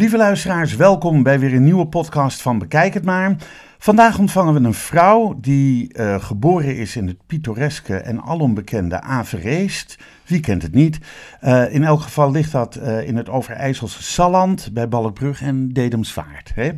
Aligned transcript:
Lieve 0.00 0.16
luisteraars, 0.16 0.76
welkom 0.76 1.22
bij 1.22 1.38
weer 1.38 1.54
een 1.54 1.64
nieuwe 1.64 1.86
podcast 1.86 2.42
van 2.42 2.58
Bekijk 2.58 2.94
het 2.94 3.04
maar. 3.04 3.36
Vandaag 3.78 4.18
ontvangen 4.18 4.54
we 4.54 4.60
een 4.60 4.74
vrouw 4.74 5.38
die 5.40 5.98
uh, 5.98 6.22
geboren 6.22 6.76
is 6.76 6.96
in 6.96 7.06
het 7.06 7.26
pittoreske 7.26 7.96
en 7.96 8.22
alombekende 8.22 9.00
Avereest. 9.00 9.98
Wie 10.26 10.40
kent 10.40 10.62
het 10.62 10.74
niet? 10.74 10.98
Uh, 11.42 11.74
in 11.74 11.84
elk 11.84 12.00
geval 12.00 12.30
ligt 12.30 12.52
dat 12.52 12.76
uh, 12.76 13.08
in 13.08 13.16
het 13.16 13.28
Overijsselse 13.28 14.02
Salland 14.02 14.70
bij 14.72 14.88
Balkbrug 14.88 15.42
en 15.42 15.72
Dedemsvaart. 15.72 16.52
Hè? 16.54 16.70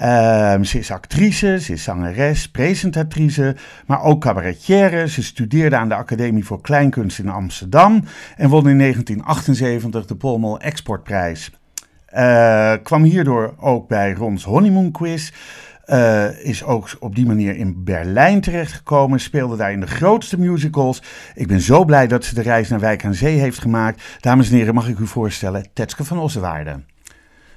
Uh, 0.00 0.64
ze 0.64 0.78
is 0.78 0.90
actrice, 0.90 1.60
ze 1.60 1.72
is 1.72 1.82
zangeres, 1.82 2.50
presentatrice, 2.50 3.56
maar 3.86 4.02
ook 4.02 4.20
cabaretière. 4.20 5.08
Ze 5.08 5.22
studeerde 5.22 5.76
aan 5.76 5.88
de 5.88 5.94
Academie 5.94 6.44
voor 6.44 6.60
Kleinkunst 6.60 7.18
in 7.18 7.28
Amsterdam 7.28 8.04
en 8.36 8.48
won 8.48 8.68
in 8.68 8.78
1978 8.78 10.06
de 10.06 10.16
Polmol 10.16 10.60
Exportprijs. 10.60 11.50
Kwam 12.82 13.02
hierdoor 13.02 13.54
ook 13.60 13.88
bij 13.88 14.12
Rons 14.12 14.44
Honeymoon 14.44 14.90
Quiz. 14.90 15.30
Uh, 15.86 16.44
is 16.44 16.64
ook 16.64 16.96
op 17.00 17.14
die 17.14 17.26
manier 17.26 17.56
in 17.56 17.84
Berlijn 17.84 18.40
terechtgekomen. 18.40 19.20
Speelde 19.20 19.56
daar 19.56 19.72
in 19.72 19.80
de 19.80 19.86
grootste 19.86 20.38
musicals. 20.38 21.02
Ik 21.34 21.46
ben 21.46 21.60
zo 21.60 21.84
blij 21.84 22.06
dat 22.06 22.24
ze 22.24 22.34
de 22.34 22.42
reis 22.42 22.68
naar 22.68 22.80
Wijk 22.80 23.04
aan 23.04 23.14
Zee 23.14 23.38
heeft 23.38 23.58
gemaakt. 23.58 24.02
Dames 24.20 24.50
en 24.50 24.56
heren, 24.56 24.74
mag 24.74 24.88
ik 24.88 24.98
u 24.98 25.06
voorstellen, 25.06 25.66
Tetske 25.72 26.04
van 26.04 26.18
Ossewaarde. 26.18 26.80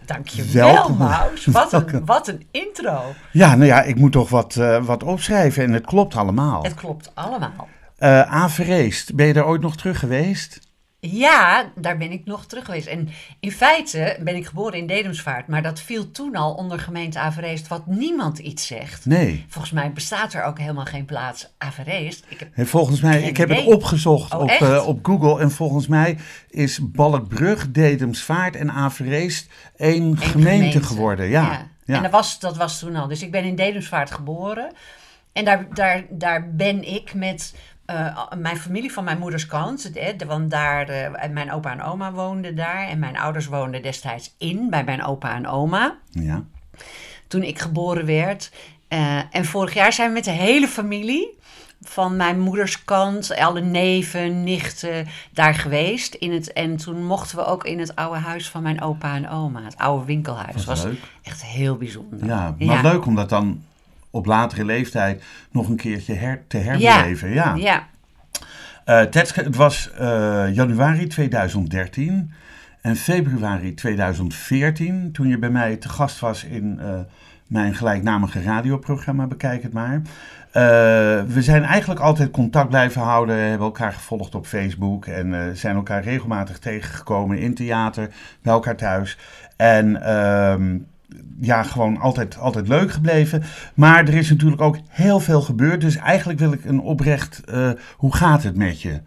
Dankjewel, 0.06 0.90
Maus. 0.90 1.46
Wat 1.46 1.74
een, 1.74 2.06
wat 2.06 2.28
een 2.28 2.48
intro. 2.52 3.02
Ja, 3.32 3.56
nou 3.56 3.66
ja, 3.66 3.82
ik 3.82 3.96
moet 3.96 4.12
toch 4.12 4.30
wat, 4.30 4.56
uh, 4.56 4.86
wat 4.86 5.04
opschrijven 5.04 5.64
en 5.64 5.74
het 5.74 5.86
klopt 5.86 6.16
allemaal. 6.16 6.64
Het 6.64 6.74
klopt 6.74 7.12
allemaal. 7.14 7.68
Uh, 8.00 8.22
Avereest, 8.22 9.16
ben 9.16 9.26
je 9.26 9.34
er 9.34 9.46
ooit 9.46 9.62
nog 9.62 9.78
terug 9.78 10.00
geweest? 10.00 10.60
Ja, 11.12 11.72
daar 11.76 11.98
ben 11.98 12.12
ik 12.12 12.26
nog 12.26 12.46
terug 12.46 12.66
geweest. 12.66 12.88
En 12.88 13.10
in 13.40 13.52
feite 13.52 14.18
ben 14.24 14.36
ik 14.36 14.46
geboren 14.46 14.80
in 14.80 14.88
Dedemsvaart, 14.88 15.48
maar 15.48 15.62
dat 15.62 15.80
viel 15.80 16.12
toen 16.12 16.36
al 16.36 16.54
onder 16.54 16.80
gemeente 16.80 17.20
Avereest, 17.20 17.68
wat 17.68 17.88
niemand 17.88 18.40
iets 18.40 18.68
zegt. 18.68 19.06
Nee. 19.06 19.46
Volgens 19.48 19.74
mij 19.74 19.92
bestaat 19.92 20.34
er 20.34 20.44
ook 20.44 20.60
helemaal 20.60 20.86
geen 20.86 21.06
plaats 21.06 21.54
Avereest. 21.58 22.26
Ik 22.28 22.50
heb 22.52 22.68
volgens 22.68 23.02
mij, 23.02 23.22
ik 23.22 23.38
heb 23.38 23.50
het 23.50 23.66
opgezocht 23.66 24.34
oh, 24.34 24.42
op, 24.42 24.60
uh, 24.62 24.88
op 24.88 25.06
Google 25.06 25.40
en 25.40 25.52
volgens 25.52 25.88
mij 25.88 26.18
is 26.50 26.80
Balkbrug, 26.92 27.72
Dedemsvaart 27.72 28.56
en 28.56 28.72
Avereest 28.72 29.50
één 29.76 30.18
gemeente, 30.18 30.28
gemeente, 30.28 30.84
geworden. 30.84 31.30
Ja. 31.30 31.44
ja. 31.44 31.68
ja. 31.86 31.96
En 31.96 32.02
dat 32.02 32.12
was, 32.12 32.40
dat 32.40 32.58
was 32.58 32.80
toen 32.80 32.96
al. 32.96 33.08
Dus 33.08 33.24
ik 33.24 33.32
ben 33.32 33.44
in 33.44 33.56
Dedemsvaart 33.56 34.12
geboren. 34.12 34.72
En 35.34 35.46
daar, 35.46 35.68
daar, 35.74 36.04
daar 36.10 36.56
ben 36.56 36.94
ik 36.94 37.14
met 37.14 37.54
uh, 37.92 38.32
mijn 38.38 38.58
familie 38.58 38.92
van 38.92 39.04
mijn 39.04 39.20
moeders 39.20 39.46
kant, 39.46 39.92
want 40.28 40.52
daar, 40.52 40.90
uh, 40.90 41.30
mijn 41.32 41.52
opa 41.52 41.72
en 41.72 41.82
oma 41.82 42.12
woonden 42.12 42.56
daar 42.56 42.88
en 42.88 43.00
mijn 43.00 43.18
ouders 43.18 43.46
woonden 43.46 43.82
destijds 43.82 44.36
in 44.38 44.70
bij 44.70 44.84
mijn 44.84 45.04
opa 45.04 45.36
en 45.36 45.48
oma. 45.48 45.98
Ja. 46.10 46.44
Toen 47.28 47.44
ik 47.44 47.60
geboren 47.60 48.06
werd. 48.06 48.52
Uh, 48.90 49.36
en 49.36 49.46
vorig 49.46 49.74
jaar 49.74 49.94
zijn 49.94 50.08
we 50.08 50.14
met 50.14 50.24
de 50.24 50.32
hele 50.32 50.68
familie 50.68 51.38
van 51.82 52.16
mijn 52.16 52.40
moeders 52.40 52.84
kant, 52.84 53.36
alle 53.36 53.62
neven, 53.62 54.44
nichten, 54.44 55.08
daar 55.34 55.54
geweest. 55.54 56.14
In 56.14 56.32
het, 56.32 56.54
en 56.54 56.78
toen 56.78 57.06
mochten 57.06 57.38
we 57.38 57.46
ook 57.46 57.64
in 57.64 57.80
het 57.80 57.96
oude 57.96 58.20
huis 58.20 58.50
van 58.50 58.64
mijn 58.64 58.82
opa 58.82 59.16
en 59.16 59.30
oma, 59.30 59.64
het 59.64 59.78
oude 59.78 60.06
winkelhuis. 60.06 60.56
Dat 60.56 60.66
was 60.66 60.84
leuk. 60.84 61.00
echt 61.24 61.44
heel 61.44 61.76
bijzonder. 61.76 62.26
Ja, 62.26 62.56
maar 62.60 62.76
ja. 62.76 62.82
leuk 62.82 63.06
om 63.06 63.16
dat 63.16 63.30
dan 63.30 63.64
op 64.16 64.26
latere 64.26 64.66
leeftijd 64.66 65.24
nog 65.52 65.70
een 65.70 65.76
keertje 65.76 66.14
her, 66.14 66.44
te 66.48 66.58
herbeleven. 66.58 67.30
Ja. 67.30 67.56
ja. 67.56 67.88
Uh, 68.86 69.02
Tetske, 69.02 69.42
het 69.42 69.56
was 69.56 69.92
uh, 70.02 70.46
januari 70.54 71.08
2013 71.08 72.32
en 72.82 72.96
februari 72.96 73.74
2014 73.74 75.12
toen 75.12 75.28
je 75.28 75.40
bij 75.40 75.50
mij 75.50 75.76
te 75.76 75.90
gast 75.90 76.20
was 76.20 76.44
in 76.44 76.80
uh, 76.82 77.00
mijn 77.48 77.76
gelijknamige 77.76 78.42
radioprogramma 78.42 79.28
Bekijk 79.28 79.64
het 79.64 79.74
maar. 79.74 80.02
we 81.28 81.42
zijn 81.42 81.64
eigenlijk 81.64 82.00
altijd 82.00 82.32
contact 82.32 82.70
blijven 82.70 83.02
houden, 83.02 83.38
hebben 83.38 83.68
elkaar 83.68 83.94
gevolgd 83.94 84.36
op 84.36 84.46
Facebook 84.46 85.06
en 85.06 85.58
zijn 85.58 85.76
elkaar 85.76 86.04
regelmatig 86.04 86.60
tegengekomen 86.60 87.38
in 87.38 87.54
theater, 87.54 88.10
bij 88.42 88.54
elkaar 88.54 88.76
thuis. 88.76 89.18
En 89.56 90.02
ehm, 90.02 90.78
ja, 91.40 91.64
gewoon 91.64 91.98
altijd, 92.00 92.38
altijd 92.38 92.68
leuk 92.68 92.92
gebleven. 92.92 93.44
Maar 93.74 94.08
er 94.08 94.14
is 94.14 94.30
natuurlijk 94.30 94.62
ook 94.62 94.78
heel 94.90 95.20
veel 95.20 95.42
gebeurd. 95.42 95.82
Dus 95.82 95.96
eigenlijk 95.96 96.40
wil 96.40 96.52
ik 96.52 96.66
een 96.66 96.80
oprecht, 96.80 97.42
uh, 97.50 97.72
hoe 97.98 98.16
gaat 98.16 98.44
het 98.44 98.56
met 98.58 98.82
je? 98.82 99.02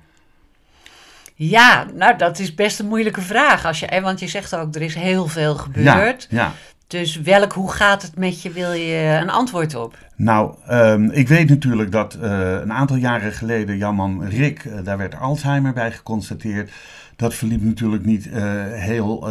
Ja, 1.34 1.86
nou 1.94 2.18
dat 2.18 2.38
is 2.38 2.54
best 2.54 2.78
een 2.78 2.86
moeilijke 2.86 3.20
vraag. 3.20 3.66
Als 3.66 3.80
je, 3.80 4.00
want 4.00 4.20
je 4.20 4.28
zegt 4.28 4.56
ook, 4.56 4.74
er 4.74 4.82
is 4.82 4.94
heel 4.94 5.26
veel 5.26 5.54
gebeurd. 5.54 6.26
Ja, 6.30 6.42
ja. 6.42 6.52
Dus 6.86 7.20
welk 7.20 7.52
hoe 7.52 7.72
gaat 7.72 8.02
het 8.02 8.16
met 8.16 8.42
je, 8.42 8.50
wil 8.50 8.72
je 8.72 9.18
een 9.22 9.30
antwoord 9.30 9.74
op? 9.74 9.98
Nou, 10.16 10.54
um, 10.70 11.10
ik 11.10 11.28
weet 11.28 11.48
natuurlijk 11.48 11.92
dat 11.92 12.18
uh, 12.22 12.50
een 12.50 12.72
aantal 12.72 12.96
jaren 12.96 13.32
geleden 13.32 13.76
jouw 13.76 13.92
man 13.92 14.24
Rick, 14.24 14.64
uh, 14.64 14.72
daar 14.84 14.98
werd 14.98 15.18
Alzheimer 15.20 15.72
bij 15.72 15.92
geconstateerd. 15.92 16.70
Dat 17.16 17.34
verliep 17.34 17.62
natuurlijk 17.62 18.04
niet 18.04 18.28
heel, 18.72 19.26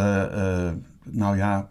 nou 1.03 1.37
ja, 1.37 1.69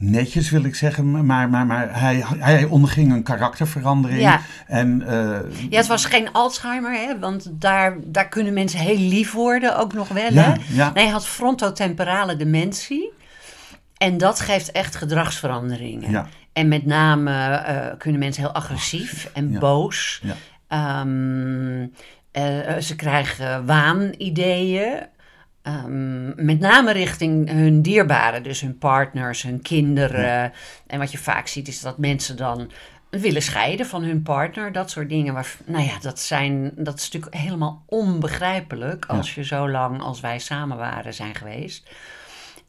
netjes 0.00 0.50
wil 0.50 0.64
ik 0.64 0.74
zeggen, 0.74 1.26
maar, 1.26 1.48
maar, 1.48 1.66
maar 1.66 2.00
hij, 2.00 2.24
hij 2.38 2.64
onderging 2.64 3.12
een 3.12 3.22
karakterverandering. 3.22 4.20
Ja. 4.20 4.40
En, 4.66 5.02
uh, 5.08 5.38
ja, 5.70 5.76
het 5.76 5.86
was 5.86 6.04
geen 6.04 6.32
Alzheimer, 6.32 6.92
hè, 6.92 7.18
want 7.18 7.50
daar, 7.50 7.96
daar 8.04 8.28
kunnen 8.28 8.52
mensen 8.52 8.78
heel 8.78 8.98
lief 8.98 9.32
worden, 9.32 9.78
ook 9.78 9.92
nog 9.92 10.08
wel. 10.08 10.32
Ja, 10.32 10.42
hè? 10.42 10.54
Ja. 10.74 10.92
Nee, 10.92 11.04
hij 11.04 11.12
had 11.12 11.26
frontotemporale 11.26 12.36
dementie. 12.36 13.12
En 13.96 14.18
dat 14.18 14.40
geeft 14.40 14.70
echt 14.70 14.96
gedragsveranderingen. 14.96 16.10
Ja. 16.10 16.26
En 16.52 16.68
met 16.68 16.86
name 16.86 17.30
uh, 17.30 17.98
kunnen 17.98 18.20
mensen 18.20 18.42
heel 18.42 18.52
agressief 18.52 19.30
en 19.32 19.58
boos. 19.58 20.22
Ja. 20.68 21.00
Um, 21.00 21.80
uh, 21.80 22.76
ze 22.80 22.96
krijgen 22.96 23.66
waanideeën. 23.66 24.92
Um, 25.62 26.44
met 26.44 26.60
name 26.60 26.92
richting 26.92 27.48
hun 27.48 27.82
dierbaren, 27.82 28.42
dus 28.42 28.60
hun 28.60 28.78
partners, 28.78 29.42
hun 29.42 29.62
kinderen. 29.62 30.24
Ja. 30.24 30.52
En 30.86 30.98
wat 30.98 31.12
je 31.12 31.18
vaak 31.18 31.46
ziet 31.46 31.68
is 31.68 31.80
dat 31.80 31.98
mensen 31.98 32.36
dan 32.36 32.70
willen 33.10 33.42
scheiden 33.42 33.86
van 33.86 34.02
hun 34.02 34.22
partner. 34.22 34.72
Dat 34.72 34.90
soort 34.90 35.08
dingen. 35.08 35.34
Waar, 35.34 35.56
nou 35.64 35.84
ja, 35.84 35.98
dat, 36.00 36.20
zijn, 36.20 36.72
dat 36.76 36.98
is 36.98 37.10
natuurlijk 37.10 37.42
helemaal 37.42 37.82
onbegrijpelijk 37.86 39.06
als 39.06 39.34
ja. 39.34 39.40
je 39.40 39.46
zo 39.46 39.70
lang 39.70 40.00
als 40.00 40.20
wij 40.20 40.38
samen 40.38 40.76
waren 40.76 41.14
zijn 41.14 41.34
geweest. 41.34 41.90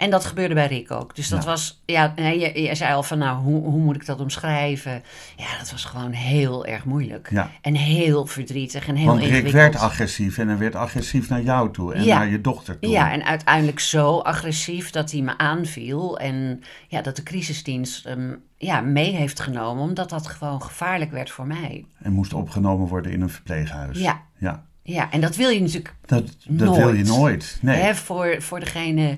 En 0.01 0.09
dat 0.09 0.25
gebeurde 0.25 0.53
bij 0.53 0.67
Rick 0.67 0.91
ook. 0.91 1.15
Dus 1.15 1.27
dat 1.27 1.43
ja. 1.43 1.49
was, 1.49 1.81
ja, 1.85 2.13
je, 2.15 2.61
je, 2.61 2.75
zei 2.75 2.93
al 2.93 3.03
van, 3.03 3.17
nou, 3.17 3.41
hoe, 3.41 3.63
hoe 3.63 3.81
moet 3.81 3.95
ik 3.95 4.05
dat 4.05 4.19
omschrijven? 4.19 5.03
Ja, 5.37 5.57
dat 5.57 5.71
was 5.71 5.85
gewoon 5.85 6.11
heel 6.11 6.65
erg 6.65 6.85
moeilijk. 6.85 7.29
Ja. 7.31 7.51
En 7.61 7.75
heel 7.75 8.25
verdrietig 8.25 8.87
en 8.87 8.95
heel 8.95 9.07
Want. 9.07 9.23
Rick 9.23 9.47
werd 9.47 9.75
agressief 9.75 10.37
en 10.37 10.47
hij 10.47 10.57
werd 10.57 10.75
agressief 10.75 11.29
naar 11.29 11.41
jou 11.41 11.71
toe 11.71 11.93
en 11.93 12.03
ja. 12.03 12.17
naar 12.17 12.29
je 12.29 12.41
dochter 12.41 12.79
toe. 12.79 12.91
Ja, 12.91 13.11
en 13.11 13.23
uiteindelijk 13.23 13.79
zo 13.79 14.19
agressief 14.19 14.89
dat 14.89 15.11
hij 15.11 15.21
me 15.21 15.37
aanviel. 15.37 16.19
En 16.19 16.63
ja, 16.87 17.01
dat 17.01 17.15
de 17.15 17.23
crisisdienst 17.23 18.05
um, 18.05 18.43
ja, 18.57 18.81
mee 18.81 19.15
heeft 19.15 19.39
genomen, 19.39 19.83
omdat 19.83 20.09
dat 20.09 20.27
gewoon 20.27 20.61
gevaarlijk 20.61 21.11
werd 21.11 21.31
voor 21.31 21.47
mij. 21.47 21.85
En 21.97 22.11
moest 22.11 22.33
opgenomen 22.33 22.87
worden 22.87 23.11
in 23.11 23.21
een 23.21 23.29
verpleeghuis. 23.29 23.99
Ja. 23.99 24.21
Ja, 24.37 24.63
ja 24.83 25.11
en 25.11 25.21
dat 25.21 25.35
wil 25.35 25.49
je 25.49 25.61
natuurlijk 25.61 25.95
dat, 26.05 26.35
dat 26.47 26.67
nooit. 26.67 26.77
wil 26.77 26.93
je 26.93 27.03
nooit. 27.03 27.57
Nee. 27.61 27.81
Hè, 27.81 27.95
voor, 27.95 28.35
voor 28.39 28.59
degene 28.59 29.17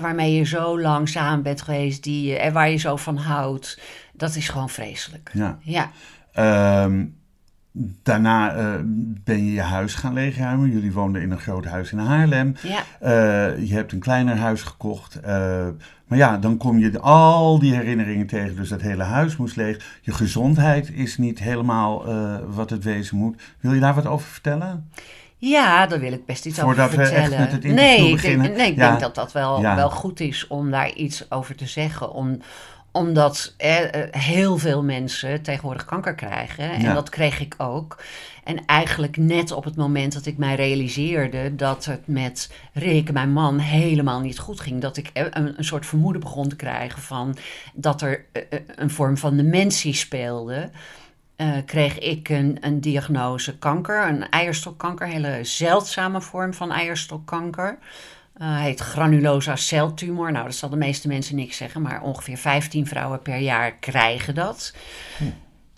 waarmee 0.00 0.34
je 0.34 0.44
zo 0.44 0.80
lang 0.80 1.08
samen 1.08 1.42
bent 1.42 1.62
geweest, 1.62 2.02
die, 2.02 2.36
en 2.36 2.52
waar 2.52 2.70
je 2.70 2.76
zo 2.76 2.96
van 2.96 3.16
houdt. 3.16 3.80
Dat 4.12 4.34
is 4.34 4.48
gewoon 4.48 4.70
vreselijk. 4.70 5.30
Ja. 5.32 5.58
ja. 5.60 5.90
Um, 6.84 7.16
daarna 8.02 8.56
uh, 8.56 8.74
ben 9.24 9.44
je 9.44 9.52
je 9.52 9.60
huis 9.60 9.94
gaan 9.94 10.12
leegruimen. 10.12 10.70
Jullie 10.70 10.92
woonden 10.92 11.22
in 11.22 11.30
een 11.30 11.38
groot 11.38 11.64
huis 11.64 11.92
in 11.92 11.98
Haarlem. 11.98 12.54
Ja. 12.62 12.82
Uh, 13.02 13.68
je 13.68 13.74
hebt 13.74 13.92
een 13.92 13.98
kleiner 13.98 14.36
huis 14.36 14.62
gekocht. 14.62 15.16
Uh, 15.16 15.66
maar 16.06 16.18
ja, 16.18 16.36
dan 16.36 16.56
kom 16.56 16.78
je 16.78 17.00
al 17.00 17.58
die 17.58 17.74
herinneringen 17.74 18.26
tegen. 18.26 18.56
Dus 18.56 18.68
dat 18.68 18.80
hele 18.80 19.02
huis 19.02 19.36
moest 19.36 19.56
leeg. 19.56 19.98
Je 20.02 20.12
gezondheid 20.12 20.90
is 20.92 21.18
niet 21.18 21.38
helemaal 21.38 22.04
wat 22.50 22.70
het 22.70 22.84
wezen 22.84 23.16
moet. 23.16 23.42
Wil 23.60 23.72
je 23.72 23.80
daar 23.80 23.94
wat 23.94 24.06
over 24.06 24.28
vertellen? 24.28 24.90
Ja, 25.38 25.86
daar 25.86 26.00
wil 26.00 26.12
ik 26.12 26.26
best 26.26 26.46
iets 26.46 26.58
Voordat 26.58 26.86
over 26.86 27.04
vertellen. 27.06 27.28
We 27.30 27.34
echt 27.36 27.52
met 27.52 27.62
het 27.64 27.72
nee, 27.72 28.12
beginnen. 28.12 28.50
ik, 28.50 28.56
nee, 28.56 28.70
ik 28.70 28.76
ja. 28.76 28.88
denk 28.88 29.00
dat 29.00 29.14
dat 29.14 29.32
wel, 29.32 29.60
Ja. 29.60 29.76
wel 29.76 29.90
goed 29.90 30.20
is 30.20 30.46
om 30.46 30.70
daar 30.70 30.92
iets 30.92 31.30
over 31.30 31.54
te 31.54 31.66
zeggen. 31.66 32.12
Om, 32.12 32.38
omdat 32.92 33.54
eh, 33.56 33.76
heel 34.10 34.58
veel 34.58 34.82
mensen 34.84 35.42
tegenwoordig 35.42 35.84
kanker 35.84 36.14
krijgen. 36.14 36.70
En 36.70 36.80
Ja. 36.80 36.94
dat 36.94 37.08
kreeg 37.08 37.40
ik 37.40 37.54
ook. 37.58 38.02
En 38.44 38.64
eigenlijk 38.66 39.16
net 39.16 39.52
op 39.52 39.64
het 39.64 39.76
moment 39.76 40.12
dat 40.12 40.26
ik 40.26 40.36
mij 40.36 40.54
realiseerde 40.54 41.54
dat 41.54 41.84
het 41.84 42.06
met 42.06 42.52
Rick, 42.72 43.12
mijn 43.12 43.32
man, 43.32 43.58
helemaal 43.58 44.20
niet 44.20 44.38
goed 44.38 44.60
ging. 44.60 44.80
Dat 44.80 44.96
ik 44.96 45.10
eh, 45.12 45.24
een, 45.30 45.54
een 45.58 45.64
soort 45.64 45.86
vermoeden 45.86 46.20
begon 46.22 46.48
te 46.48 46.56
krijgen 46.56 47.02
van 47.02 47.36
dat 47.74 48.02
er 48.02 48.24
eh, 48.32 48.42
een 48.76 48.90
vorm 48.90 49.16
van 49.16 49.36
dementie 49.36 49.94
speelde. 49.94 50.70
Eh, 51.38 51.56
kreeg 51.66 51.98
ik 51.98 52.28
een, 52.28 52.56
een 52.60 52.80
diagnose 52.80 53.58
kanker, 53.58 54.08
een 54.08 54.28
eierstokkanker, 54.28 55.06
een 55.06 55.12
hele 55.12 55.44
zeldzame 55.44 56.20
vorm 56.20 56.54
van 56.54 56.72
eierstokkanker. 56.72 57.78
Uh, 58.42 58.60
heet 58.60 58.80
granulosa 58.80 59.56
celtumor. 59.56 60.32
Nou, 60.32 60.44
dat 60.44 60.54
zal 60.54 60.68
de 60.68 60.76
meeste 60.76 61.08
mensen 61.08 61.36
niks 61.36 61.56
zeggen, 61.56 61.82
maar 61.82 62.02
ongeveer 62.02 62.36
15 62.36 62.86
vrouwen 62.86 63.22
per 63.22 63.36
jaar 63.36 63.72
krijgen 63.72 64.34
dat. 64.34 64.74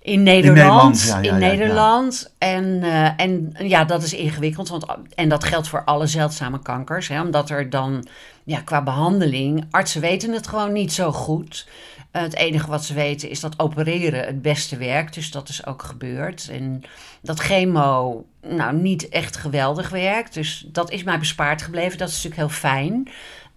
In 0.03 0.23
Nederland. 0.23 1.19
In 1.21 1.39
Nederland. 1.39 2.35
En, 2.39 2.65
uh, 2.65 3.21
en 3.21 3.55
ja, 3.59 3.85
dat 3.85 4.03
is 4.03 4.15
ingewikkeld. 4.15 4.69
Want, 4.69 4.87
en 5.15 5.29
dat 5.29 5.45
geldt 5.45 5.69
voor 5.69 5.85
alle 5.85 6.07
zeldzame 6.07 6.59
kankers. 6.63 7.09
Hè, 7.09 7.21
omdat 7.21 7.51
er 7.51 7.71
dan 7.71 8.07
ja, 8.45 8.61
qua 8.61 8.83
behandeling, 8.83 9.67
artsen 9.71 10.01
weten 10.01 10.33
het 10.33 10.47
gewoon 10.47 10.73
niet 10.73 10.93
zo 10.93 11.13
goed. 11.13 11.69
Uh, 12.13 12.23
het 12.23 12.35
enige 12.35 12.71
wat 12.71 12.85
ze 12.85 12.95
weten 12.95 13.31
is 13.31 13.41
dat 13.41 13.59
opereren 13.59 14.27
het 14.27 14.43
beste 14.43 14.77
werkt. 14.77 15.15
Dus 15.15 15.31
dat 15.31 15.49
is 15.49 15.67
ook 15.67 15.83
gebeurd. 15.83 16.49
En 16.51 16.83
dat 17.23 17.39
chemo 17.39 18.25
nou 18.43 18.77
niet 18.77 19.09
echt 19.09 19.37
geweldig 19.37 19.89
werkt. 19.89 20.35
Dus 20.35 20.67
dat 20.69 20.91
is 20.91 21.03
mij 21.03 21.19
bespaard 21.19 21.63
gebleven. 21.63 21.99
Dat 21.99 22.09
is 22.09 22.23
natuurlijk 22.23 22.41
heel 22.41 22.59
fijn. 22.59 23.09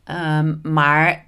Um, 0.05 0.59
maar 0.63 1.25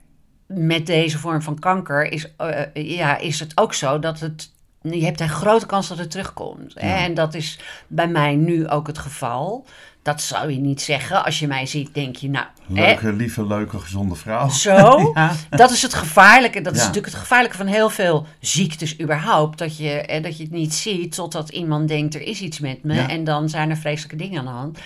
met 0.47 0.85
deze 0.85 1.17
vorm 1.17 1.41
van 1.41 1.59
kanker 1.59 2.11
is, 2.11 2.27
uh, 2.41 2.61
ja, 2.73 3.17
is 3.17 3.39
het 3.39 3.51
ook 3.55 3.73
zo 3.73 3.99
dat 3.99 4.19
het 4.19 4.53
je 4.91 5.05
hebt 5.05 5.19
een 5.19 5.29
grote 5.29 5.65
kans 5.65 5.87
dat 5.87 5.97
het 5.97 6.11
terugkomt. 6.11 6.73
Hè? 6.73 6.95
En 6.95 7.13
dat 7.13 7.33
is 7.33 7.59
bij 7.87 8.07
mij 8.07 8.35
nu 8.35 8.67
ook 8.67 8.87
het 8.87 8.97
geval. 8.97 9.65
Dat 10.05 10.21
zou 10.21 10.51
je 10.51 10.59
niet 10.59 10.81
zeggen. 10.81 11.23
Als 11.23 11.39
je 11.39 11.47
mij 11.47 11.65
ziet, 11.65 11.93
denk 11.93 12.15
je, 12.15 12.29
nou... 12.29 12.45
Leuke, 12.67 13.13
lieve, 13.13 13.47
leuke, 13.47 13.79
gezonde 13.79 14.15
vrouw. 14.15 14.49
Zo. 14.49 15.13
Dat 15.49 15.71
is 15.71 15.81
het 15.81 15.93
gevaarlijke. 15.93 16.61
Dat 16.61 16.73
is 16.73 16.79
natuurlijk 16.79 17.05
het 17.05 17.15
gevaarlijke 17.15 17.57
van 17.57 17.65
heel 17.65 17.89
veel 17.89 18.25
ziektes 18.39 18.99
überhaupt. 18.99 19.57
Dat 19.57 19.77
je, 19.77 20.03
hè, 20.05 20.21
dat 20.21 20.37
je 20.37 20.43
het 20.43 20.51
niet 20.51 20.73
ziet 20.73 21.15
totdat 21.15 21.49
iemand 21.49 21.87
denkt, 21.87 22.15
er 22.15 22.21
is 22.21 22.41
iets 22.41 22.59
met 22.59 22.83
me. 22.83 22.99
En 22.99 23.23
dan 23.23 23.49
zijn 23.49 23.69
er 23.69 23.77
vreselijke 23.77 24.15
dingen 24.15 24.39
aan 24.39 24.45
de 24.45 24.51
hand. 24.51 24.79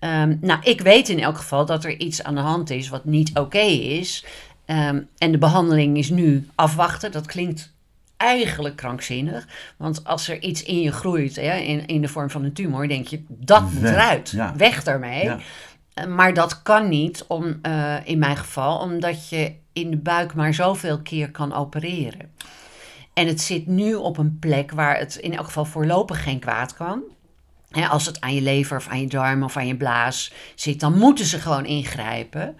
Um, 0.00 0.38
nou, 0.40 0.60
ik 0.62 0.80
weet 0.80 1.08
in 1.08 1.20
elk 1.20 1.36
geval 1.36 1.66
dat 1.66 1.84
er 1.84 1.98
iets 1.98 2.22
aan 2.22 2.34
de 2.34 2.40
hand 2.40 2.70
is 2.70 2.88
wat 2.88 3.04
niet 3.04 3.38
oké 3.38 3.58
is. 3.58 4.24
Um, 4.66 5.08
en 5.18 5.32
de 5.32 5.38
behandeling 5.38 5.98
is 5.98 6.10
nu 6.10 6.48
afwachten. 6.54 7.12
Dat 7.12 7.26
klinkt 7.26 7.74
eigenlijk 8.16 8.76
krankzinnig. 8.76 9.46
Want 9.76 10.04
als 10.04 10.28
er 10.28 10.42
iets 10.42 10.62
in 10.62 10.80
je 10.80 10.92
groeit, 10.92 11.36
hè, 11.36 11.56
in, 11.56 11.86
in 11.86 12.00
de 12.00 12.08
vorm 12.08 12.30
van 12.30 12.44
een 12.44 12.52
tumor, 12.52 12.88
denk 12.88 13.06
je, 13.06 13.24
dat 13.28 13.72
moet 13.72 13.84
eruit. 13.84 14.34
Weg 14.56 14.82
daarmee. 14.82 15.30
Eh, 15.94 16.06
maar 16.06 16.34
dat 16.34 16.62
kan 16.62 16.88
niet, 16.88 17.24
om, 17.28 17.58
uh, 17.62 17.96
in 18.04 18.18
mijn 18.18 18.36
geval, 18.36 18.78
omdat 18.78 19.28
je 19.28 19.52
in 19.72 19.90
de 19.90 19.96
buik 19.96 20.34
maar 20.34 20.54
zoveel 20.54 21.00
keer 21.00 21.30
kan 21.30 21.52
opereren. 21.52 22.30
En 23.12 23.26
het 23.26 23.40
zit 23.40 23.66
nu 23.66 23.94
op 23.94 24.18
een 24.18 24.38
plek 24.38 24.70
waar 24.70 24.98
het 24.98 25.16
in 25.16 25.36
elk 25.36 25.46
geval 25.46 25.64
voorlopig 25.64 26.22
geen 26.22 26.38
kwaad 26.38 26.74
kan. 26.74 27.02
als 27.88 28.06
het 28.06 28.20
aan 28.20 28.34
je 28.34 28.42
lever 28.42 28.76
of 28.76 28.88
aan 28.88 29.00
je 29.00 29.06
darm 29.06 29.42
of 29.42 29.56
aan 29.56 29.66
je 29.66 29.76
blaas 29.76 30.32
zit, 30.54 30.80
dan 30.80 30.98
moeten 30.98 31.24
ze 31.24 31.40
gewoon 31.40 31.64
ingrijpen. 31.64 32.56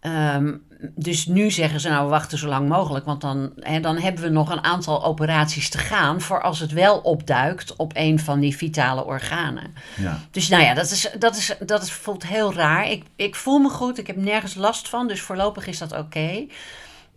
Um, 0.00 0.62
dus 0.94 1.26
nu 1.26 1.50
zeggen 1.50 1.80
ze 1.80 1.88
nou, 1.88 2.04
we 2.04 2.10
wachten 2.10 2.38
zo 2.38 2.48
lang 2.48 2.68
mogelijk, 2.68 3.04
want 3.04 3.20
dan, 3.20 3.52
hè, 3.60 3.80
dan 3.80 3.98
hebben 3.98 4.22
we 4.22 4.28
nog 4.28 4.50
een 4.50 4.64
aantal 4.64 5.04
operaties 5.04 5.68
te 5.68 5.78
gaan 5.78 6.20
voor 6.20 6.42
als 6.42 6.60
het 6.60 6.72
wel 6.72 6.98
opduikt 6.98 7.76
op 7.76 7.92
een 7.94 8.18
van 8.18 8.40
die 8.40 8.56
vitale 8.56 9.04
organen. 9.04 9.74
Ja. 9.96 10.20
Dus 10.30 10.48
nou 10.48 10.62
ja, 10.62 10.74
dat, 10.74 10.90
is, 10.90 11.10
dat, 11.18 11.36
is, 11.36 11.56
dat 11.66 11.82
is, 11.82 11.92
voelt 11.92 12.26
heel 12.26 12.54
raar. 12.54 12.90
Ik, 12.90 13.04
ik 13.16 13.34
voel 13.34 13.58
me 13.58 13.68
goed, 13.68 13.98
ik 13.98 14.06
heb 14.06 14.16
nergens 14.16 14.54
last 14.54 14.88
van, 14.88 15.08
dus 15.08 15.20
voorlopig 15.20 15.66
is 15.66 15.78
dat 15.78 15.92
oké. 15.92 16.46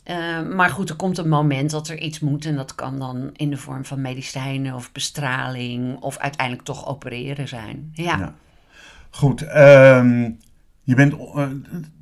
Uh, 0.10 0.42
maar 0.42 0.70
goed, 0.70 0.90
er 0.90 0.96
komt 0.96 1.18
een 1.18 1.30
moment 1.30 1.72
dat 1.72 1.88
er 1.88 1.98
iets 1.98 2.20
moet 2.20 2.46
en 2.46 2.56
dat 2.56 2.76
kan 2.76 3.00
dan 3.00 3.30
in 3.34 3.50
de 3.50 3.58
vorm 3.58 3.86
van 3.86 4.02
medicijnen 4.02 4.74
of 4.74 4.92
bestraling 4.92 6.00
of 6.00 6.18
uiteindelijk 6.18 6.66
toch 6.66 6.88
opereren 6.88 7.48
zijn. 7.48 7.90
Ja. 7.94 8.18
ja. 8.18 8.34
Goed, 9.10 9.42
um, 9.42 10.40
je 10.84 10.96
bent, 10.96 11.14
uh, 11.14 11.48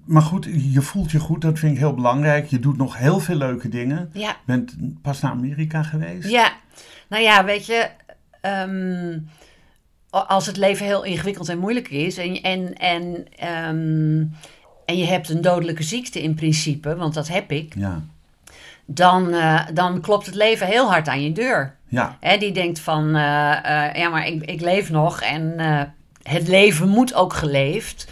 maar 0.05 0.21
goed, 0.21 0.47
je 0.71 0.81
voelt 0.81 1.11
je 1.11 1.19
goed, 1.19 1.41
dat 1.41 1.59
vind 1.59 1.71
ik 1.71 1.77
heel 1.77 1.93
belangrijk. 1.93 2.47
Je 2.47 2.59
doet 2.59 2.77
nog 2.77 2.97
heel 2.97 3.19
veel 3.19 3.35
leuke 3.35 3.69
dingen. 3.69 4.09
Ja. 4.13 4.29
Je 4.29 4.35
bent 4.45 4.75
pas 5.01 5.21
naar 5.21 5.31
Amerika 5.31 5.83
geweest. 5.83 6.29
Ja, 6.29 6.53
nou 7.07 7.23
ja, 7.23 7.45
weet 7.45 7.65
je, 7.65 7.89
um, 8.41 9.29
als 10.09 10.45
het 10.45 10.57
leven 10.57 10.85
heel 10.85 11.03
ingewikkeld 11.03 11.49
en 11.49 11.57
moeilijk 11.57 11.89
is 11.89 12.17
en, 12.17 12.41
en, 12.41 12.73
en, 12.77 13.03
um, 13.67 14.31
en 14.85 14.97
je 14.97 15.05
hebt 15.05 15.29
een 15.29 15.41
dodelijke 15.41 15.83
ziekte 15.83 16.23
in 16.23 16.35
principe, 16.35 16.95
want 16.95 17.13
dat 17.13 17.27
heb 17.27 17.51
ik. 17.51 17.75
Ja. 17.75 18.01
Dan, 18.85 19.33
uh, 19.33 19.61
dan 19.73 20.01
klopt 20.01 20.25
het 20.25 20.35
leven 20.35 20.67
heel 20.67 20.89
hard 20.89 21.07
aan 21.07 21.23
je 21.23 21.31
deur. 21.31 21.75
Ja. 21.87 22.17
Hè, 22.19 22.37
die 22.37 22.51
denkt 22.51 22.79
van, 22.79 23.07
uh, 23.07 23.13
uh, 23.15 23.93
ja, 23.93 24.09
maar 24.09 24.27
ik, 24.27 24.43
ik 24.43 24.61
leef 24.61 24.89
nog 24.89 25.21
en 25.21 25.53
het 26.23 26.47
leven 26.47 26.89
moet 26.89 27.13
ook 27.13 27.33
geleefd. 27.33 28.07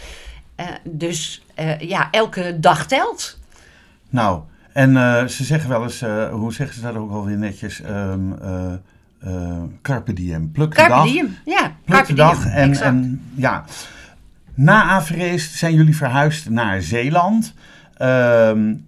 Dus 0.82 1.43
uh, 1.60 1.78
ja, 1.78 2.08
elke 2.10 2.56
dag 2.60 2.86
telt. 2.86 3.38
Nou, 4.10 4.40
en 4.72 4.90
uh, 4.90 5.24
ze 5.24 5.44
zeggen 5.44 5.68
wel 5.68 5.82
eens, 5.82 6.04
hoe 6.30 6.52
zeggen 6.52 6.76
ze 6.76 6.82
dat 6.82 6.96
ook 6.96 7.10
alweer 7.10 7.38
netjes? 7.38 7.82
Um, 7.88 8.36
carpe 9.82 10.12
diem, 10.12 10.52
pluk 10.52 10.70
de 10.70 10.76
carpe 10.76 10.92
dag. 10.92 11.04
Diem, 11.04 11.36
ja. 11.44 11.72
Pluk 11.84 12.06
de 12.06 12.14
dag. 12.14 12.46
En, 12.46 12.80
en, 12.80 13.22
ja, 13.34 13.64
na 14.54 14.82
Avereest 14.82 15.54
zijn 15.54 15.74
jullie 15.74 15.96
verhuisd 15.96 16.48
naar 16.48 16.82
Zeeland. 16.82 17.54
Um, 17.98 18.84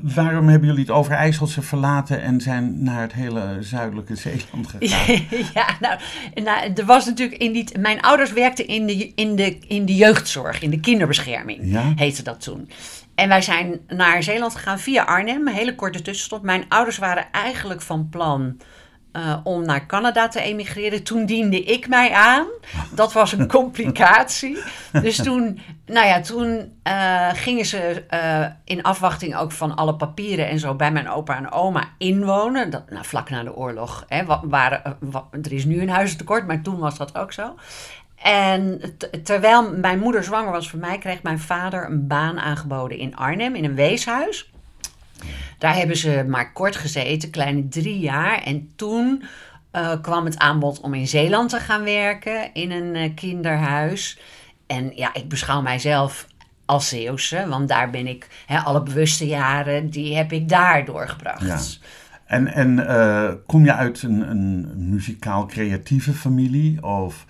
Waarom 0.00 0.48
hebben 0.48 0.68
jullie 0.68 0.84
het 0.84 0.94
Overijsselse 0.94 1.62
verlaten 1.62 2.22
en 2.22 2.40
zijn 2.40 2.82
naar 2.82 3.00
het 3.00 3.12
hele 3.12 3.56
zuidelijke 3.60 4.16
Zeeland 4.16 4.66
gegaan? 4.78 5.26
ja, 5.54 5.76
nou, 5.80 5.98
nou, 6.34 6.72
er 6.74 6.84
was 6.84 7.06
natuurlijk 7.06 7.40
in 7.40 7.52
die. 7.52 7.78
Mijn 7.78 8.00
ouders 8.00 8.32
werkten 8.32 8.66
in 8.66 8.86
de, 8.86 9.12
in 9.14 9.36
de, 9.36 9.58
in 9.58 9.84
de 9.84 9.94
jeugdzorg, 9.94 10.62
in 10.62 10.70
de 10.70 10.80
kinderbescherming, 10.80 11.60
ja? 11.62 11.92
heette 11.96 12.22
dat 12.22 12.40
toen. 12.40 12.70
En 13.14 13.28
wij 13.28 13.42
zijn 13.42 13.80
naar 13.88 14.22
Zeeland 14.22 14.54
gegaan 14.54 14.78
via 14.78 15.04
Arnhem, 15.04 15.48
een 15.48 15.54
hele 15.54 15.74
korte 15.74 16.02
tussenstop. 16.02 16.42
Mijn 16.42 16.64
ouders 16.68 16.98
waren 16.98 17.26
eigenlijk 17.32 17.82
van 17.82 18.08
plan 18.08 18.56
uh, 19.16 19.36
om 19.42 19.64
naar 19.64 19.86
Canada 19.86 20.28
te 20.28 20.40
emigreren. 20.40 21.02
Toen 21.02 21.26
diende 21.26 21.62
ik 21.62 21.88
mij 21.88 22.12
aan. 22.12 22.46
Dat 22.90 23.12
was 23.12 23.32
een 23.32 23.48
complicatie. 23.48 24.58
dus 24.92 25.16
toen, 25.16 25.60
nou 25.86 26.06
ja, 26.06 26.20
toen 26.20 26.78
uh, 26.88 27.28
gingen 27.32 27.64
ze 27.64 28.04
uh, 28.10 28.46
in 28.64 28.82
afwachting 28.82 29.36
ook 29.36 29.52
van 29.52 29.76
alle 29.76 29.94
papieren 29.94 30.48
en 30.48 30.58
zo 30.58 30.74
bij 30.74 30.92
mijn 30.92 31.10
opa 31.10 31.36
en 31.36 31.52
oma 31.52 31.84
inwonen. 31.98 32.70
Dat, 32.70 32.90
nou, 32.90 33.04
vlak 33.04 33.30
na 33.30 33.42
de 33.42 33.56
oorlog. 33.56 34.04
Hè, 34.08 34.24
er 35.42 35.52
is 35.52 35.64
nu 35.64 35.80
een 35.80 35.90
huizentekort, 35.90 36.46
maar 36.46 36.62
toen 36.62 36.78
was 36.78 36.96
dat 36.96 37.16
ook 37.16 37.32
zo. 37.32 37.54
En 38.22 38.80
terwijl 39.22 39.72
mijn 39.72 39.98
moeder 39.98 40.24
zwanger 40.24 40.52
was 40.52 40.70
van 40.70 40.78
mij, 40.78 40.98
kreeg 40.98 41.22
mijn 41.22 41.38
vader 41.38 41.86
een 41.86 42.06
baan 42.06 42.38
aangeboden 42.38 42.98
in 42.98 43.16
Arnhem 43.16 43.54
in 43.54 43.64
een 43.64 43.74
weeshuis. 43.74 44.52
Daar 45.58 45.76
hebben 45.76 45.96
ze 45.96 46.24
maar 46.28 46.52
kort 46.52 46.76
gezeten, 46.76 47.30
kleine 47.30 47.68
drie 47.68 47.98
jaar. 47.98 48.42
En 48.42 48.70
toen 48.76 49.22
uh, 49.72 49.92
kwam 50.02 50.24
het 50.24 50.38
aanbod 50.38 50.80
om 50.80 50.94
in 50.94 51.08
Zeeland 51.08 51.50
te 51.50 51.60
gaan 51.60 51.84
werken 51.84 52.54
in 52.54 52.70
een 52.70 52.94
uh, 52.94 53.14
kinderhuis. 53.14 54.18
En 54.66 54.92
ja, 54.94 55.14
ik 55.14 55.28
beschouw 55.28 55.62
mijzelf 55.62 56.26
als 56.64 56.88
Zeeuwse, 56.88 57.46
want 57.48 57.68
daar 57.68 57.90
ben 57.90 58.06
ik, 58.06 58.28
hè, 58.46 58.58
alle 58.58 58.82
bewuste 58.82 59.26
jaren, 59.26 59.90
die 59.90 60.16
heb 60.16 60.32
ik 60.32 60.48
daar 60.48 60.84
doorgebracht. 60.84 61.78
Ja. 61.80 61.88
En, 62.24 62.46
en 62.46 62.78
uh, 62.78 63.32
kom 63.46 63.64
je 63.64 63.74
uit 63.74 64.02
een, 64.02 64.30
een 64.30 64.72
muzikaal-creatieve 64.90 66.12
familie? 66.12 66.82
Of, 66.82 67.24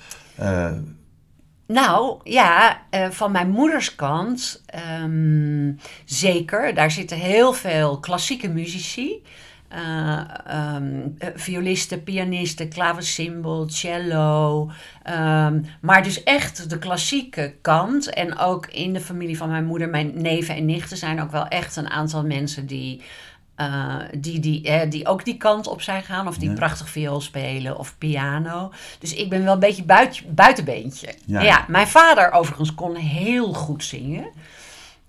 nou 1.67 2.21
ja, 2.25 2.83
uh, 2.91 3.11
van 3.11 3.33
mijn 3.33 3.51
moeders 3.51 3.95
kant 3.95 4.65
um, 5.03 5.79
zeker. 6.05 6.75
Daar 6.75 6.91
zitten 6.91 7.17
heel 7.17 7.53
veel 7.53 7.99
klassieke 7.99 8.49
muzici. 8.49 9.23
Uh, 9.73 10.21
um, 10.77 11.17
violisten, 11.35 12.03
pianisten, 12.03 12.69
klaversymbol, 12.69 13.69
cello. 13.69 14.71
Um, 15.11 15.65
maar 15.81 16.03
dus 16.03 16.23
echt 16.23 16.71
de 16.71 16.79
klassieke 16.79 17.55
kant. 17.61 18.11
En 18.11 18.39
ook 18.39 18.67
in 18.67 18.93
de 18.93 19.01
familie 19.01 19.37
van 19.37 19.49
mijn 19.49 19.65
moeder, 19.65 19.89
mijn 19.89 20.13
neven 20.15 20.55
en 20.55 20.65
nichten 20.65 20.97
zijn 20.97 21.21
ook 21.21 21.31
wel 21.31 21.49
echt 21.49 21.77
een 21.77 21.91
aantal 21.91 22.25
mensen 22.25 22.67
die 22.67 23.03
uh, 23.61 23.95
die, 24.19 24.41
die, 24.41 24.63
eh, 24.63 24.91
die 24.91 25.07
ook 25.07 25.25
die 25.25 25.37
kant 25.37 25.67
op 25.67 25.83
zijn 25.83 26.03
gaan. 26.03 26.29
Of 26.29 26.39
die 26.39 26.53
prachtig 26.53 26.89
viool 26.89 27.21
spelen 27.21 27.79
of 27.79 27.99
piano. 27.99 28.73
Dus 28.99 29.15
ik 29.15 29.29
ben 29.29 29.45
wel 29.45 29.53
een 29.53 29.59
beetje 29.59 29.85
buit, 29.85 30.23
buitenbeentje. 30.29 31.15
Ja. 31.27 31.41
ja. 31.41 31.65
mijn 31.69 31.87
vader 31.87 32.33
overigens 32.33 32.75
kon 32.75 32.95
heel 32.95 33.53
goed 33.53 33.85
zingen. 33.85 34.25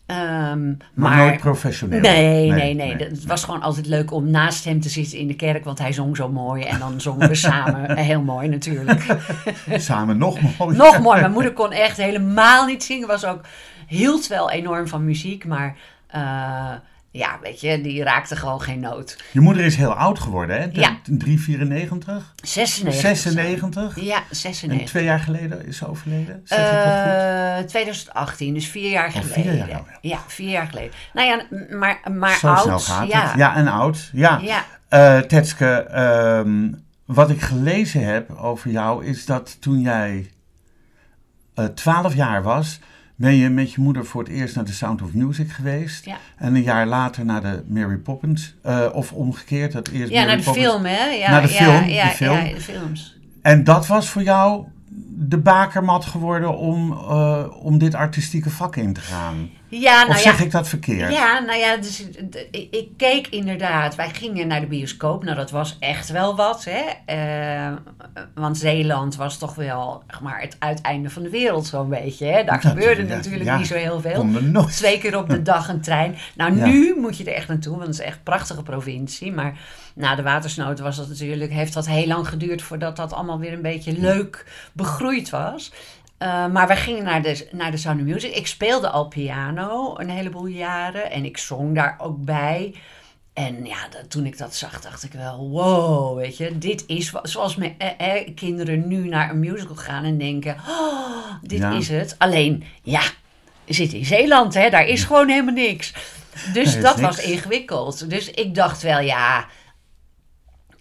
Um, 0.07 0.77
maar, 0.93 1.17
nooit 1.17 1.39
professioneel. 1.39 1.99
Nee, 1.99 2.51
nee, 2.51 2.73
nee, 2.73 2.95
Het 2.95 3.25
was 3.25 3.43
gewoon 3.43 3.61
altijd 3.61 3.85
leuk 3.85 4.11
om 4.11 4.29
naast 4.29 4.65
hem 4.65 4.81
te 4.81 4.89
zitten 4.89 5.17
in 5.17 5.27
de 5.27 5.35
kerk, 5.35 5.63
want 5.63 5.79
hij 5.79 5.93
zong 5.93 6.15
zo 6.15 6.29
mooi. 6.29 6.63
En 6.63 6.79
dan 6.79 7.01
zongen 7.01 7.27
we 7.27 7.35
samen. 7.49 7.97
Heel 7.97 8.21
mooi 8.21 8.47
natuurlijk. 8.47 9.15
samen 9.75 10.17
nog 10.17 10.57
mooi. 10.57 10.77
nog 10.77 10.99
mooi. 10.99 11.19
Mijn 11.19 11.31
moeder 11.31 11.53
kon 11.53 11.71
echt 11.71 11.97
helemaal 11.97 12.65
niet 12.65 12.83
zingen. 12.83 13.07
Was 13.07 13.25
ook, 13.25 13.41
hield 13.87 14.27
wel 14.27 14.51
enorm 14.51 14.87
van 14.87 15.05
muziek, 15.05 15.45
maar... 15.45 15.75
Uh, 16.15 16.71
ja, 17.17 17.39
weet 17.41 17.61
je, 17.61 17.81
die 17.81 18.03
raakte 18.03 18.35
gewoon 18.35 18.61
geen 18.61 18.79
nood. 18.79 19.17
Je 19.31 19.39
moeder 19.39 19.65
is 19.65 19.75
heel 19.75 19.93
oud 19.93 20.19
geworden, 20.19 20.61
hè? 20.61 20.67
Ja. 20.71 20.97
394? 21.03 22.33
96. 22.43 23.01
96? 23.01 24.01
Ja, 24.03 24.15
En 24.17 24.35
96. 24.35 24.89
twee 24.89 25.03
jaar 25.03 25.19
geleden 25.19 25.65
is 25.65 25.77
ze 25.77 25.87
overleden? 25.87 26.41
Zeg 26.43 26.57
ik 26.59 26.73
dat 26.73 26.83
goed? 26.83 27.63
Eh 27.63 27.67
2018, 27.67 28.53
dus 28.53 28.67
vier 28.67 28.89
jaar 28.91 29.07
Oh, 29.07 29.13
vier 29.13 29.23
geleden. 29.23 29.55
jaar, 29.55 29.79
oh 29.79 29.87
ja. 29.87 29.97
ja. 30.01 30.19
vier 30.27 30.49
jaar 30.49 30.67
geleden. 30.67 30.91
Nou 31.13 31.27
ja, 31.27 31.45
maar, 31.77 31.99
maar 32.11 32.37
Zo 32.37 32.47
oud. 32.47 32.61
snel 32.63 32.79
gaat 32.79 33.07
ja. 33.07 33.27
het. 33.27 33.37
Ja, 33.37 33.55
en 33.55 33.67
oud. 33.67 34.09
Ja. 34.13 34.39
Ja. 34.41 34.65
Eh, 34.89 35.17
Tetske, 35.19 35.71
ehm, 35.75 36.71
wat 37.05 37.29
ik 37.29 37.41
gelezen 37.41 38.03
heb 38.05 38.31
over 38.37 38.71
jou 38.71 39.05
is 39.05 39.25
dat 39.25 39.61
toen 39.61 39.79
jij 39.81 40.29
eh 41.53 41.65
12 41.65 42.15
jaar 42.15 42.43
was, 42.43 42.79
ben 43.15 43.35
je 43.35 43.49
met 43.49 43.73
je 43.73 43.81
moeder 43.81 44.05
voor 44.05 44.23
het 44.23 44.31
eerst 44.31 44.55
naar 44.55 44.65
de 44.65 44.71
Sound 44.71 45.01
of 45.01 45.13
Music 45.13 45.51
geweest. 45.51 46.05
Ja. 46.05 46.17
En 46.37 46.55
een 46.55 46.61
jaar 46.63 46.87
later 46.87 47.25
naar 47.25 47.41
de 47.41 47.63
Mary 47.67 47.97
Poppins. 47.97 48.55
eh, 48.61 48.85
of 48.93 49.11
omgekeerd, 49.11 49.71
dat 49.71 49.87
eerst 49.87 50.11
Ja, 50.11 50.15
Mary 50.15 50.27
naar 50.27 50.37
de 50.37 50.43
Poppins. 50.43 50.65
film, 50.67 50.85
hè? 50.85 51.05
Ja, 51.05 51.29
Naar 51.31 51.41
de 51.41 51.53
ja, 51.53 51.53
film, 51.53 51.89
Ja, 51.89 52.03
de 52.09 52.15
film. 52.15 52.37
ja, 52.45 52.53
de 52.53 52.61
films. 52.61 53.17
En 53.41 53.63
dat 53.63 53.87
was 53.87 54.09
voor 54.09 54.23
jou 54.23 54.65
de 55.17 55.37
bakermat 55.37 56.05
geworden 56.05 56.57
om, 56.57 56.91
eh, 56.91 57.43
om 57.61 57.77
dit 57.77 57.95
artistieke 57.95 58.49
vak 58.49 58.75
in 58.75 58.93
te 58.93 59.01
gaan. 59.01 59.49
Ja, 59.67 60.01
Of 60.01 60.07
nou 60.07 60.19
zeg 60.19 60.37
ja. 60.37 60.43
ik 60.43 60.51
dat 60.51 60.67
verkeerd? 60.67 61.13
Ja, 61.13 61.39
nou 61.39 61.59
ja, 61.59 61.77
dus, 61.77 62.03
ik, 62.51 62.67
ik 62.71 62.87
keek 62.97 63.27
inderdaad. 63.27 63.95
Wij 63.95 64.09
gingen 64.09 64.47
naar 64.47 64.59
de 64.59 64.67
bioscoop. 64.67 65.23
Nou, 65.23 65.35
dat 65.35 65.51
was 65.51 65.77
echt 65.79 66.09
wel 66.09 66.35
wat, 66.35 66.65
hè. 66.69 66.83
Eh, 67.05 67.73
want 68.33 68.57
Zeeland 68.57 69.15
was 69.15 69.37
toch 69.37 69.55
wel, 69.55 70.03
zeg 70.07 70.21
maar, 70.21 70.41
het 70.41 70.55
uiteinde 70.59 71.09
van 71.09 71.23
de 71.23 71.29
wereld 71.29 71.67
zo'n 71.67 71.89
beetje, 71.89 72.25
hè. 72.25 72.43
Daar 72.43 72.61
gebeurde 72.61 73.07
ja, 73.07 73.15
natuurlijk 73.15 73.43
ja. 73.43 73.57
niet 73.57 73.67
zo 73.67 73.75
heel 73.75 74.01
veel. 74.01 74.27
Twee 74.67 74.97
keer 74.97 75.17
op 75.17 75.29
de 75.29 75.41
dag 75.51 75.69
een 75.69 75.81
trein. 75.81 76.15
Nou, 76.35 76.55
nu 76.55 76.95
moet 76.99 77.17
je 77.17 77.23
er 77.23 77.33
echt 77.33 77.47
naartoe, 77.47 77.75
want 77.75 77.87
het 77.87 77.99
is 77.99 78.05
echt 78.05 78.17
een 78.17 78.23
prachtige 78.23 78.63
provincie. 78.63 79.31
Maar 79.31 79.59
na 79.95 80.15
de 80.15 80.23
watersnood 80.23 80.79
was 80.79 80.97
dat 80.97 81.07
natuurlijk, 81.07 81.51
heeft 81.51 81.73
dat 81.73 81.87
heel 81.87 82.07
lang 82.07 82.27
geduurd 82.27 82.61
voordat 82.61 82.95
dat 82.95 83.13
allemaal 83.13 83.39
weer 83.39 83.53
een 83.53 83.61
beetje 83.61 83.99
leuk 83.99 84.45
begroeid 84.73 85.29
was. 85.29 85.71
Eh, 86.17 86.47
maar 86.47 86.67
wij 86.67 86.77
gingen 86.77 87.03
naar 87.03 87.21
de, 87.21 87.47
naar 87.51 87.71
de 87.71 87.77
Sound 87.77 87.99
of 87.99 88.05
Music. 88.05 88.35
Ik 88.35 88.47
speelde 88.47 88.89
al 88.89 89.07
piano 89.07 89.93
een 89.97 90.09
heleboel 90.09 90.45
jaren 90.45 91.11
en 91.11 91.25
ik 91.25 91.37
zong 91.37 91.75
daar 91.75 91.95
ook 92.01 92.23
bij. 92.23 92.75
En 93.33 93.65
ja, 93.65 93.87
dat- 93.89 94.09
toen 94.09 94.25
ik 94.25 94.37
dat 94.37 94.55
zag, 94.55 94.81
dacht 94.81 95.03
ik 95.03 95.11
wel, 95.13 95.49
wow, 95.49 96.17
weet 96.17 96.37
je, 96.37 96.57
dit 96.57 96.83
is 96.87 97.11
zoals 97.23 97.55
me, 97.55 97.73
eh, 97.77 98.15
eh, 98.17 98.35
kinderen 98.35 98.87
nu 98.87 99.07
naar 99.07 99.29
een 99.29 99.39
musical 99.39 99.75
gaan 99.75 100.03
en 100.03 100.17
denken, 100.17 100.55
oh, 100.67 101.33
dit 101.41 101.59
Ja. 101.59 101.71
is 101.71 101.89
het. 101.89 102.15
Alleen, 102.17 102.63
ja, 102.83 103.01
zitten 103.65 103.97
in 103.97 104.05
Zeeland, 104.05 104.53
hè, 104.53 104.69
daar 104.69 104.85
is 104.87 105.03
gewoon 105.03 105.29
helemaal 105.29 105.53
niks. 105.53 105.93
Dus 106.53 106.81
dat 106.81 106.99
was 106.99 107.19
ingewikkeld. 107.21 108.09
Dus 108.09 108.31
ik 108.31 108.55
dacht 108.55 108.81
wel, 108.81 108.99
ja, 108.99 109.45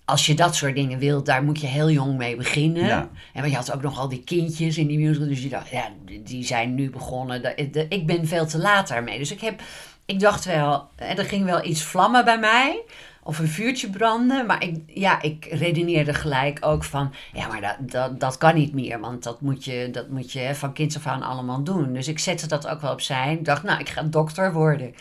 als 0.05 0.27
je 0.27 0.35
dat 0.35 0.55
soort 0.55 0.75
dingen 0.75 0.99
wilt, 0.99 1.27
daar 1.27 1.43
moet 1.45 1.61
je 1.61 1.67
heel 1.67 1.91
jong 1.91 2.17
mee 2.17 2.37
beginnen. 2.37 2.85
Ja. 2.87 3.09
En 3.33 3.41
want 3.41 3.51
je 3.51 3.57
had 3.57 3.73
ook 3.73 3.83
nog 3.83 3.99
al 3.99 4.09
die 4.09 4.25
kindjes 4.25 4.79
in 4.79 4.87
die 4.87 4.99
musical. 4.99 5.29
Dus 5.29 5.43
je 5.43 5.49
dacht, 5.49 5.69
ja, 5.69 5.89
die- 6.25 6.45
zijn 6.45 6.75
nu 6.75 6.91
begonnen. 6.91 7.43
De- 7.43 7.69
de- 7.71 7.87
Ik 7.89 8.07
ben 8.07 8.27
veel 8.27 8.47
te 8.47 8.59
laat 8.59 8.89
daarmee. 8.89 9.19
Dus 9.19 9.33
ik 9.33 9.41
heb, 9.41 9.63
ik 10.05 10.21
dacht 10.21 10.45
wel, 10.45 10.89
eh, 10.97 11.19
er 11.19 11.25
ging 11.25 11.45
wel 11.45 11.65
iets 11.65 11.83
vlammen 11.83 12.25
bij 12.25 12.39
mij. 12.39 12.83
Of 13.23 13.39
een 13.39 13.49
vuurtje 13.49 13.91
branden. 13.91 14.47
Maar 14.47 14.63
ik, 14.63 14.77
ja, 14.87 15.23
ik 15.23 15.47
redeneerde 15.51 16.15
gelijk 16.15 16.59
ook 16.61 16.85
van, 16.85 17.13
ja, 17.33 17.47
maar 17.47 17.61
dat, 17.61 17.77
dat, 17.91 18.21
dat 18.21 18.39
kan 18.39 18.55
niet 18.55 18.75
meer. 18.75 19.01
Want 19.01 19.23
dat 19.23 19.41
moet 19.41 19.65
je, 19.65 19.89
dat 19.93 20.09
moet 20.09 20.33
je 20.33 20.55
van 20.55 20.73
kinds 20.73 20.97
af 20.97 21.07
aan 21.07 21.23
allemaal 21.23 21.63
doen. 21.63 21.93
Dus 21.93 22.09
ik 22.09 22.19
zette 22.19 22.47
dat 22.47 22.67
ook 22.67 22.81
wel 22.81 22.93
opzij. 22.93 23.33
Ik 23.33 23.45
dacht, 23.45 23.63
nou, 23.63 23.81
ik 23.81 23.89
ga 23.89 24.03
dokter 24.03 24.53
worden. 24.53 24.95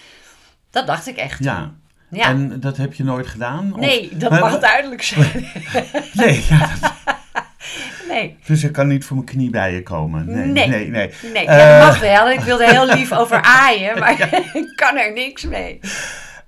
Dat 0.69 0.87
dacht 0.87 1.07
ik 1.07 1.17
echt. 1.17 1.43
Ja. 1.43 1.73
Ja. 2.13 2.27
En 2.27 2.59
dat 2.59 2.77
heb 2.77 2.93
je 2.93 3.03
nooit 3.03 3.27
gedaan? 3.27 3.71
Of- 3.73 3.79
Nee, 3.79 4.09
dat 4.13 4.29
Maar- 4.31 4.39
mag 4.39 4.59
duidelijk 4.59 5.01
zijn. 5.03 5.45
Nee, 6.13 6.45
ja, 6.49 6.69
dat- 6.81 6.93
Nee. 8.09 8.37
dus 8.45 8.63
ik 8.63 8.71
kan 8.71 8.87
niet 8.87 9.05
voor 9.05 9.15
mijn 9.15 9.27
knie 9.27 9.49
bij 9.49 9.73
je 9.73 9.83
komen. 9.83 10.25
Nee, 10.25 10.45
Nee. 10.45 10.67
nee, 10.67 10.89
nee. 10.89 11.09
Nee, 11.33 11.45
Eh, 11.47 11.57
ja, 11.57 11.79
dat 11.79 11.87
mag 11.87 11.99
wel. 11.99 12.29
Ik 12.29 12.39
wilde 12.39 12.69
heel 12.71 12.85
lief 12.85 13.11
over 13.21 13.41
aaien, 13.41 13.99
maar 13.99 14.21
ik 14.53 14.71
kan 14.75 14.97
er 14.97 15.13
niks 15.13 15.43
mee. 15.43 15.79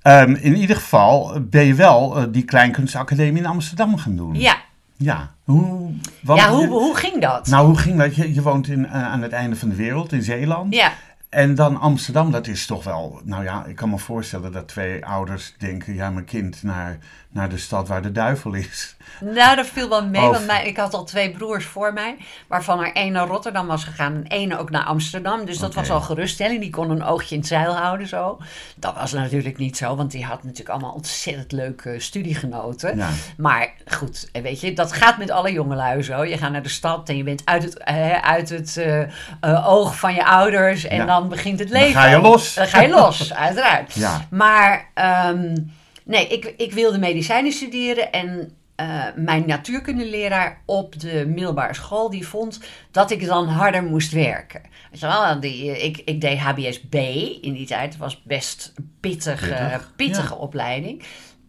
ehm, 0.01 0.35
in 0.39 0.55
ieder 0.55 0.75
geval 0.75 1.37
ben 1.41 1.65
je 1.65 1.73
wel 1.73 2.17
eh, 2.17 2.23
die 2.29 2.43
Kleinkunstacademie 2.45 3.41
in 3.41 3.45
Amsterdam 3.49 3.97
gaan 3.97 4.15
doen. 4.15 4.35
Ja, 4.39 4.55
Ja. 4.97 5.33
Hoe, 5.43 5.91
ja 6.35 6.49
hoe, 6.49 6.61
je- 6.61 6.67
hoe 6.67 6.95
ging 6.97 7.21
dat? 7.21 7.47
Nou, 7.47 7.65
hoe 7.67 7.77
ging 7.77 7.97
dat? 7.97 8.15
Je, 8.15 8.33
je 8.33 8.41
woont 8.41 8.67
in, 8.67 8.85
eh, 8.87 9.03
aan 9.11 9.21
het 9.21 9.31
einde 9.31 9.55
van 9.55 9.69
de 9.69 9.75
wereld, 9.75 10.11
in 10.11 10.21
Zeeland. 10.23 10.73
ja, 10.75 10.91
En 11.29 11.55
dan 11.55 11.79
Amsterdam, 11.79 12.31
dat 12.31 12.47
is 12.47 12.65
toch 12.65 12.83
wel... 12.83 13.21
Nou 13.23 13.43
ja, 13.43 13.65
ik 13.65 13.75
kan 13.75 13.89
me 13.89 13.97
voorstellen 13.97 14.51
dat 14.51 14.67
twee 14.67 15.05
ouders 15.05 15.53
denken... 15.57 15.93
Ja, 15.93 16.09
mijn 16.09 16.25
kind 16.25 16.63
naar, 16.63 16.97
naar 17.29 17.49
de 17.49 17.57
stad 17.57 17.87
waar 17.87 18.01
de 18.01 18.11
duivel 18.11 18.53
is. 18.53 18.95
nou 19.21 19.55
dat 19.55 19.65
viel 19.65 19.89
wel 19.89 20.05
mee, 20.05 20.21
Of- 20.21 20.31
want 20.31 20.45
mij, 20.45 20.67
ik 20.67 20.77
had 20.77 20.93
al 20.93 21.03
twee 21.03 21.31
broers 21.31 21.65
voor 21.65 21.93
mij, 21.93 22.17
waarvan 22.47 22.79
er 22.83 22.93
één 22.93 23.11
naar 23.11 23.27
Rotterdam 23.27 23.67
was 23.67 23.83
gegaan 23.83 24.13
en 24.15 24.27
één 24.27 24.57
ook 24.59 24.69
naar 24.69 24.83
Amsterdam. 24.83 25.45
Dus 25.45 25.57
dat 25.57 25.73
was 25.73 25.89
al 25.89 26.01
geruststelling. 26.01 26.61
Die 26.61 26.69
kon 26.69 26.89
een 26.89 27.03
oogje 27.03 27.33
in 27.35 27.39
het 27.39 27.49
zeil 27.49 27.75
houden 27.75 28.07
zo. 28.07 28.37
Dat 28.75 28.93
was 28.95 29.13
natuurlijk 29.13 29.57
niet 29.57 29.77
zo, 29.77 29.95
want 29.95 30.11
die 30.11 30.25
had 30.25 30.43
natuurlijk 30.43 30.69
allemaal 30.69 30.93
ontzettend 30.93 31.51
leuke 31.51 31.99
studiegenoten. 31.99 32.97
Ja. 32.97 33.09
Maar 33.37 33.73
goed, 33.85 34.29
eh, 34.31 34.41
weet 34.41 34.61
je, 34.61 34.73
dat 34.73 34.91
gaat 34.93 35.17
met 35.17 35.31
alle 35.31 35.51
jongelui 35.51 36.03
zo. 36.03 36.23
Je 36.23 36.37
gaat 36.37 36.51
naar 36.51 36.63
de 36.63 36.69
stad 36.69 37.09
en 37.09 37.17
je 37.17 37.23
bent 37.23 37.41
uit 37.45 37.63
het, 37.63 37.83
uit 38.21 38.49
het 38.49 38.77
eh, 38.77 39.01
eh, 39.01 39.67
oog 39.67 39.99
van 39.99 40.13
je 40.13 40.25
ouders 40.25 40.85
en 40.85 40.97
Ja. 40.97 41.05
dan 41.05 41.14
begint 41.21 41.59
het 41.59 41.69
Dan 41.69 41.81
leven. 41.81 42.01
ga 42.01 42.07
je 42.07 42.19
los. 42.19 42.53
Dan 42.53 42.67
ga 42.67 42.81
je 42.81 42.89
los, 42.89 43.33
uiteraard. 43.47 43.93
Ja. 43.93 44.27
Maar 44.29 44.89
ehm, 44.93 45.57
nee, 46.03 46.27
ik, 46.27 46.53
ik 46.57 46.71
wilde 46.71 46.97
medicijnen 46.97 47.51
studeren 47.51 48.11
en 48.11 48.51
eh, 48.75 49.03
mijn 49.15 49.43
natuurkundeleraar 49.47 50.61
op 50.65 50.99
de 50.99 51.25
middelbare 51.27 51.73
school 51.73 52.09
die 52.09 52.27
vond 52.27 52.59
dat 52.91 53.11
ik 53.11 53.25
dan 53.25 53.47
harder 53.47 53.83
moest 53.83 54.11
werken. 54.11 54.61
Weet 54.91 54.99
je 54.99 55.07
wel, 55.07 55.39
die, 55.39 55.83
ik, 55.83 56.01
ik 56.05 56.21
deed 56.21 56.39
HBSB 56.39 56.95
in 57.41 57.53
die 57.53 57.65
tijd. 57.65 57.93
Het 57.93 57.97
was 57.97 58.23
best 58.23 58.71
een 58.75 58.95
pittige, 58.99 59.47
Pittig, 59.47 59.91
pittige 59.95 60.33
ja. 60.33 60.39
opleiding. 60.39 61.03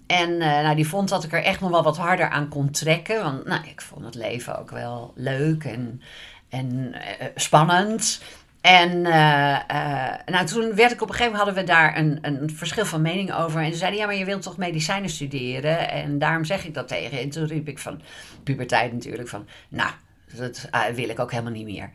En 0.07 0.41
eh, 0.41 0.63
nou, 0.63 0.77
die 0.77 0.89
vond 0.89 1.09
dat 1.09 1.25
ik 1.25 1.33
er 1.33 1.43
echt 1.43 1.61
nog 1.61 1.71
wel 1.71 1.83
wat 1.83 1.97
harder 1.97 2.29
aan 2.29 2.49
kon 2.49 2.71
trekken. 2.71 3.23
Want 3.23 3.47
nou, 3.47 3.67
ik 3.67 3.81
vond 3.81 4.05
het 4.05 4.15
leven 4.15 4.59
ook 4.59 4.71
wel 4.71 5.13
leuk 5.15 5.65
en, 5.65 6.03
en 6.49 6.93
eh, 6.93 7.27
spannend. 7.35 8.21
En 8.67 9.07
eh, 9.07 9.55
eh, 9.67 10.19
nou, 10.27 10.47
toen 10.47 10.75
werd 10.75 10.93
ik 10.93 11.03
op 11.03 11.09
een 11.09 11.15
gegeven 11.15 11.33
moment 11.33 11.37
hadden 11.37 11.55
we 11.55 11.65
daar 11.65 11.97
een, 11.99 12.19
een 12.23 12.51
verschil 12.51 12.85
van 12.85 13.03
mening 13.03 13.35
over. 13.35 13.61
En 13.61 13.73
ze 13.73 13.79
zeiden, 13.79 14.01
ja, 14.01 14.07
maar 14.07 14.15
je 14.15 14.25
wilt 14.25 14.43
toch 14.43 14.57
medicijnen 14.57 15.11
studeren? 15.11 15.91
En 15.91 16.19
daarom 16.19 16.45
zeg 16.45 16.65
ik 16.65 16.75
dat 16.75 16.89
tegen. 16.89 17.19
En 17.19 17.31
toen 17.31 17.47
riep 17.47 17.69
ik 17.69 17.79
van, 17.79 18.01
puberteit 18.43 18.93
natuurlijk, 18.93 19.29
van, 19.29 19.47
nou, 19.69 19.91
dat 20.37 20.69
eh, 20.71 20.85
wil 20.95 21.09
ik 21.09 21.19
ook 21.19 21.31
helemaal 21.31 21.53
niet 21.53 21.67
meer. 21.67 21.91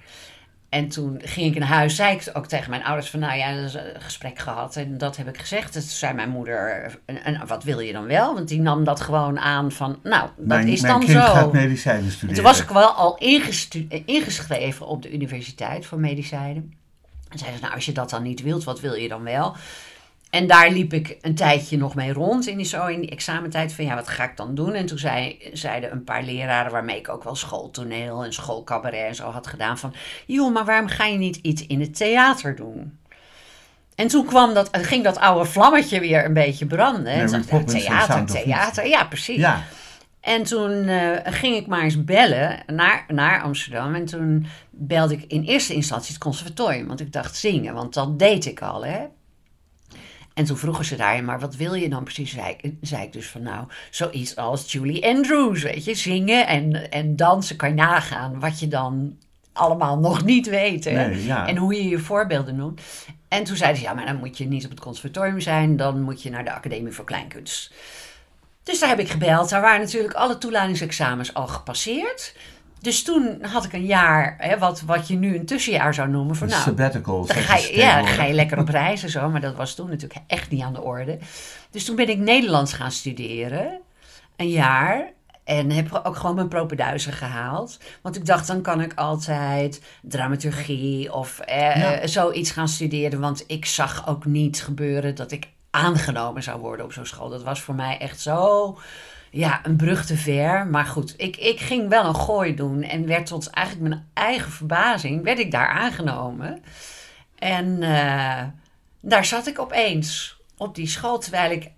En 0.72 0.88
toen 0.88 1.22
ging 1.24 1.54
ik 1.54 1.60
naar 1.60 1.68
huis, 1.68 1.96
zei 1.96 2.16
ik 2.16 2.30
ook 2.34 2.48
tegen 2.48 2.70
mijn 2.70 2.84
ouders 2.84 3.10
van, 3.10 3.20
nou 3.20 3.38
ja, 3.38 3.56
dat 3.56 3.66
is 3.66 3.74
een 3.74 4.02
gesprek 4.02 4.40
gehad 4.40 4.76
en 4.76 4.98
dat 4.98 5.18
heb 5.18 5.28
ik 5.28 5.38
gezegd. 5.38 5.74
Dus 5.74 5.84
toen 5.84 5.94
zei 5.94 6.14
mijn 6.14 6.30
moeder, 6.30 7.00
en, 7.06 7.24
en 7.24 7.48
wat 7.48 7.64
wil 7.64 7.80
je 7.80 7.94
dan 7.94 8.06
wel? 8.06 8.34
Want 8.34 8.48
die 8.48 8.60
nam 8.60 8.84
dat 8.84 9.02
gewoon 9.02 9.40
aan 9.40 9.72
van, 9.72 10.00
nou, 10.04 10.30
dat 10.38 10.46
mijn 10.48 10.68
is 10.68 10.82
dan 10.82 11.00
kind 11.00 11.12
zo. 11.12 11.20
gaat 11.20 11.52
medicijnen 11.52 12.04
En 12.04 12.12
studeren. 12.12 12.36
toen 12.36 12.44
was 12.44 12.62
ik 12.62 12.70
wel 12.70 12.90
al 12.90 13.18
ingeschreven 14.06 14.88
op 14.88 15.02
de 15.02 15.14
universiteit 15.14 15.86
voor 15.86 16.00
medicijnen. 16.00 16.74
En 17.30 17.38
zeiden 17.38 17.60
ze, 17.60 17.64
nou, 17.66 17.76
als 17.76 17.86
je 17.86 17.92
dat 17.92 18.10
dan 18.10 18.24
niet 18.24 18.42
wilt, 18.42 18.64
wat 18.64 18.80
wil 18.80 18.94
je 18.94 19.08
dan 19.08 19.24
wel? 19.24 19.56
En 20.32 20.48
daar 20.48 20.72
liep 20.72 20.94
ik 20.94 21.18
een 21.22 21.36
tijdje 21.36 21.78
nog 21.78 21.96
mee 21.96 22.14
rond 22.14 22.48
in 22.48 22.58
die, 22.58 22.66
zo 22.66 22.86
in 22.86 23.02
die 23.02 23.10
examentijd 23.10 23.74
van 23.74 23.86
ja, 23.86 23.96
wat 23.96 24.08
ga 24.08 24.24
ik 24.24 24.38
dan 24.38 24.56
doen? 24.56 24.74
En 24.74 24.86
toen 24.86 24.98
zei, 24.98 25.38
zeiden 25.54 25.92
een 25.92 26.04
paar 26.04 26.24
leraren 26.24 26.72
waarmee 26.72 26.98
ik 26.98 27.10
ook 27.10 27.24
wel 27.24 27.36
schooltoneel 27.36 28.24
en 28.24 28.34
schoolcabaret 28.34 29.08
en 29.08 29.16
zo 29.16 29.30
had 29.30 29.48
gedaan 29.48 29.78
van 29.78 29.94
joh, 30.26 30.54
maar 30.54 30.66
waarom 30.66 30.88
ga 30.88 31.06
je 31.06 31.18
niet 31.18 31.36
iets 31.36 31.68
in 31.68 31.80
het 31.80 31.96
theater 31.96 32.56
doen? 32.56 33.00
En 33.96 34.08
toen 34.08 34.26
kwam 34.26 34.54
dat, 34.54 34.70
ging 34.72 35.04
dat 35.04 35.18
oude 35.18 35.46
vlammetje 35.46 36.00
weer 36.00 36.26
een 36.26 36.34
beetje 36.34 36.66
branden. 36.66 37.14
En 37.14 37.32
dacht 37.32 37.50
ja, 37.50 37.64
theater, 37.64 38.26
theater, 38.26 38.88
ja 38.88 39.06
precies. 39.06 39.38
Ja, 39.38 39.64
En 40.20 40.44
toen 40.44 40.88
eh, 40.88 41.18
ging 41.24 41.56
ik 41.56 41.68
maar 41.68 41.82
eens 41.84 42.04
bellen 42.04 42.64
naar, 42.68 43.06
naar 43.08 43.42
Amsterdam. 43.42 43.96
En 43.96 44.06
toen 44.06 44.48
belde 44.70 45.14
ik 45.14 45.24
in 45.28 45.44
eerste 45.44 45.74
instantie 45.74 46.14
het 46.14 46.24
conservatorium. 46.24 46.88
Want 46.88 47.00
ik 47.00 47.12
dacht 47.12 47.36
zingen, 47.36 47.74
want 47.74 47.94
dat 47.94 48.20
deed 48.20 48.46
ik 48.46 48.62
al, 48.62 48.86
hè. 48.86 49.00
En 50.34 50.46
toen 50.46 50.58
vroegen 50.58 50.86
ze 50.86 50.96
daar, 50.96 51.24
maar 51.24 51.40
wat 51.40 51.56
wil 51.56 51.74
je 51.74 51.90
dan 51.90 52.04
precies? 52.04 52.32
Zei 52.32 52.56
ik, 52.58 52.74
zei 52.82 53.04
ik 53.04 53.14
dus 53.14 53.28
van 53.28 53.44
nou, 53.44 53.68
zoiets 53.90 54.36
als 54.36 54.72
Julie 54.72 55.06
Andrews, 55.06 55.64
weet 55.64 55.86
je. 55.86 55.96
Zingen 55.96 56.48
en, 56.48 56.92
en 56.92 57.16
dansen 57.16 57.56
kan 57.56 57.70
je 57.70 57.76
nagaan 57.76 58.40
wat 58.40 58.60
je 58.60 58.68
dan 58.68 59.18
allemaal 59.54 60.00
nog 60.00 60.24
niet 60.24 60.50
weet. 60.50 60.84
Hè? 60.84 61.08
Nee, 61.08 61.26
ja. 61.26 61.48
En 61.48 61.58
hoe 61.58 61.76
je 61.76 61.90
je 61.90 62.00
voorbeelden 62.00 62.56
noemt. 62.56 62.82
En 63.28 63.44
toen 63.44 63.56
zeiden 63.56 63.80
ze, 63.80 63.88
ja, 63.88 63.94
maar 63.94 64.06
dan 64.06 64.16
moet 64.18 64.38
je 64.38 64.46
niet 64.46 64.64
op 64.64 64.70
het 64.70 64.80
conservatorium 64.80 65.40
zijn. 65.40 65.78
Dan 65.78 66.02
moet 66.02 66.24
je 66.24 66.30
naar 66.30 66.44
de 66.44 66.52
Academie 66.52 66.92
voor 66.92 67.06
Kleinkunst. 67.06 67.74
Dus 68.64 68.80
daar 68.80 68.90
heb 68.90 69.00
ik 69.00 69.10
gebeld. 69.10 69.50
Daar 69.50 69.62
waren 69.62 69.80
natuurlijk 69.80 70.14
alle 70.14 70.38
toelatingsexamens 70.38 71.34
al 71.34 71.48
gepasseerd. 71.48 72.36
Dus 72.82 73.04
toen 73.04 73.38
had 73.42 73.66
ik 73.66 73.74
een 73.74 73.86
jaar, 73.86 74.36
hè, 74.38 74.58
wat, 74.58 74.82
wat 74.82 75.08
je 75.08 75.16
nu 75.16 75.36
een 75.36 75.46
tussenjaar 75.46 75.94
zou 75.94 76.10
noemen. 76.10 76.36
Van, 76.36 76.48
Een 76.48 76.54
nou, 76.54 76.64
sabbatical. 76.66 77.26
dan 77.26 77.36
ga 77.36 77.56
je, 77.58 77.76
ja, 77.78 78.06
ga 78.06 78.24
je 78.24 78.34
lekker 78.34 78.60
op 78.60 78.70
reis 78.70 79.04
en 79.04 79.10
zo. 79.10 79.30
Maar 79.30 79.42
dat 79.42 79.56
was 79.56 79.76
toen 79.76 79.90
natuurlijk 79.90 80.20
echt 80.28 80.50
niet 80.50 80.62
aan 80.62 80.74
de 80.74 80.82
orde. 80.82 81.18
Dus 81.72 81.86
toen 81.86 81.96
ben 81.96 82.10
ik 82.10 82.18
Nederlands 82.18 82.74
gaan 82.74 82.92
studeren. 82.92 83.80
Een 84.36 84.50
jaar. 84.50 85.12
En 85.44 85.72
heb 85.72 86.02
ook 86.04 86.16
gewoon 86.16 86.36
mijn 86.36 86.48
propenduizen 86.48 87.14
gehaald. 87.14 87.80
Want 88.02 88.16
ik 88.16 88.26
dacht, 88.26 88.48
dan 88.48 88.62
kan 88.62 88.82
ik 88.82 88.94
altijd 88.96 89.82
dramaturgie 90.02 91.14
of 91.14 91.40
eh, 91.40 91.58
Ja. 91.58 91.94
eh, 91.94 92.08
zoiets 92.08 92.52
gaan 92.52 92.68
studeren. 92.68 93.20
Want 93.20 93.44
ik 93.48 93.66
zag 93.66 94.08
ook 94.08 94.26
niet 94.26 94.64
gebeuren 94.64 95.16
dat 95.16 95.32
ik 95.32 95.48
aangenomen 95.72 96.44
zou 96.44 96.60
worden 96.60 96.86
op 96.86 96.94
zo'n 96.94 97.06
school. 97.06 97.30
Dat 97.30 97.44
was 97.44 97.62
voor 97.62 97.76
mij 97.76 97.98
echt 97.98 98.20
zo, 98.20 98.78
ja, 99.32 99.60
een 99.64 99.76
brug 99.76 100.06
te 100.06 100.18
ver. 100.18 100.68
Maar 100.68 100.86
goed, 100.86 101.14
ik, 101.18 101.38
ik 101.38 101.60
ging 101.60 101.90
wel 101.90 102.06
een 102.06 102.16
gooi 102.16 102.56
doen. 102.56 102.84
En 102.84 103.08
werd 103.08 103.26
tot 103.26 103.50
eigenlijk 103.50 103.90
mijn 103.90 104.08
eigen 104.14 104.52
verbazing, 104.52 105.24
werd 105.24 105.40
ik 105.40 105.52
daar 105.52 105.68
aangenomen. 105.68 106.64
En 107.36 107.84
eh, 107.84 108.44
daar 109.00 109.26
zat 109.26 109.48
ik 109.48 109.60
opeens 109.60 110.40
op 110.58 110.76
die 110.76 110.88
school, 110.88 111.20
terwijl 111.20 111.52
ik 111.52 111.70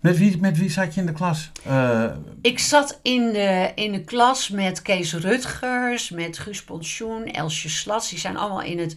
Met 0.00 0.18
wie, 0.18 0.38
met 0.38 0.58
wie 0.58 0.70
zat 0.70 0.94
je 0.94 1.00
in 1.00 1.06
de 1.06 1.12
klas? 1.12 1.50
Eh, 1.64 2.04
ik 2.42 2.58
zat 2.58 2.98
in 3.02 3.32
de, 3.32 3.72
in 3.74 3.92
de 3.92 4.04
klas 4.04 4.48
met 4.48 4.82
Kees 4.82 5.14
Rutgers, 5.14 6.10
met 6.10 6.38
Guus 6.38 6.64
Pensioen, 6.64 7.24
Elsje 7.24 7.68
Slats. 7.68 8.10
Die 8.10 8.18
zijn 8.18 8.36
allemaal 8.36 8.62
in 8.62 8.78
het... 8.78 8.96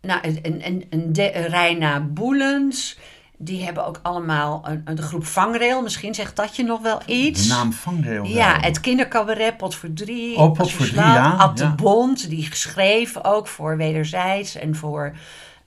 Nou, 0.00 0.20
een, 0.22 0.38
een, 0.42 0.86
een, 0.90 1.12
de, 1.12 1.36
een 1.36 1.46
Reina 1.46 2.00
Boelens. 2.00 2.98
Die 3.44 3.64
hebben 3.64 3.86
ook 3.86 4.00
allemaal 4.02 4.60
een, 4.68 4.82
een 4.84 4.98
groep 4.98 5.24
vangrail. 5.26 5.82
Misschien 5.82 6.14
zegt 6.14 6.36
dat 6.36 6.56
je 6.56 6.62
nog 6.64 6.80
wel 6.82 7.00
iets. 7.06 7.42
de 7.42 7.48
naam 7.48 7.72
Vangrail. 7.72 8.24
Ja, 8.24 8.60
het 8.60 8.80
kindercabaret 8.80 9.56
Pot 9.56 9.74
voor 9.74 9.92
Drie. 9.92 10.36
Oh, 10.36 10.52
Pot 10.52 10.72
voor 10.72 10.86
Drie, 10.86 10.96
ja, 11.00 11.30
Ad 11.30 11.56
de 11.58 11.64
ja. 11.64 11.74
Bond, 11.74 12.28
die 12.28 12.46
geschreven 12.46 13.24
ook 13.24 13.46
voor 13.46 13.76
Wederzijds 13.76 14.54
en 14.56 14.76
voor 14.76 15.16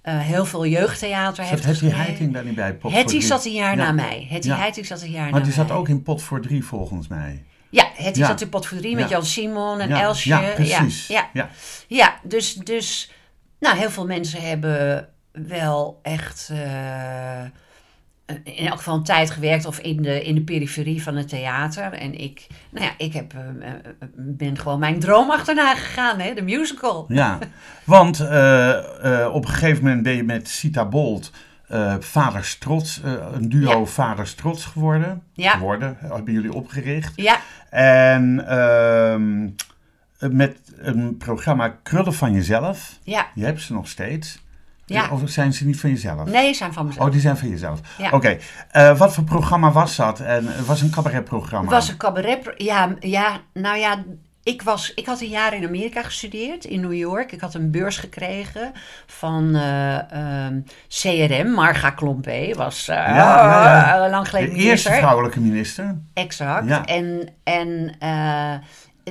eh, 0.01 0.19
heel 0.19 0.45
veel 0.45 0.65
jeugdtheater 0.65 1.45
Zat 1.45 1.53
heeft 1.63 1.81
Hetty. 1.81 1.95
Heiting 1.95 2.33
daar 2.33 2.43
niet 2.45 2.55
bij? 2.55 2.73
Pot 2.73 2.91
voor 2.91 2.99
Hetty 2.99 3.19
zat 3.19 3.45
een 3.45 3.51
jaar 3.51 3.77
Ja. 3.77 3.83
na 3.83 3.91
mij. 3.91 4.27
Hetty 4.29 4.47
Ja. 4.47 4.55
Heiting 4.57 4.85
zat 4.85 5.01
een 5.01 5.11
jaar 5.11 5.29
Maar 5.29 5.39
na 5.39 5.45
die 5.45 5.53
zat 5.53 5.67
mij. 5.67 5.77
ook 5.77 5.89
in 5.89 6.01
pot 6.03 6.21
voor 6.23 6.41
drie 6.41 6.65
volgens 6.65 7.07
mij. 7.07 7.43
Ja, 7.69 7.87
Hetty 7.95 8.19
Ja. 8.19 8.27
zat 8.27 8.41
in 8.41 8.49
pot 8.49 8.65
voor 8.65 8.77
drie 8.77 8.95
met 8.95 9.03
Ja. 9.09 9.15
Jan 9.15 9.25
Simon 9.25 9.79
en 9.79 9.91
Elsje. 9.91 10.29
Ja, 10.29 10.39
precies. 10.55 11.07
Ja, 11.07 11.15
ja. 11.15 11.29
Ja. 11.33 11.49
ja, 11.87 12.15
dus, 12.23 12.53
dus 12.53 13.11
nou, 13.59 13.77
heel 13.77 13.89
veel 13.89 14.05
mensen 14.05 14.41
hebben 14.41 15.09
wel 15.31 15.99
echt 16.01 16.49
eh, 16.51 16.59
in 18.43 18.67
elk 18.67 18.77
geval 18.77 18.95
een 18.95 19.03
tijd 19.03 19.31
gewerkt 19.31 19.65
of 19.65 19.79
in 19.79 20.01
de, 20.01 20.23
in 20.23 20.35
de 20.35 20.41
periferie 20.41 21.03
van 21.03 21.15
het 21.15 21.27
theater. 21.29 21.93
En 21.93 22.19
ik, 22.19 22.47
nou 22.69 22.85
ja, 22.85 22.91
ik 22.97 23.13
heb, 23.13 23.33
eh, 23.33 23.39
eh, 23.69 23.73
ben 24.15 24.57
gewoon 24.57 24.79
mijn 24.79 24.99
droom 24.99 25.31
achterna 25.31 25.75
gegaan, 25.75 26.19
hè, 26.19 26.33
de 26.33 26.41
musical. 26.41 27.05
Ja, 27.07 27.37
want 27.83 28.19
eh, 28.19 29.21
eh, 29.23 29.33
op 29.33 29.43
een 29.45 29.49
gegeven 29.51 29.83
moment 29.83 30.03
ben 30.03 30.15
je 30.15 30.23
met 30.23 30.47
Sita 30.49 30.85
Bolt 30.85 31.31
eh 31.67 31.95
Vaders 31.99 32.57
Trots, 32.57 33.01
eh, 33.01 33.11
een 33.33 33.49
duo 33.49 33.79
Ja. 33.79 33.85
Vaders 33.85 34.33
Trots 34.33 34.65
geworden. 34.65 35.23
Ja. 35.33 35.51
Geworden, 35.51 35.97
hebben 35.99 36.33
jullie 36.33 36.53
opgericht. 36.53 37.13
Ja, 37.15 37.39
En 37.69 38.47
ehm, 38.47 39.49
met 40.35 40.57
een 40.77 41.17
programma 41.17 41.67
Krullen 41.83 42.13
van 42.13 42.33
Jezelf. 42.33 42.99
ja, 43.03 43.27
Je 43.33 43.45
hebt 43.45 43.61
ze 43.61 43.73
nog 43.73 43.87
steeds. 43.87 44.45
Ja. 44.95 45.09
Of 45.11 45.21
zijn 45.25 45.53
ze 45.53 45.65
niet 45.65 45.79
van 45.79 45.89
jezelf? 45.89 46.29
nee, 46.29 46.53
zijn 46.53 46.73
van 46.73 46.85
mezelf. 46.85 47.05
Oh, 47.05 47.11
die 47.11 47.21
zijn 47.21 47.37
van 47.37 47.49
jezelf. 47.49 47.79
Ja. 47.97 48.09
Oké. 48.11 48.37
Eh, 48.71 48.97
wat 48.97 49.13
voor 49.13 49.23
programma 49.23 49.71
was 49.71 49.95
dat? 49.95 50.19
En 50.19 50.47
het 50.47 50.65
was 50.65 50.81
een 50.81 50.89
cabaretprogramma. 50.89 51.65
Het 51.65 51.79
was 51.79 51.89
een 51.89 51.97
cabaret. 51.97 52.53
Ja, 52.55 52.95
ja, 52.99 53.39
nou 53.53 53.77
ja, 53.77 54.03
ik, 54.47 54.61
was, 54.61 54.93
ik 54.93 55.05
had 55.05 55.21
een 55.21 55.27
jaar 55.27 55.53
in 55.53 55.65
Amerika 55.65 56.01
gestudeerd, 56.03 56.65
in 56.65 56.81
New 56.81 56.93
York. 56.93 57.31
Ik 57.31 57.41
had 57.41 57.53
een 57.53 57.71
beurs 57.71 57.97
gekregen 57.97 58.71
van 59.05 59.55
eh, 59.55 60.11
ehm, 60.11 60.59
CRM. 60.87 61.51
Marga 61.51 61.89
Klompé 61.89 62.53
was 62.55 62.87
eh, 62.87 62.95
Ja, 62.95 63.15
ja, 63.15 63.63
ja. 63.63 64.03
eh, 64.03 64.11
lang 64.11 64.29
geleden 64.29 64.53
de 64.53 64.61
eerste 64.61 64.91
vrouwelijke 64.91 65.39
minister. 65.39 65.97
Exact. 66.13 66.67
Ja. 66.67 66.85
En, 66.85 67.29
en 67.43 67.95
eh, 67.99 68.53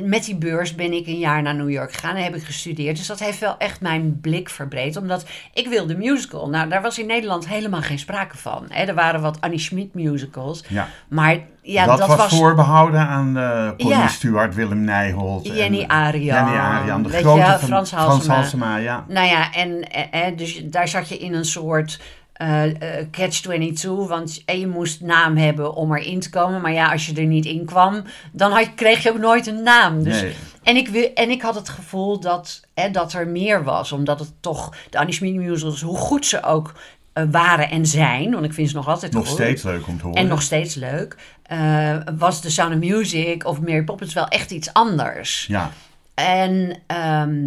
met 0.02 0.24
die 0.24 0.36
beurs 0.36 0.74
ben 0.74 0.92
ik 0.92 1.06
een 1.06 1.18
jaar 1.18 1.42
naar 1.42 1.54
New 1.54 1.70
York 1.70 1.92
gegaan 1.92 2.16
en 2.16 2.22
heb 2.22 2.34
ik 2.34 2.44
gestudeerd. 2.44 2.96
Dus 2.96 3.06
dat 3.06 3.18
heeft 3.18 3.38
wel 3.38 3.54
echt 3.58 3.80
mijn 3.80 4.20
blik 4.20 4.48
verbreed. 4.48 4.96
Omdat 4.96 5.26
ik 5.52 5.68
wilde 5.68 5.96
musical. 5.96 6.48
Nou, 6.48 6.68
daar 6.68 6.82
was 6.82 6.98
in 6.98 7.06
Nederland 7.06 7.48
helemaal 7.48 7.82
geen 7.82 7.98
sprake 7.98 8.36
van. 8.36 8.66
Hè. 8.68 8.84
Er 8.84 8.94
waren 8.94 9.20
wat 9.20 9.40
Annie 9.40 9.58
Schmid 9.58 9.94
musicals. 9.94 10.64
Ja. 10.68 10.88
Maar 11.08 11.38
ja, 11.62 11.86
dat, 11.86 11.98
dat, 11.98 12.08
was, 12.08 12.16
was 12.16 12.38
voorbehouden 12.38 13.00
aan 13.00 13.36
eh 13.36 13.68
Connie 13.76 13.96
Ja. 13.96 14.08
Stewart, 14.08 14.54
Willem 14.54 14.80
Nijholt. 14.84 15.46
Jenny 15.46 15.82
en, 15.82 15.88
Arian, 15.88 16.36
Jenny 16.36 16.58
Arian, 16.58 17.02
de 17.02 17.08
grote 17.08 17.38
je, 17.38 17.58
Frans 17.58 17.88
Frans 17.90 18.26
Halsema. 18.26 18.76
Ja. 18.76 19.04
Nou 19.08 19.26
ja, 19.26 19.52
en, 19.52 19.90
eh, 19.90 20.26
eh, 20.26 20.36
dus 20.36 20.64
daar 20.64 20.88
zat 20.88 21.08
je 21.08 21.18
in 21.18 21.34
een 21.34 21.44
soort 21.44 22.00
eh, 22.36 22.98
eh, 22.98 23.06
catch-22. 23.10 23.88
Want 24.08 24.42
je 24.46 24.66
moest 24.66 25.00
naam 25.00 25.36
hebben 25.36 25.74
om 25.74 25.94
erin 25.94 26.20
te 26.20 26.30
komen. 26.30 26.60
Maar 26.60 26.72
ja, 26.72 26.92
als 26.92 27.06
je 27.06 27.14
er 27.14 27.24
niet 27.26 27.44
in 27.44 27.64
kwam, 27.64 28.02
dan 28.32 28.52
had, 28.52 28.74
kreeg 28.74 29.02
je 29.02 29.10
ook 29.10 29.18
nooit 29.18 29.46
een 29.46 29.62
naam. 29.62 30.02
Dus, 30.02 30.20
Nee. 30.22 30.34
en, 30.62 30.76
ik, 30.76 30.88
en 31.14 31.30
ik 31.30 31.42
had 31.42 31.54
het 31.54 31.68
gevoel 31.68 32.20
dat, 32.20 32.60
eh, 32.74 32.92
dat 32.92 33.12
er 33.12 33.28
meer 33.28 33.64
was. 33.64 33.92
Omdat 33.92 34.18
het 34.18 34.32
toch, 34.40 34.74
de 34.90 34.98
Annie 34.98 35.38
musicals, 35.38 35.80
hoe 35.80 35.96
goed 35.96 36.26
ze 36.26 36.42
ook 36.42 36.72
eh, 37.12 37.24
waren 37.30 37.70
en 37.70 37.86
zijn. 37.86 38.30
Want 38.32 38.44
ik 38.44 38.52
vind 38.52 38.68
ze 38.68 38.74
nog 38.74 38.88
altijd 38.88 39.12
Nog 39.12 39.26
goed. 39.26 39.34
steeds 39.34 39.62
leuk 39.62 39.86
om 39.86 39.98
te 39.98 40.04
horen. 40.04 40.20
En 40.20 40.26
nog 40.28 40.42
steeds 40.42 40.74
leuk. 40.74 41.16
was 42.18 42.40
The 42.40 42.50
Sound 42.50 42.74
of 42.74 42.80
Music 42.90 43.46
of 43.46 43.60
Mary 43.60 43.84
Poppins 43.84 44.14
wel 44.14 44.28
echt 44.28 44.50
iets 44.50 44.72
anders. 44.72 45.46
Ja, 45.48 45.70
En 46.14 46.78
ehm, 46.86 47.44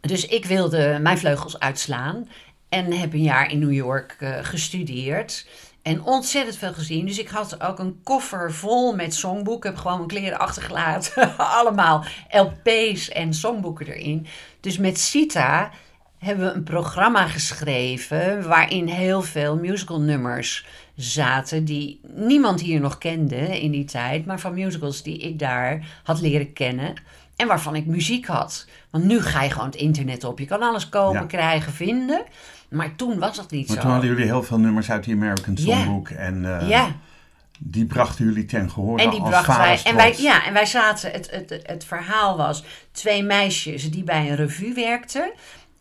dus 0.00 0.26
ik 0.26 0.44
wilde 0.44 0.98
mijn 1.02 1.18
vleugels 1.18 1.58
uitslaan. 1.58 2.28
En 2.72 2.92
heb 2.92 3.12
een 3.12 3.22
jaar 3.22 3.50
in 3.50 3.58
New 3.58 3.72
York 3.72 4.16
eh, 4.18 4.38
gestudeerd. 4.42 5.46
En 5.82 6.02
ontzettend 6.02 6.56
veel 6.56 6.72
gezien. 6.72 7.06
Dus 7.06 7.18
ik 7.18 7.28
had 7.28 7.62
ook 7.62 7.78
een 7.78 8.00
koffer 8.02 8.52
vol 8.52 8.94
met 8.94 9.14
songboeken. 9.14 9.70
Ik 9.70 9.76
heb 9.76 9.84
gewoon 9.84 9.96
mijn 9.96 10.08
kleren 10.08 10.38
achtergelaten. 10.38 11.36
Allemaal 11.58 12.04
LP's 12.30 13.08
en 13.08 13.34
songboeken 13.34 13.86
erin. 13.86 14.26
Dus 14.60 14.78
met 14.78 14.98
Sita 14.98 15.70
hebben 16.18 16.46
we 16.46 16.52
een 16.52 16.62
programma 16.62 17.26
geschreven. 17.26 18.48
waarin 18.48 18.86
heel 18.86 19.22
veel 19.22 19.56
musicalnummers 19.56 20.66
zaten. 20.96 21.64
die 21.64 22.00
niemand 22.14 22.60
hier 22.60 22.80
nog 22.80 22.98
kende 22.98 23.60
in 23.60 23.70
die 23.70 23.84
tijd. 23.84 24.26
maar 24.26 24.40
van 24.40 24.54
musicals 24.54 25.02
die 25.02 25.18
ik 25.18 25.38
daar 25.38 25.86
had 26.02 26.20
leren 26.20 26.52
kennen. 26.52 26.94
En 27.36 27.46
waarvan 27.46 27.74
ik 27.74 27.86
muziek 27.86 28.26
had. 28.26 28.66
Want 28.90 29.04
nu 29.04 29.20
ga 29.20 29.42
je 29.42 29.50
gewoon 29.50 29.66
het 29.66 29.74
internet 29.74 30.24
op. 30.24 30.38
Je 30.38 30.46
kan 30.46 30.62
alles 30.62 30.88
kopen, 30.88 31.20
Ja. 31.20 31.26
krijgen, 31.26 31.72
vinden. 31.72 32.24
Maar 32.72 32.94
toen 32.96 33.18
was 33.18 33.36
dat 33.36 33.50
niet 33.50 33.66
maar 33.66 33.76
zo. 33.76 33.82
toen 33.82 33.90
hadden 33.90 34.10
jullie 34.10 34.24
heel 34.24 34.42
veel 34.42 34.58
nummers 34.58 34.90
uit 34.90 35.04
die 35.04 35.14
American 35.14 35.54
Ja. 35.56 35.76
Songbook. 35.76 36.08
En 36.08 36.60
eh, 36.60 36.68
ja. 36.68 36.96
die 37.58 37.86
brachten 37.86 38.24
jullie 38.24 38.44
ten 38.44 38.70
gehoor 38.70 38.98
En 38.98 39.10
die 39.10 39.20
als 39.20 39.28
brachten 39.28 39.58
wij. 39.58 39.80
En 39.84 39.96
wij, 39.96 40.14
ja, 40.18 40.46
en 40.46 40.52
wij 40.52 40.66
zaten. 40.66 41.10
Het, 41.10 41.30
het, 41.30 41.60
het 41.62 41.84
verhaal 41.84 42.36
was 42.36 42.64
twee 42.92 43.22
meisjes 43.22 43.90
die 43.90 44.04
bij 44.04 44.30
een 44.30 44.36
revue 44.36 44.74
werkten. 44.74 45.32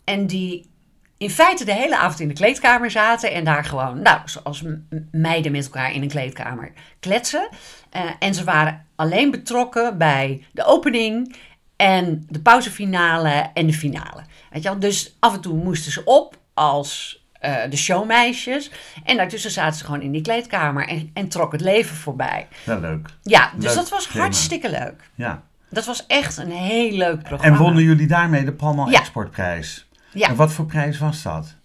En 0.03 0.27
die 0.27 0.69
in 1.17 1.29
feite 1.29 1.65
de 1.65 1.73
hele 1.73 1.97
avond 1.97 2.19
in 2.19 2.27
de 2.27 2.33
kleedkamer 2.33 2.91
zaten. 2.91 3.31
En 3.31 3.43
daar 3.43 3.65
gewoon, 3.65 4.01
nou, 4.01 4.19
zoals 4.25 4.63
meiden 5.11 5.51
met 5.51 5.63
elkaar 5.63 5.93
in 5.93 6.01
een 6.01 6.07
kleedkamer 6.07 6.71
kletsen. 6.99 7.49
Eh, 7.89 8.01
en 8.19 8.33
ze 8.33 8.43
waren 8.43 8.85
alleen 8.95 9.31
betrokken 9.31 9.97
bij 9.97 10.45
de 10.51 10.63
opening. 10.63 11.35
En 11.75 12.25
de 12.29 12.41
pauzefinale 12.41 13.49
en 13.53 13.67
de 13.67 13.73
finale. 13.73 14.23
Weet 14.51 14.63
je 14.63 14.69
wel? 14.69 14.79
Dus 14.79 15.15
af 15.19 15.33
en 15.33 15.41
toe 15.41 15.63
moesten 15.63 15.91
ze 15.91 16.03
op 16.03 16.39
als 16.61 17.23
eh, 17.39 17.55
de 17.69 17.77
showmeisjes. 17.77 18.71
En 19.03 19.17
daartussen 19.17 19.51
zaten 19.51 19.77
ze 19.77 19.85
gewoon 19.85 20.01
in 20.01 20.11
die 20.11 20.21
kleedkamer 20.21 20.87
en, 20.87 21.09
en 21.13 21.27
trok 21.27 21.51
het 21.51 21.61
leven 21.61 21.95
voorbij. 21.95 22.47
Ja, 22.65 22.75
leuk. 22.77 23.09
Ja, 23.23 23.51
dus 23.55 23.65
Leuk 23.65 23.75
dat 23.75 23.89
was 23.89 24.07
thema. 24.07 24.19
hartstikke 24.21 24.69
leuk. 24.69 25.09
Ja. 25.15 25.43
Dat 25.69 25.85
was 25.85 26.05
echt 26.07 26.37
een 26.37 26.51
heel 26.51 26.91
leuk 26.91 27.23
programma. 27.23 27.57
En 27.57 27.63
wonnen 27.63 27.83
jullie 27.83 28.07
daarmee 28.07 28.45
de 28.45 28.53
Palmal 28.53 28.89
Ja. 28.89 28.99
Exportprijs? 28.99 29.87
Ja. 30.13 30.27
En 30.27 30.35
wat 30.35 30.51
voor 30.53 30.65
prijs 30.65 30.97
was 30.97 31.21
dat? 31.21 31.55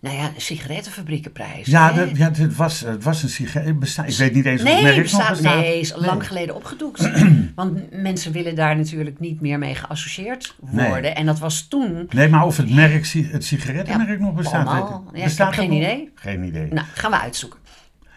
Nou 0.00 0.16
ja, 0.16 0.24
een 0.24 0.40
sigarettenfabriekenprijs. 0.40 1.66
Ja, 1.66 1.92
hè? 1.92 2.06
dat, 2.06 2.16
ja 2.16 2.30
het, 2.32 2.56
was, 2.56 2.80
het 2.80 3.04
was 3.04 3.22
een 3.22 3.28
sigaret. 3.28 3.98
Ik 4.06 4.16
weet 4.16 4.34
niet 4.34 4.44
eens 4.44 4.62
of 4.62 4.68
het 4.68 4.82
merk 4.82 4.94
nog 4.94 5.02
bestaat, 5.02 5.30
bestaat. 5.30 5.56
nee, 5.56 5.80
is 5.80 5.92
lang 5.96 6.26
geleden 6.26 6.54
opgedoekt. 6.54 7.10
Want 7.54 8.02
mensen 8.02 8.32
willen 8.32 8.54
daar 8.54 8.76
natuurlijk 8.76 9.20
niet 9.20 9.40
meer 9.40 9.58
mee 9.58 9.74
geassocieerd 9.74 10.54
worden. 10.60 11.02
Nee. 11.02 11.10
En 11.10 11.26
dat 11.26 11.38
was 11.38 11.66
toen... 11.68 12.08
Nee, 12.10 12.28
maar 12.28 12.44
of 12.46 12.56
het 12.56 12.74
merk, 12.74 13.06
het 13.12 13.44
sigarettenmerk 13.44 14.20
nog 14.20 14.34
bestaat. 14.34 15.00
Ja, 15.12 15.22
bestaat 15.24 15.54
geen 15.54 15.68
nog? 15.68 15.78
idee. 15.78 16.10
Geen 16.14 16.42
idee. 16.44 16.72
Nou, 16.72 16.86
gaan 16.94 17.10
we 17.10 17.18
uitzoeken. 17.20 17.58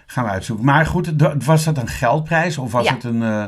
Gaan 0.06 0.24
we 0.24 0.30
uitzoeken. 0.30 0.66
Maar 0.66 0.86
goed, 0.86 1.12
was 1.46 1.64
dat 1.64 1.78
een 1.78 1.88
geldprijs 1.88 2.58
of 2.58 2.72
was 2.72 2.86
Ja. 2.86 2.94
het 2.94 3.04
een... 3.04 3.24
eh, 3.24 3.46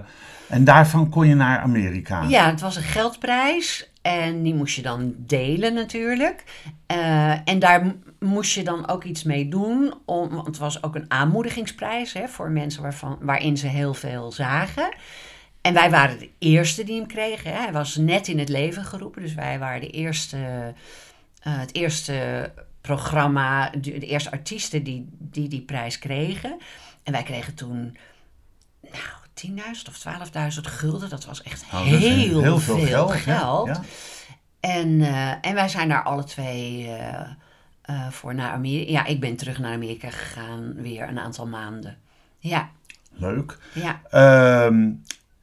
en 0.50 0.64
daarvan 0.64 1.10
kon 1.10 1.28
je 1.28 1.36
naar 1.36 1.60
Amerika? 1.60 2.24
Ja, 2.28 2.50
het 2.50 2.62
was 2.62 2.76
een 2.76 2.84
geldprijs. 2.84 3.90
En 4.02 4.44
die 4.44 4.54
moest 4.56 4.76
je 4.76 4.82
dan 4.82 5.14
delen 5.18 5.74
natuurlijk. 5.74 6.44
Eh, 6.88 7.32
en 7.50 7.60
daar 7.60 7.94
moest 8.26 8.54
je 8.54 8.64
dan 8.64 8.88
ook 8.88 9.04
iets 9.04 9.24
mee 9.24 9.48
doen. 9.48 9.94
Om, 10.06 10.30
want 10.30 10.48
het 10.48 10.58
was 10.58 10.84
ook 10.84 10.96
een 10.96 11.12
aanmoedigingsprijs 11.12 12.14
hè, 12.14 12.28
voor 12.28 12.50
mensen 12.50 12.82
waarvan, 12.82 13.18
waarin 13.22 13.58
ze 13.58 13.68
heel 13.68 13.94
veel 13.94 14.32
zagen. 14.32 14.94
En 15.62 15.74
wij 15.74 15.90
waren 15.90 16.20
de 16.20 16.30
eerste 16.40 16.84
die 16.84 16.98
hem 16.98 17.08
kregen. 17.08 17.52
Hè. 17.52 17.58
Hij 17.58 17.72
was 17.72 17.96
net 17.96 18.28
in 18.28 18.40
het 18.40 18.50
leven 18.50 18.86
geroepen, 18.86 19.22
dus 19.22 19.34
wij 19.34 19.60
waren 19.60 19.82
de 19.82 19.90
eerste, 19.90 20.38
eh, 21.42 21.60
het 21.60 21.76
eerste 21.76 22.52
programma, 22.82 23.70
de, 23.70 23.80
de 23.80 24.06
eerste 24.06 24.32
artiesten 24.32 24.84
die, 24.84 25.10
die 25.18 25.48
die 25.48 25.62
prijs 25.62 26.00
kregen. 26.00 26.58
En 27.04 27.12
wij 27.12 27.24
kregen 27.24 27.56
toen 27.56 27.98
nou, 28.82 29.22
10.000 29.34 29.88
of 29.88 30.04
12.000 30.54 30.60
gulden. 30.62 31.10
Dat 31.10 31.26
was 31.26 31.44
echt 31.44 31.64
Oh, 31.74 31.88
is 31.88 32.00
heel, 32.00 32.42
heel 32.42 32.60
veel, 32.60 32.78
veel 32.78 32.88
geld, 32.88 33.12
geld. 33.12 33.68
ja, 33.68 33.74
ja. 33.74 33.82
En, 34.60 35.02
eh, 35.02 35.32
en 35.42 35.54
wij 35.54 35.68
zijn 35.68 35.90
daar 35.90 36.04
alle 36.04 36.24
twee 36.24 36.88
eh, 36.88 37.30
eh, 37.92 38.08
voor 38.12 38.36
naar 38.36 38.52
Amerika. 38.52 38.92
Ja, 38.92 39.06
ik 39.06 39.20
ben 39.20 39.36
terug 39.36 39.60
naar 39.60 39.74
Amerika 39.74 40.10
gegaan 40.10 40.74
weer 40.76 41.10
een 41.10 41.20
aantal 41.20 41.48
maanden. 41.48 41.98
Ja, 42.40 42.70
Leuk. 43.14 43.58
ja. 43.74 44.00
Ehm, 44.10 44.90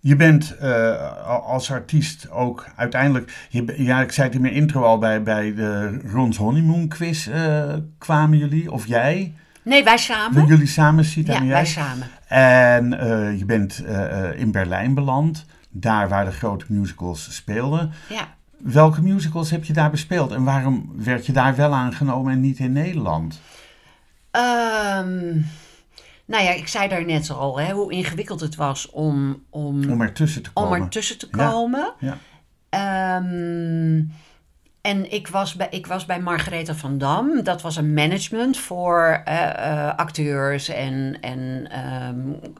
je 0.01 0.17
bent 0.17 0.57
eh, 0.57 1.27
al- 1.27 1.43
als 1.43 1.71
artiest 1.73 2.31
ook 2.31 2.67
uiteindelijk. 2.77 3.47
Je, 3.51 3.75
ja, 3.77 4.01
ik 4.01 4.13
zei 4.13 4.27
het 4.27 4.37
in 4.37 4.43
mijn 4.43 4.55
intro 4.55 4.83
al 4.83 4.99
bij, 4.99 5.23
bij 5.23 5.55
de 5.55 6.01
Ron's 6.13 6.37
Honeymoon 6.37 6.89
Quiz. 6.89 7.27
eh, 7.29 7.75
kwamen 7.99 8.39
jullie, 8.39 8.73
of 8.73 8.87
jij? 8.87 9.35
Nee, 9.63 9.85
wij 9.85 9.97
samen. 9.99 10.47
Jullie 10.47 10.67
samen, 10.67 11.05
Sita 11.05 11.33
Ja, 11.33 11.39
en 11.39 11.45
jij. 11.45 11.55
wij 11.55 11.65
samen. 11.67 12.07
En 12.29 12.91
je 13.39 13.45
bent 13.45 13.85
in 14.37 14.51
Berlijn 14.53 14.95
beland. 14.95 15.45
Daar 15.71 16.09
waar 16.09 16.25
de 16.25 16.31
grote 16.33 16.65
musicals 16.69 17.35
speelden. 17.35 17.93
Ja. 18.09 18.37
Welke 18.59 19.03
musicals 19.03 19.51
heb 19.51 19.65
je 19.65 19.73
daar 19.73 19.91
bespeeld? 19.91 20.33
En 20.33 20.45
waarom 20.45 20.93
werd 20.97 21.27
je 21.27 21.33
daar 21.33 21.57
wel 21.57 21.75
aangenomen 21.75 22.33
en 22.33 22.41
niet 22.41 22.59
in 22.59 22.73
Nederland? 22.73 23.41
Ehm, 24.31 25.41
nou 26.25 26.45
ja, 26.45 26.51
ik 26.51 26.69
zei 26.69 26.89
daar 26.89 27.05
net 27.05 27.31
al 27.31 27.61
hè, 27.61 27.73
hoe 27.73 27.93
ingewikkeld 27.93 28.41
het 28.41 28.57
was 28.57 28.91
om, 28.91 29.43
om, 29.51 29.91
Om 29.91 30.01
ertussen 30.01 30.43
te 30.43 30.51
om 30.55 30.63
komen. 30.63 30.81
er 30.81 30.89
tussen 30.89 31.19
te 31.19 31.29
komen. 31.29 31.93
Ja. 31.99 32.17
Ehm, 32.69 34.03
en 34.81 35.13
ik 35.13 35.29
was, 35.29 35.55
bij, 35.55 35.67
ik 35.71 35.87
was 35.87 36.07
bij 36.07 36.21
Margaretha 36.21 36.75
van 36.75 36.99
Dam. 36.99 37.43
Dat 37.43 37.63
was 37.63 37.77
een 37.77 37.95
management 37.95 38.59
voor 38.59 39.23
eh, 39.25 39.49
eh, 39.49 39.97
acteurs 39.97 40.69
en, 40.69 41.19
en 41.21 41.71
ehm, 41.71 42.51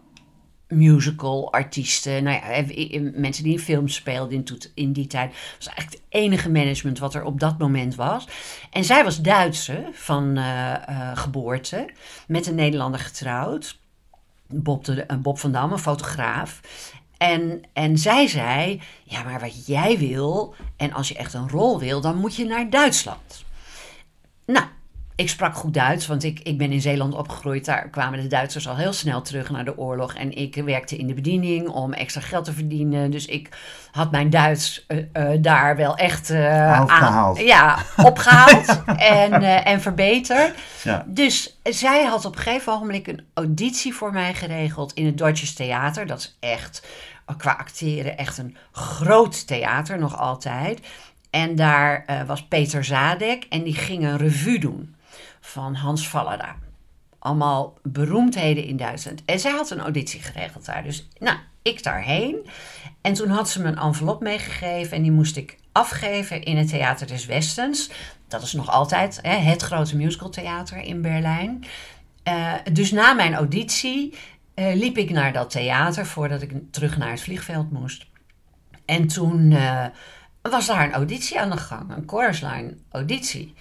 musical 0.69 1.53
artiesten. 1.53 2.23
Nou 2.23 2.37
ja, 2.37 2.65
mensen 3.15 3.45
die 3.45 3.53
in 3.53 3.59
films 3.59 3.95
speelden 3.95 4.37
in, 4.37 4.59
in 4.75 4.93
die 4.93 5.07
tijd. 5.07 5.31
Dat 5.31 5.65
was 5.65 5.67
eigenlijk 5.67 6.03
het 6.05 6.23
enige 6.23 6.51
management 6.51 6.99
wat 6.99 7.15
er 7.15 7.25
op 7.25 7.41
dat 7.41 7.59
moment 7.59 7.95
was. 7.95 8.29
En 8.71 8.85
zij 8.85 9.05
was 9.05 9.21
Duitse 9.21 9.89
van 9.93 10.37
eh, 10.37 10.75
eh, 10.75 11.17
geboorte. 11.17 11.91
Met 12.27 12.47
een 12.47 12.55
Nederlander 12.55 13.01
getrouwd. 13.01 13.79
Bob, 14.47 14.85
de, 14.85 15.03
eh, 15.03 15.17
Bob 15.17 15.39
van 15.39 15.53
Dam, 15.53 15.73
een 15.73 15.79
fotograaf. 15.79 16.61
En, 17.17 17.63
en 17.73 17.99
zij 17.99 18.27
zei, 18.27 18.81
ja, 19.05 19.23
maar 19.23 19.41
wat 19.41 19.67
jij 19.67 19.99
wil, 19.99 20.55
en 20.77 20.93
als 20.93 21.09
je 21.09 21.15
echt 21.15 21.35
een 21.35 21.49
rol 21.49 21.79
wil, 21.79 22.01
dan 22.01 22.17
moet 22.17 22.35
je 22.35 22.45
naar 22.45 22.71
Duitsland. 22.71 23.45
Nou, 24.45 24.67
ik 25.19 25.29
sprak 25.29 25.55
goed 25.55 25.75
Duits, 25.75 26.07
want 26.07 26.25
ik, 26.25 26.41
ik 26.43 26.59
ben 26.59 26.73
in 26.73 26.81
Zeeland 26.81 27.15
opgegroeid. 27.15 27.65
Daar 27.65 27.89
kwamen 27.89 28.21
de 28.21 28.27
Duitsers 28.27 28.69
al 28.69 28.77
heel 28.77 28.93
snel 28.93 29.23
terug 29.23 29.51
naar 29.51 29.65
de 29.65 29.79
oorlog. 29.79 30.15
En 30.15 30.37
ik 30.37 30.55
werkte 30.55 30.97
in 30.97 31.07
de 31.07 31.15
bediening 31.15 31.69
om 31.69 31.93
extra 31.93 32.21
geld 32.21 32.45
te 32.45 32.53
verdienen. 32.53 33.11
Dus 33.11 33.27
ik 33.27 33.49
had 33.91 34.11
mijn 34.11 34.31
Duits 34.31 34.85
eh, 34.87 34.99
eh, 35.13 35.43
daar 35.43 35.77
wel 35.77 35.97
echt 35.97 36.31
aan, 36.31 37.35
ja, 37.35 37.79
opgehaald 37.97 38.83
en, 38.97 39.33
en 39.65 39.81
verbeterd. 39.81 40.55
Ja. 40.83 41.05
Dus 41.07 41.59
zij 41.63 42.05
had 42.05 42.25
op 42.25 42.37
een 42.37 42.43
gegeven 42.43 42.73
ogenblik 42.73 43.07
een 43.07 43.27
auditie 43.35 43.95
voor 43.95 44.13
mij 44.13 44.35
geregeld 44.35 44.93
in 44.93 45.07
het 45.07 45.19
Deutsches 45.19 45.55
Theater. 45.55 46.07
Dat 46.07 46.19
is 46.19 46.37
echt, 46.41 46.87
qua 47.37 47.53
acteren, 47.53 48.19
echt 48.19 48.39
een 48.39 48.57
groot 48.73 49.47
theater, 49.47 49.99
nog 49.99 50.19
altijd. 50.19 50.81
En 51.31 51.57
daar 51.57 52.25
was 52.27 52.47
Peter 52.47 52.85
Zadek 52.85 53.47
en 53.49 53.63
die 53.63 53.75
ging 53.75 54.05
een 54.05 54.19
revue 54.19 54.59
doen 54.59 54.97
van 55.49 55.75
Hans 55.75 56.09
Vallada. 56.09 56.57
Allemaal 57.19 57.79
beroemdheden 57.83 58.65
in 58.65 58.77
Duitsland. 58.77 59.23
En 59.25 59.41
zij 59.41 59.51
had 59.51 59.71
een 59.71 59.81
auditie 59.81 60.21
geregeld 60.21 60.65
daar. 60.65 60.83
Dus 60.83 61.09
nou, 61.19 61.39
ik 61.63 61.83
daarheen. 61.83 62.47
En 63.01 63.13
toen 63.13 63.29
had 63.29 63.49
ze 63.49 63.63
me 63.63 63.69
een 63.69 63.79
envelop 63.79 64.21
meegegeven 64.21 64.97
en 64.97 65.03
die 65.03 65.13
moest 65.13 65.37
ik 65.37 65.59
afgeven 65.73 66.43
in 66.43 66.57
het 66.57 66.69
Theater 66.69 67.07
des 67.07 67.27
Westens. 67.27 67.91
Dat 68.29 68.43
is 68.43 68.53
nog 68.53 68.71
altijd 68.71 69.19
hè, 69.23 69.37
het 69.37 69.63
grote 69.63 69.97
musicaltheater 69.97 70.79
in 70.79 71.03
Berlijn. 71.03 71.65
Eh, 72.23 72.55
dus 72.73 72.91
na 72.91 73.13
mijn 73.13 73.35
auditie 73.35 74.15
eh, 74.55 74.75
liep 74.75 74.97
ik 74.97 75.11
naar 75.11 75.33
dat 75.33 75.51
theater 75.51 76.07
voordat 76.07 76.43
ik 76.43 76.53
terug 76.71 76.97
naar 76.97 77.11
het 77.11 77.21
vliegveld 77.21 77.71
moest. 77.71 78.07
En 78.85 79.07
toen 79.07 79.53
eh, 79.53 79.87
was 80.43 80.67
daar 80.67 80.85
een 80.85 80.93
auditie 80.93 81.41
aan 81.41 81.51
de 81.51 81.57
gang, 81.57 81.97
een 81.97 82.03
chorus 82.07 82.41
line 82.41 82.77
auditie. 82.91 83.55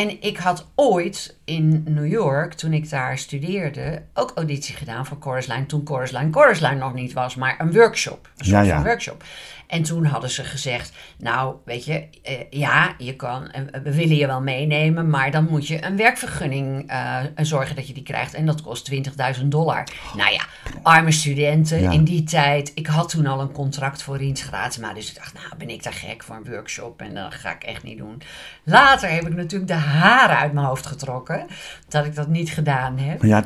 En 0.00 0.22
ik 0.22 0.36
had 0.36 0.66
ooit 0.74 1.36
in 1.50 1.82
New 1.88 2.06
York, 2.06 2.52
toen 2.54 2.72
ik 2.72 2.90
daar 2.90 3.18
studeerde, 3.18 4.02
ook 4.14 4.32
auditie 4.34 4.74
gedaan 4.74 5.06
voor 5.06 5.16
Chorus 5.20 5.46
Line. 5.46 5.66
Toen 5.66 5.82
Chorus 5.84 6.10
Line 6.10 6.28
Chorus 6.32 6.60
Line 6.60 6.74
nog 6.74 6.94
niet 6.94 7.12
was, 7.12 7.34
maar 7.34 7.54
een 7.58 7.72
workshop. 7.72 8.28
Een 8.36 8.44
soort 8.44 8.56
Ja, 8.56 8.62
ja. 8.62 8.74
van 8.74 8.84
workshop. 8.84 9.24
En 9.66 9.82
toen 9.82 10.04
hadden 10.04 10.30
ze 10.30 10.44
gezegd, 10.44 10.92
nou, 11.18 11.54
weet 11.64 11.84
je, 11.84 12.04
eh, 12.22 12.34
ja, 12.50 12.94
je 12.98 13.16
kan, 13.16 13.50
eh, 13.50 13.62
we 13.82 13.94
willen 13.94 14.16
je 14.16 14.26
wel 14.26 14.40
meenemen, 14.40 15.10
maar 15.10 15.30
dan 15.30 15.46
moet 15.50 15.66
je 15.66 15.84
een 15.84 15.96
werkvergunning 15.96 16.88
eh, 16.90 17.16
zorgen 17.36 17.76
dat 17.76 17.86
je 17.86 17.92
die 17.94 18.02
krijgt. 18.02 18.34
En 18.34 18.46
dat 18.46 18.62
kost 18.62 18.84
20.000 18.84 19.50
dollar. 19.50 19.84
Nou 20.16 20.32
ja, 20.32 20.42
arme 20.82 21.12
studenten 21.12 21.80
Ja. 21.80 21.90
in 21.90 22.04
die 22.04 22.22
tijd. 22.22 22.72
Ik 22.74 22.86
had 22.86 23.08
toen 23.08 23.26
al 23.26 23.40
een 23.40 23.52
contract 23.52 24.02
voor 24.02 24.16
Riens 24.16 24.42
Graatsma, 24.42 24.92
dus 24.92 25.08
ik 25.10 25.16
dacht, 25.16 25.34
nou, 25.34 25.46
ben 25.58 25.70
ik 25.70 25.82
daar 25.82 25.92
gek 25.92 26.22
voor 26.22 26.36
een 26.36 26.50
workshop 26.52 27.00
en 27.00 27.14
dat 27.14 27.34
ga 27.34 27.50
ik 27.54 27.62
echt 27.62 27.82
niet 27.82 27.98
doen. 27.98 28.22
Later 28.64 29.10
heb 29.10 29.26
ik 29.26 29.34
natuurlijk 29.34 29.70
de 29.70 29.76
haren 29.76 30.36
uit 30.36 30.52
mijn 30.52 30.66
hoofd 30.66 30.86
getrokken, 30.86 31.39
dat 31.88 32.04
ik 32.04 32.14
dat 32.14 32.28
niet 32.28 32.50
gedaan 32.50 32.98
heb. 32.98 33.22
Ja, 33.22 33.44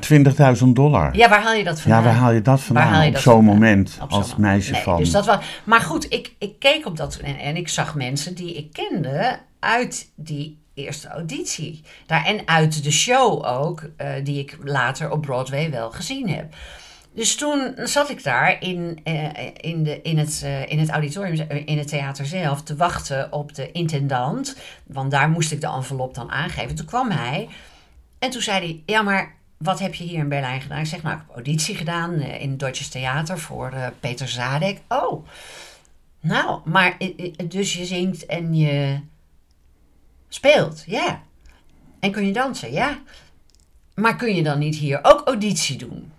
20.000 0.58 0.64
dollar. 0.66 1.16
Ja, 1.16 1.28
waar 1.28 1.42
haal 1.42 1.54
je 1.54 1.64
dat 1.64 1.80
vandaan? 1.80 2.02
Ja, 2.02 2.08
waar 2.08 2.16
haal 2.16 2.32
je 2.32 2.42
dat 2.42 2.54
Waar 2.54 2.66
vandaan 2.66 2.92
haal 2.92 3.02
je 3.02 3.08
op 3.08 3.16
zo'n 3.16 3.34
vandaan? 3.34 3.54
moment 3.54 3.98
Op 4.02 4.10
zo'n 4.10 4.18
als 4.18 4.30
moment. 4.30 4.38
meisje 4.38 4.72
Nee, 4.72 4.82
van... 4.82 4.96
Dus 4.96 5.10
dat 5.10 5.26
was, 5.26 5.38
maar 5.64 5.80
goed, 5.80 6.12
ik, 6.12 6.32
ik 6.38 6.58
keek 6.58 6.86
op 6.86 6.96
dat 6.96 7.16
en, 7.16 7.38
en 7.38 7.56
ik 7.56 7.68
zag 7.68 7.94
mensen 7.94 8.34
die 8.34 8.54
ik 8.54 8.72
kende 8.72 9.38
uit 9.58 10.10
die 10.14 10.58
eerste 10.74 11.08
auditie. 11.08 11.82
Daar, 12.06 12.24
en 12.24 12.48
uit 12.48 12.84
de 12.84 12.92
show 12.92 13.46
ook, 13.46 13.90
eh, 13.96 14.08
die 14.22 14.38
ik 14.38 14.58
later 14.62 15.10
op 15.10 15.22
Broadway 15.22 15.70
wel 15.70 15.90
gezien 15.90 16.28
heb. 16.28 16.54
Dus 17.14 17.34
toen 17.36 17.72
zat 17.76 18.10
ik 18.10 18.22
daar 18.22 18.62
in, 18.62 19.00
eh, 19.04 19.28
in, 19.56 19.82
de, 19.82 20.02
in, 20.02 20.18
het, 20.18 20.40
eh, 20.44 20.70
in 20.70 20.78
het 20.78 20.88
auditorium, 20.88 21.48
in 21.64 21.78
het 21.78 21.88
theater 21.88 22.26
zelf, 22.26 22.62
te 22.62 22.76
wachten 22.76 23.32
op 23.32 23.54
de 23.54 23.72
intendant. 23.72 24.56
Want 24.86 25.10
daar 25.10 25.28
moest 25.28 25.52
ik 25.52 25.60
de 25.60 25.66
envelop 25.66 26.14
dan 26.14 26.30
aangeven. 26.30 26.74
Toen 26.74 26.86
kwam 26.86 27.10
hij 27.10 27.48
en 28.24 28.30
toen 28.30 28.42
zei 28.42 28.58
hij, 28.58 28.82
ja 28.86 29.02
maar 29.02 29.34
wat 29.56 29.78
heb 29.78 29.94
je 29.94 30.04
hier 30.04 30.18
in 30.18 30.28
Berlijn 30.28 30.60
gedaan? 30.60 30.78
Ik 30.78 30.86
zeg, 30.86 31.02
nou 31.02 31.14
ik 31.14 31.22
heb 31.26 31.34
auditie 31.34 31.76
gedaan 31.76 32.14
eh, 32.14 32.40
in 32.40 32.50
het 32.50 32.58
Deutsches 32.58 32.88
Theater 32.88 33.38
voor 33.38 33.72
eh, 33.72 33.86
Peter 34.00 34.28
Zadek. 34.28 34.80
Oh, 34.88 35.26
nou, 36.20 36.60
maar 36.64 36.96
eh, 36.98 37.32
dus 37.48 37.72
je 37.72 37.84
zingt 37.84 38.26
en 38.26 38.54
je 38.54 39.00
speelt, 40.28 40.82
ja. 40.86 41.22
En 42.00 42.10
kun 42.10 42.26
je 42.26 42.32
dansen, 42.32 42.72
ja. 42.72 42.98
Maar 43.94 44.16
kun 44.16 44.34
je 44.34 44.42
dan 44.42 44.58
niet 44.58 44.76
hier 44.76 44.98
ook 45.02 45.26
auditie 45.26 45.76
doen? 45.76 46.12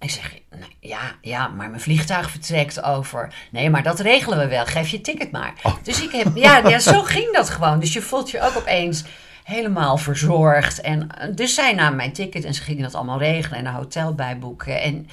Ik 0.00 0.10
zeg, 0.10 0.38
ja, 0.80 1.14
ja, 1.20 1.48
maar 1.48 1.68
mijn 1.68 1.80
vliegtuig 1.80 2.30
vertrekt 2.30 2.82
over. 2.82 3.34
Nee, 3.50 3.70
maar 3.70 3.82
dat 3.82 4.00
regelen 4.00 4.38
we 4.38 4.48
wel. 4.48 4.66
Geef 4.66 4.88
je 4.88 5.00
ticket 5.00 5.30
maar. 5.30 5.54
Dus 5.82 6.02
ik 6.02 6.12
heb, 6.12 6.36
ja, 6.36 6.68
ja, 6.68 6.78
zo 6.78 7.02
ging 7.02 7.32
dat 7.32 7.50
gewoon. 7.50 7.80
Dus 7.80 7.92
je 7.92 8.02
voelt 8.02 8.30
je 8.30 8.40
ook 8.40 8.56
opeens 8.56 9.04
helemaal 9.48 9.96
verzorgd. 9.96 10.80
En 10.80 11.10
eh, 11.10 11.28
dus 11.34 11.54
zij 11.54 11.72
namen 11.74 11.96
mijn 11.96 12.12
ticket 12.12 12.44
en 12.44 12.54
ze 12.54 12.62
gingen 12.62 12.82
dat 12.82 12.94
allemaal 12.94 13.18
regelen 13.18 13.58
en 13.58 13.66
een 13.66 13.72
hotel 13.72 14.14
bijboeken. 14.14 14.82
En, 14.82 15.08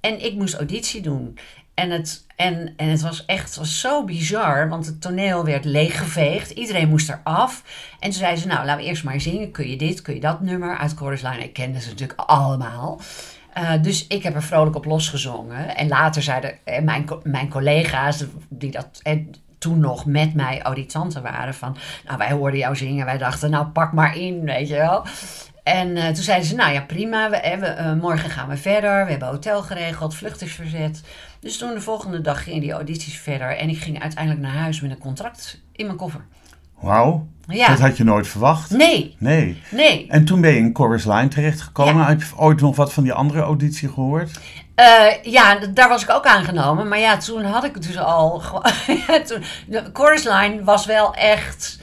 en 0.00 0.24
ik 0.24 0.34
moest 0.34 0.54
auditie 0.54 1.00
doen. 1.00 1.38
En 1.74 1.90
het, 1.90 2.26
en, 2.36 2.72
en 2.76 2.88
het 2.88 3.00
was 3.00 3.24
echt 3.24 3.56
was 3.56 3.80
zo 3.80 4.04
bizar, 4.04 4.68
want 4.68 4.86
het 4.86 5.00
toneel 5.00 5.44
werd 5.44 5.64
leeggeveegd. 5.64 6.50
Iedereen 6.50 6.88
moest 6.88 7.08
eraf. 7.08 7.62
En 8.00 8.10
toen 8.10 8.18
zeiden 8.18 8.40
ze, 8.40 8.46
nou, 8.46 8.66
laten 8.66 8.82
we 8.82 8.88
eerst 8.88 9.04
maar 9.04 9.20
zingen. 9.20 9.50
Kun 9.50 9.68
je 9.68 9.76
dit, 9.76 10.02
kun 10.02 10.14
je 10.14 10.20
dat 10.20 10.40
nummer 10.40 10.76
uit 10.76 10.94
Chorus 10.94 11.22
Line? 11.22 11.44
Ik 11.44 11.52
kende 11.52 11.80
ze 11.80 11.88
natuurlijk 11.88 12.20
allemaal. 12.20 13.00
Uh, 13.58 13.82
dus 13.82 14.06
ik 14.06 14.22
heb 14.22 14.34
er 14.34 14.42
vrolijk 14.42 14.76
op 14.76 14.84
losgezongen. 14.84 15.76
En 15.76 15.88
later 15.88 16.22
zeiden 16.22 16.58
eh, 16.64 16.82
mijn, 16.82 17.08
mijn 17.22 17.48
collega's, 17.48 18.24
die 18.48 18.70
dat 18.70 19.00
eh, 19.02 19.18
toen 19.66 19.80
nog 19.80 20.06
met 20.06 20.34
mij 20.34 20.62
auditanten 20.62 21.22
waren, 21.22 21.54
van, 21.54 21.76
nou, 22.06 22.18
wij 22.18 22.32
hoorden 22.32 22.58
jou 22.58 22.76
zingen. 22.76 23.04
Wij 23.04 23.18
dachten, 23.18 23.50
nou, 23.50 23.66
pak 23.66 23.92
maar 23.92 24.16
in, 24.16 24.44
weet 24.44 24.68
je 24.68 24.74
wel. 24.74 25.04
En 25.62 25.88
uh, 25.96 26.04
toen 26.06 26.14
zeiden 26.24 26.48
ze, 26.48 26.54
nou 26.54 26.72
ja, 26.72 26.80
prima, 26.80 27.30
we, 27.30 27.56
we, 27.60 27.76
uh, 27.80 27.92
morgen 28.02 28.30
gaan 28.30 28.48
we 28.48 28.56
verder. 28.56 29.04
We 29.04 29.10
hebben 29.10 29.28
hotel 29.28 29.62
geregeld, 29.62 30.14
vlucht 30.14 30.42
is 30.42 30.52
verzet. 30.52 31.02
Dus 31.40 31.58
toen 31.58 31.74
de 31.74 31.80
volgende 31.80 32.20
dag 32.20 32.42
gingen 32.42 32.60
die 32.60 32.72
audities 32.72 33.18
verder. 33.18 33.56
En 33.56 33.68
ik 33.68 33.78
ging 33.78 34.00
uiteindelijk 34.02 34.42
naar 34.44 34.54
huis 34.56 34.80
met 34.80 34.90
een 34.90 34.98
contract 34.98 35.60
in 35.72 35.86
mijn 35.86 35.98
koffer. 35.98 36.20
Wauw, 36.80 37.26
Ja. 37.46 37.68
dat 37.68 37.80
had 37.80 37.96
je 37.96 38.04
nooit 38.04 38.28
verwacht. 38.28 38.70
Nee, 38.70 39.16
Nee. 39.18 39.60
nee. 39.70 40.06
En 40.08 40.24
toen 40.24 40.40
ben 40.40 40.50
je 40.50 40.58
in 40.58 40.70
Chorus 40.72 41.04
Line 41.04 41.28
terechtgekomen. 41.28 42.02
Ja. 42.02 42.06
Heb 42.08 42.22
je 42.22 42.36
ooit 42.36 42.60
nog 42.60 42.76
wat 42.76 42.92
van 42.92 43.02
die 43.02 43.12
andere 43.12 43.40
auditie 43.40 43.88
gehoord? 43.88 44.40
Eh, 44.76 45.22
ja, 45.22 45.58
daar 45.74 45.88
was 45.88 46.02
ik 46.02 46.10
ook 46.10 46.26
aangenomen. 46.26 46.88
Maar 46.88 46.98
ja, 46.98 47.16
toen 47.16 47.44
had 47.44 47.64
ik 47.64 47.74
het 47.74 47.86
dus 47.86 47.98
al. 47.98 48.42
ja, 49.06 49.20
toen, 49.20 49.42
de 49.66 49.82
chorus 49.92 50.24
line 50.24 50.64
was 50.64 50.86
wel 50.86 51.14
echt 51.14 51.78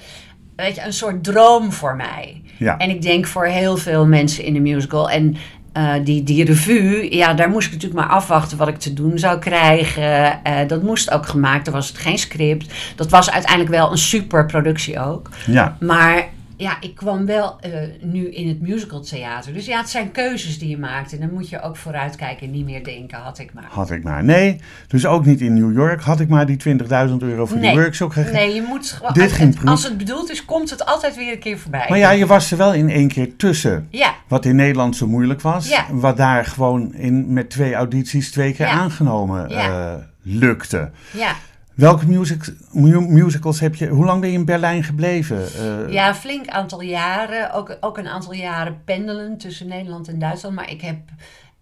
weet 0.55 0.75
je, 0.75 0.85
een 0.85 0.93
soort 0.93 1.23
droom 1.23 1.71
voor 1.71 1.95
mij. 1.95 2.41
Ja. 2.57 2.77
En 2.77 2.89
ik 2.89 3.01
denk 3.01 3.25
voor 3.25 3.45
heel 3.45 3.77
veel 3.77 4.05
mensen 4.05 4.43
in 4.43 4.53
de 4.53 4.59
musical. 4.59 5.09
En 5.09 5.35
eh, 5.73 5.93
die, 6.03 6.23
die 6.23 6.45
revue, 6.45 7.15
ja, 7.15 7.33
daar 7.33 7.49
moest 7.49 7.67
ik 7.67 7.73
natuurlijk 7.73 8.01
maar 8.01 8.17
afwachten 8.17 8.57
wat 8.57 8.67
ik 8.67 8.77
te 8.77 8.93
doen 8.93 9.19
zou 9.19 9.39
krijgen. 9.39 10.43
Eh, 10.43 10.67
dat 10.67 10.83
moest 10.83 11.11
ook 11.11 11.27
gemaakt, 11.27 11.67
er 11.67 11.73
was 11.73 11.87
het 11.87 11.97
geen 11.97 12.17
script. 12.17 12.73
Dat 12.95 13.09
was 13.09 13.31
uiteindelijk 13.31 13.71
wel 13.71 13.91
een 13.91 13.97
super 13.97 14.45
productie 14.45 14.99
ook. 14.99 15.29
Ja. 15.45 15.77
Maar 15.79 16.27
ja, 16.63 16.77
ik 16.81 16.95
kwam 16.95 17.25
wel 17.25 17.59
eh, 17.59 17.71
nu 18.01 18.29
in 18.33 18.47
het 18.47 18.61
musicaltheater. 18.61 19.53
Dus 19.53 19.65
ja, 19.65 19.77
het 19.79 19.89
zijn 19.89 20.11
keuzes 20.11 20.59
die 20.59 20.69
je 20.69 20.77
maakt. 20.77 21.13
En 21.13 21.19
dan 21.19 21.33
moet 21.33 21.49
je 21.49 21.61
ook 21.61 21.77
vooruitkijken 21.77 22.45
en 22.45 22.51
niet 22.51 22.65
meer 22.65 22.83
denken, 22.83 23.17
had 23.19 23.39
ik 23.39 23.53
maar. 23.53 23.63
Had 23.69 23.91
ik 23.91 24.03
maar. 24.03 24.23
Nee, 24.23 24.59
dus 24.87 25.05
ook 25.05 25.25
niet 25.25 25.41
in 25.41 25.53
New 25.53 25.73
York. 25.73 26.01
Had 26.01 26.19
ik 26.19 26.27
maar 26.29 26.45
die 26.45 26.57
20.000 26.57 26.87
euro 27.17 27.45
voor 27.45 27.57
die 27.59 27.65
Nee. 27.65 27.75
workshop 27.75 28.11
gegeven. 28.11 28.33
Nee, 28.35 28.53
je 28.53 28.61
moet 28.61 28.87
gewoon... 28.91 29.13
Dit 29.13 29.23
als, 29.23 29.31
ging 29.33 29.55
het, 29.59 29.67
als 29.67 29.83
het 29.83 29.97
bedoeld 29.97 30.31
is, 30.31 30.45
komt 30.45 30.69
het 30.69 30.85
altijd 30.85 31.15
weer 31.15 31.31
een 31.33 31.39
keer 31.39 31.59
voorbij. 31.59 31.85
Maar 31.89 31.97
ja, 31.97 32.11
je 32.11 32.25
was 32.25 32.51
er 32.51 32.57
wel 32.57 32.73
in 32.73 32.89
één 32.89 33.07
keer 33.07 33.35
tussen. 33.35 33.87
Ja, 33.89 34.13
Wat 34.27 34.45
in 34.45 34.55
Nederland 34.55 34.95
zo 34.95 35.07
moeilijk 35.07 35.41
was. 35.41 35.69
Ja. 35.69 35.85
Wat 35.91 36.17
daar 36.17 36.45
gewoon 36.45 36.93
in, 36.93 37.33
met 37.33 37.49
twee 37.49 37.73
audities 37.73 38.31
twee 38.31 38.53
keer 38.53 38.65
Ja. 38.65 38.71
aangenomen 38.71 39.49
Ja. 39.49 39.93
eh, 39.93 40.01
lukte. 40.21 40.91
ja. 41.11 41.35
Welke 41.75 42.07
music, 42.07 42.53
mu- 42.71 43.07
musicals 43.07 43.59
heb 43.59 43.75
je... 43.75 43.87
Hoe 43.87 44.05
lang 44.05 44.21
ben 44.21 44.29
je 44.29 44.37
in 44.37 44.45
Berlijn 44.45 44.83
gebleven? 44.83 45.53
Eh, 45.53 45.93
ja, 45.93 46.15
flink 46.15 46.47
aantal 46.47 46.81
jaren. 46.81 47.51
Ook, 47.53 47.77
ook 47.79 47.97
een 47.97 48.07
aantal 48.07 48.33
jaren 48.33 48.81
pendelen 48.85 49.37
tussen 49.37 49.67
Nederland 49.67 50.07
en 50.07 50.19
Duitsland. 50.19 50.55
Maar 50.55 50.69
ik 50.71 50.81
heb, 50.81 50.97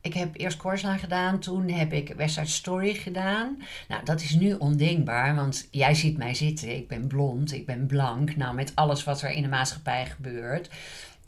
ik 0.02 0.14
heb 0.14 0.30
eerst 0.34 0.58
Korslaan 0.58 1.00
gedaan. 1.00 1.40
Toen 1.40 1.70
heb 1.70 1.94
ik 1.94 2.14
West 2.18 2.34
Side 2.36 2.48
Story 2.48 2.94
gedaan. 2.94 3.58
Nou, 3.88 4.04
dat 4.04 4.22
is 4.22 4.36
nu 4.36 4.54
ondenkbaar. 4.54 5.36
Want 5.36 5.68
jij 5.72 5.94
ziet 5.96 6.18
mij 6.18 6.34
zitten. 6.34 6.76
Ik 6.76 6.88
ben 6.88 7.08
blond, 7.08 7.54
ik 7.54 7.66
ben 7.66 7.86
blank. 7.86 8.36
Nou, 8.36 8.56
met 8.56 8.72
alles 8.76 9.04
wat 9.04 9.22
er 9.22 9.32
in 9.32 9.42
de 9.42 9.48
maatschappij 9.50 10.06
gebeurt... 10.06 10.70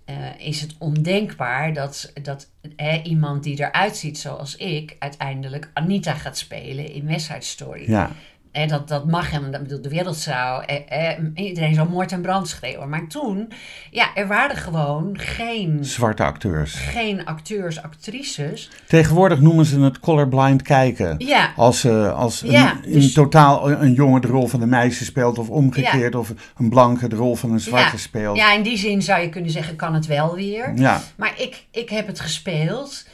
eh, 0.06 0.15
is 0.38 0.62
het 0.62 0.76
ondenkbaar 0.80 1.74
dat, 1.74 2.12
dat 2.24 2.50
hè, 2.76 3.02
iemand 3.02 3.43
die 3.43 3.60
eruit 3.60 3.98
ziet 3.98 4.17
zoals 4.17 4.56
ik... 4.56 4.96
uiteindelijk 5.00 5.69
Anita 5.74 6.13
gaat 6.13 6.38
spelen 6.38 6.93
in 6.93 7.06
West 7.06 7.26
Side 7.26 7.41
Story. 7.41 7.84
ja. 7.91 8.12
En 8.54 8.68
dat, 8.68 8.88
dat 8.88 9.06
mag 9.06 9.32
hem, 9.32 9.52
dat 9.52 9.62
bedoel, 9.63 9.82
de 9.82 9.89
wereld 9.89 10.16
zou, 10.18 10.63
eh, 10.66 11.12
eh, 11.12 11.20
iedereen 11.36 11.74
zou 11.74 11.89
moord 11.89 12.12
en 12.12 12.22
brand 12.22 12.48
schreeuwen. 12.48 12.89
Maar 12.89 13.08
toen, 13.08 13.52
ja, 13.92 14.16
er 14.16 14.28
waren 14.28 14.56
gewoon 14.58 15.18
geen, 15.20 15.86
Zwarte 15.86 16.24
acteurs. 16.24 16.74
geen 16.74 17.26
acteurs, 17.26 17.82
actrices. 17.84 18.70
Tegenwoordig 18.88 19.39
noemen 19.39 19.66
ze 19.66 19.80
het 19.80 20.00
colorblind 20.00 20.62
kijken. 20.62 21.16
Ja, 21.18 21.54
Als, 21.56 21.84
eh, 21.84 22.13
als 22.18 22.42
een, 22.42 22.52
Ja, 22.52 22.78
in 22.84 22.92
dus- 22.94 23.13
totaal 23.13 23.72
een 23.72 23.94
jongen 23.94 24.22
de 24.22 24.28
rol 24.28 24.48
van 24.48 24.62
een 24.62 24.70
meisje 24.70 25.06
speelt 25.06 25.38
of 25.39 25.50
omgekeerd. 25.50 26.16
Of 26.16 26.34
een 26.58 26.70
blanke 26.70 27.08
de 27.08 27.16
rol 27.16 27.36
van 27.36 27.52
een 27.52 27.60
zwarte 27.60 27.92
ja, 27.96 27.98
speelt. 27.98 28.38
ja, 28.38 28.54
in 28.54 28.63
die 28.63 28.78
zin 28.78 29.02
zou 29.02 29.22
je 29.22 29.30
kunnen 29.30 29.52
zeggen, 29.52 29.76
kan 29.76 29.94
het 29.94 30.06
wel 30.06 30.36
weer. 30.36 30.72
Ja. 30.76 31.02
Maar 31.16 31.34
ik, 31.38 31.63
ik 31.72 31.89
heb 31.89 32.08
het 32.08 32.20
gespeeld. 32.20 33.06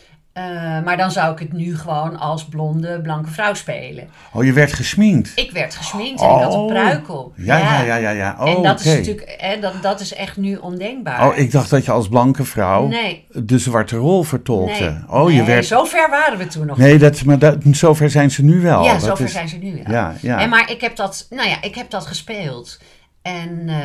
Eh, 0.45 0.84
maar 0.84 0.97
dan 0.97 1.12
zou 1.12 1.32
ik 1.34 1.39
het 1.39 1.54
nu 1.54 1.78
gewoon 1.78 2.19
als 2.19 2.45
blonde, 2.45 3.02
blanke 3.02 3.30
vrouw 3.32 3.54
spelen. 3.54 4.10
Oh, 4.34 4.43
je 4.43 4.54
werd 4.54 4.73
gesminkt. 4.73 5.32
Ik 5.36 5.52
werd 5.52 5.75
gesminkt 5.75 6.21
en 6.21 6.30
ik 6.30 6.41
had 6.41 6.54
een 6.54 6.60
Oh. 6.60 6.67
pruik 6.67 7.10
op. 7.10 7.34
Ja, 7.36 7.58
ja, 7.58 7.82
ja, 7.82 7.95
ja. 7.95 8.10
ja. 8.10 8.36
Oh, 8.39 8.49
en 8.49 8.62
dat 8.63 8.80
is 8.80 8.86
natuurlijk, 8.86 9.36
hè, 9.38 9.60
dat, 9.60 9.73
dat 9.82 9.99
is 9.99 10.13
echt 10.13 10.38
nu 10.38 10.56
ondenkbaar. 10.56 11.28
Oh, 11.28 11.38
ik 11.38 11.52
dacht 11.52 11.69
dat 11.69 11.86
je 11.86 11.91
als 11.91 12.08
blanke 12.08 12.43
vrouw 12.43 12.88
Nee. 12.88 13.25
de 13.30 13.58
zwarte 13.60 13.95
rol 13.95 14.23
vertolkte. 14.23 14.84
Nee, 14.84 14.97
Oh, 15.19 15.30
je 15.32 15.38
nee, 15.38 15.45
werd... 15.45 15.65
zo 15.65 15.84
ver 15.84 16.10
waren 16.10 16.38
we 16.38 16.47
toen 16.47 16.65
nog 16.65 16.78
Nee, 16.78 16.97
dat, 16.97 17.23
maar 17.23 17.39
dat, 17.39 17.58
zover 17.71 18.10
zijn 18.10 18.32
ze 18.32 18.43
nu 18.43 18.62
wel. 18.62 18.84
Ja, 18.84 18.93
Dat 18.93 19.02
zover 19.02 19.25
is- 19.25 19.32
zijn 19.32 19.49
ze 19.49 19.58
nu. 19.58 19.78
Ja. 19.78 19.84
Ja, 19.88 20.13
ja. 20.21 20.39
En 20.39 20.49
maar 20.49 20.71
ik 20.71 20.82
heb 20.82 20.95
dat, 20.95 21.28
nou 21.30 21.49
ja, 21.49 21.62
ik 21.62 21.75
heb 21.75 21.89
dat 21.89 22.06
gespeeld. 22.06 22.80
En 23.21 23.63
eh, 23.67 23.75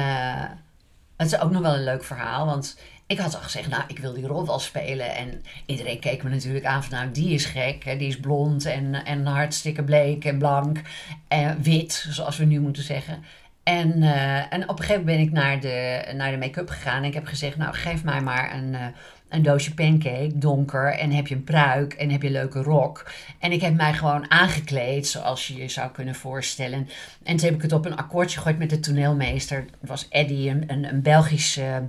het 1.17 1.27
is 1.33 1.40
ook 1.40 1.51
nog 1.51 1.62
wel 1.62 1.75
een 1.75 1.85
leuk 1.85 2.05
verhaal, 2.05 2.47
want 2.47 2.79
ik 3.07 3.19
had 3.19 3.35
al 3.35 3.40
gezegd, 3.40 3.69
nou, 3.69 3.83
ik 3.87 3.99
wil 3.99 4.12
die 4.12 4.27
rol 4.27 4.47
wel 4.47 4.59
spelen. 4.59 5.17
En 5.17 5.43
iedereen 5.67 5.99
keek 5.99 6.23
me 6.23 6.31
natuurlijk 6.31 6.64
aan 6.64 6.85
van, 6.85 6.99
nou, 6.99 7.11
die 7.11 7.35
is 7.35 7.45
gek, 7.45 7.85
hè, 7.85 7.97
die 7.97 8.09
is 8.09 8.21
blond 8.21 8.64
en, 8.64 9.05
en 9.05 9.27
hartstikke 9.27 9.83
bleek 9.83 10.25
en 10.25 10.38
blank 10.38 10.81
en 11.29 11.62
wit, 11.62 12.07
zoals 12.11 12.37
we 12.37 12.45
nu 12.45 12.61
moeten 12.61 12.83
zeggen. 12.83 13.25
En, 13.62 14.03
eh, 14.03 14.53
en 14.53 14.69
op 14.69 14.79
een 14.79 14.85
gegeven 14.85 15.05
moment 15.05 15.17
ben 15.17 15.27
ik 15.27 15.33
naar 15.33 15.61
de, 15.61 16.12
naar 16.17 16.31
de 16.31 16.37
make-up 16.37 16.69
gegaan 16.69 16.97
en 16.97 17.09
ik 17.09 17.14
heb 17.14 17.27
gezegd, 17.27 17.57
nou, 17.57 17.75
geef 17.75 18.05
mij 18.05 18.21
maar 18.21 18.55
een, 18.55 18.75
eh, 18.75 18.87
een 19.29 19.43
doosje 19.43 19.75
pancake, 19.75 20.31
donker, 20.35 20.93
en 20.93 21.11
heb 21.11 21.27
je 21.27 21.35
een 21.35 21.45
pruik 21.45 21.93
en 21.93 22.11
heb 22.11 22.23
je 22.23 22.27
een 22.27 22.33
leuke 22.33 22.62
rok. 22.62 23.11
En 23.38 23.53
ik 23.53 23.61
heb 23.61 23.75
mij 23.75 23.93
gewoon 23.93 24.31
aangekleed 24.31 25.07
zoals 25.07 25.47
je 25.47 25.57
je 25.57 25.69
zou 25.69 25.90
kunnen 25.90 26.14
voorstellen. 26.14 26.88
En 27.23 27.37
toen 27.37 27.47
heb 27.47 27.55
ik 27.55 27.62
het 27.62 27.73
op 27.73 27.87
een 27.87 27.97
akkoordje 27.97 28.37
gegooid 28.37 28.59
met 28.59 28.71
de 28.71 28.81
toneelmeester. 28.81 29.64
Het 29.81 29.88
was 29.88 30.09
Eddie, 30.09 30.51
een, 30.51 30.64
een, 30.67 30.85
een 30.85 31.03
Belgische 31.03 31.83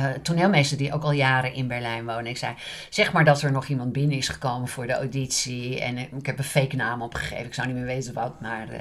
eh, 0.00 0.10
toneelmeester 0.22 0.76
die 0.76 0.92
ook 0.92 1.02
al 1.02 1.12
jaren 1.12 1.54
in 1.54 1.68
Berlijn 1.68 2.06
woont. 2.06 2.26
Ik 2.26 2.36
zei, 2.36 2.54
zeg 2.90 3.12
maar 3.12 3.24
dat 3.24 3.42
er 3.42 3.52
nog 3.52 3.66
iemand 3.66 3.92
binnen 3.92 4.16
is 4.16 4.28
gekomen 4.28 4.68
voor 4.68 4.86
de 4.86 4.92
auditie. 4.92 5.80
En 5.80 5.96
eh, 5.96 6.02
ik 6.02 6.26
heb 6.26 6.38
een 6.38 6.44
fake 6.44 6.76
naam 6.76 7.02
opgegeven. 7.02 7.46
Ik 7.46 7.54
zou 7.54 7.66
niet 7.66 7.76
meer 7.76 7.84
weten 7.84 8.14
wat, 8.14 8.40
maar... 8.40 8.68
eh, 8.68 8.80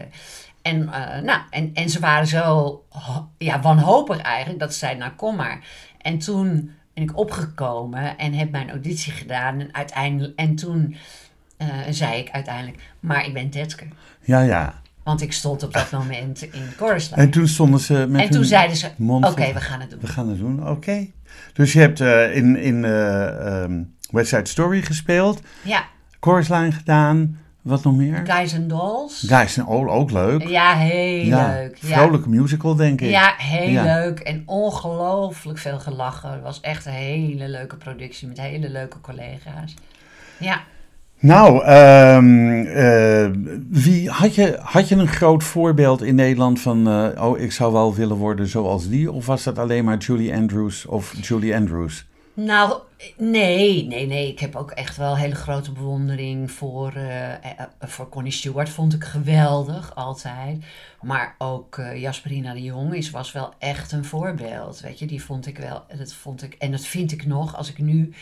en, 0.61 0.85
nou, 1.23 1.41
en, 1.49 1.71
en 1.73 1.89
ze 1.89 1.99
waren 1.99 2.27
zo 2.27 2.83
ja, 3.37 3.61
wanhopig 3.61 4.21
eigenlijk 4.21 4.59
dat 4.59 4.73
ze 4.73 4.79
zeiden, 4.79 5.01
nou 5.01 5.13
kom 5.13 5.35
maar. 5.35 5.59
En 6.01 6.17
toen 6.17 6.71
ben 6.93 7.03
ik 7.03 7.17
opgekomen 7.17 8.17
en 8.17 8.33
heb 8.33 8.51
mijn 8.51 8.69
auditie 8.69 9.11
gedaan. 9.13 9.59
En, 9.59 9.73
uiteindelijk, 9.73 10.39
en 10.39 10.55
toen 10.55 10.95
zei 11.89 12.19
ik 12.19 12.31
uiteindelijk, 12.31 12.83
maar 12.99 13.25
ik 13.25 13.33
ben 13.33 13.49
Tetke. 13.49 13.87
ja, 14.23 14.41
ja. 14.41 14.81
Want 15.09 15.21
ik 15.21 15.33
stond 15.33 15.63
op 15.63 15.73
dat 15.73 15.91
moment 16.01 16.41
in 16.41 16.61
Chorus 16.77 17.11
En 17.11 17.29
toen 17.29 17.47
stonden 17.47 17.79
ze 17.79 18.05
met 18.09 18.21
En 18.21 18.29
toen 18.29 18.43
zeiden 18.43 18.77
ze, 18.77 18.89
oké, 18.99 19.53
we 19.53 19.61
gaan 19.61 19.79
het 19.79 19.89
doen. 19.89 19.99
We 19.99 20.07
gaan 20.07 20.29
het 20.29 20.37
doen, 20.37 20.69
oké. 20.69 21.07
Dus 21.53 21.73
je 21.73 21.79
hebt 21.79 21.99
eh, 21.99 22.35
in, 22.35 22.55
in 22.55 22.85
ehm, 22.85 23.83
West 24.11 24.29
Side 24.29 24.47
Story 24.49 24.81
gespeeld, 24.81 25.41
Ja, 25.63 25.85
Chorus 26.19 26.47
Line 26.47 26.71
gedaan, 26.71 27.39
wat 27.61 27.83
nog 27.83 27.95
meer? 27.95 28.21
Guys 28.25 28.55
and 28.55 28.69
Dolls. 28.69 29.23
Guys, 29.27 29.57
oh, 29.57 29.93
ook 29.93 30.11
leuk. 30.11 30.47
Ja, 30.47 30.75
heel 30.75 31.25
Ja, 31.25 31.47
leuk. 31.47 31.77
Ja. 31.81 31.97
Vrolijke 31.97 32.29
musical, 32.29 32.75
denk 32.75 33.01
ik. 33.01 33.09
Ja, 33.09 33.33
heel 33.37 33.69
Ja. 33.69 33.83
leuk 33.83 34.19
en 34.19 34.43
ongelooflijk 34.45 35.57
veel 35.57 35.79
gelachen. 35.79 36.31
Het 36.31 36.41
was 36.41 36.61
echt 36.61 36.85
een 36.85 36.91
hele 36.91 37.47
leuke 37.47 37.75
productie 37.75 38.27
met 38.27 38.39
hele 38.39 38.69
leuke 38.69 39.01
collega's. 39.01 39.73
Ja, 40.37 40.61
Nou, 41.21 41.63
ehm, 41.63 42.65
eh, 42.65 43.29
wie, 43.69 44.09
had, 44.09 44.35
je, 44.35 44.57
had 44.61 44.87
je 44.87 44.95
een 44.95 45.07
groot 45.07 45.43
voorbeeld 45.43 46.01
in 46.01 46.15
Nederland 46.15 46.59
van, 46.61 46.87
eh, 46.87 47.25
oh, 47.25 47.39
ik 47.39 47.51
zou 47.51 47.73
wel 47.73 47.95
willen 47.95 48.15
worden 48.17 48.47
zoals 48.47 48.89
die? 48.89 49.11
Of 49.11 49.25
was 49.25 49.43
dat 49.43 49.59
alleen 49.59 49.85
maar 49.85 49.97
Julie 49.97 50.35
Andrews 50.35 50.85
of 50.85 51.13
Julie 51.21 51.55
Andrews? 51.55 52.05
nou, 52.33 52.79
nee, 53.17 53.85
nee, 53.85 54.07
nee. 54.07 54.27
Ik 54.27 54.39
heb 54.39 54.55
ook 54.55 54.71
echt 54.71 54.97
wel 54.97 55.17
hele 55.17 55.35
grote 55.35 55.71
bewondering 55.71 56.51
voor, 56.51 56.93
eh, 56.93 57.33
eh, 57.33 57.65
voor 57.79 58.09
Connie 58.09 58.31
Stewart. 58.31 58.69
Vond 58.69 58.93
ik 58.93 59.03
geweldig, 59.03 59.95
altijd. 59.95 60.63
Maar 61.01 61.35
ook 61.37 61.77
eh, 61.77 62.01
Jasperina 62.01 62.53
de 62.53 62.63
Jong 62.63 62.93
is, 62.93 63.09
was 63.09 63.31
wel 63.31 63.53
echt 63.59 63.91
een 63.91 64.05
voorbeeld. 64.05 64.79
Weet 64.79 64.99
je, 64.99 65.05
die 65.05 65.23
vond 65.23 65.47
ik 65.47 65.57
wel, 65.57 65.83
dat 65.97 66.13
vond 66.13 66.43
ik, 66.43 66.53
en 66.53 66.71
dat 66.71 66.85
vind 66.85 67.11
ik 67.11 67.25
nog 67.25 67.55
als 67.55 67.69
ik 67.69 67.77
nu... 67.77 68.13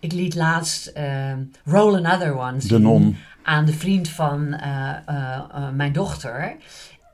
Ik 0.00 0.12
liet 0.12 0.34
laatst 0.34 0.86
ehm, 0.86 1.42
Roll 1.64 1.96
Another 1.96 2.38
One 2.38 2.60
zien 2.60 2.82
Non. 2.82 3.16
aan 3.42 3.64
de 3.64 3.72
vriend 3.72 4.08
van 4.08 4.52
eh, 4.52 4.96
eh, 5.06 5.40
eh, 5.54 5.70
mijn 5.70 5.92
dochter. 5.92 6.56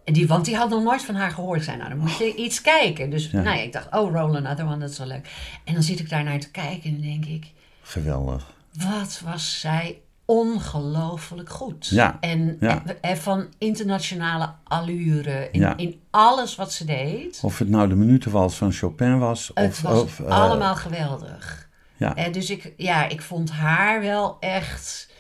En 0.05 0.13
Die, 0.13 0.27
want 0.27 0.45
die 0.45 0.57
had 0.57 0.69
nog 0.71 0.83
nooit 0.83 1.03
van 1.05 1.15
haar 1.15 1.31
gehoord. 1.31 1.65
Zei, 1.65 1.77
nou, 1.77 1.89
dan 1.89 1.99
moet 1.99 2.17
je 2.17 2.35
iets 2.35 2.61
kijken. 2.61 3.11
Dus 3.11 3.31
Ja. 3.31 3.41
nou 3.43 3.57
ja, 3.57 3.63
ik 3.63 3.73
dacht, 3.73 3.87
oh, 3.95 4.13
Roll 4.13 4.37
Another 4.37 4.65
One, 4.67 4.79
dat 4.79 4.91
is 4.91 4.99
wel 4.99 5.07
leuk. 5.07 5.31
En 5.65 5.75
dan 5.75 5.83
zit 5.83 5.99
ik 6.01 6.09
daar 6.11 6.25
naar 6.25 6.39
te 6.41 6.51
kijken 6.51 6.83
en 6.91 6.93
dan 6.93 7.01
denk 7.11 7.25
ik... 7.25 7.51
Geweldig. 7.83 8.53
Wat 8.73 9.21
was 9.25 9.61
zij 9.61 9.99
ongelooflijk 10.25 11.51
goed. 11.51 11.87
Ja, 11.87 12.17
En, 12.21 12.57
ja. 12.61 12.83
en- 12.87 12.97
en 13.03 13.17
van 13.17 13.47
internationale 13.59 14.53
allure 14.65 15.49
in, 15.53 15.61
Ja. 15.61 15.77
in 15.77 16.01
alles 16.11 16.55
wat 16.55 16.73
ze 16.73 16.85
deed. 16.85 17.39
Of 17.43 17.59
het 17.59 17.69
nou 17.69 17.89
de 17.89 17.95
minutenwals 17.95 18.57
van 18.57 18.73
Chopin 18.73 19.19
was. 19.19 19.51
Het 19.55 19.69
of, 19.71 19.81
was 19.81 20.01
of, 20.03 20.21
eh, 20.21 20.27
allemaal 20.27 20.77
geweldig. 20.77 21.69
Ja. 21.97 22.15
Eh, 22.17 22.33
dus 22.33 22.51
ik, 22.51 22.73
ja, 22.77 23.09
ik 23.09 23.23
vond 23.23 23.51
haar 23.51 24.01
wel 24.01 24.37
echt 24.41 25.11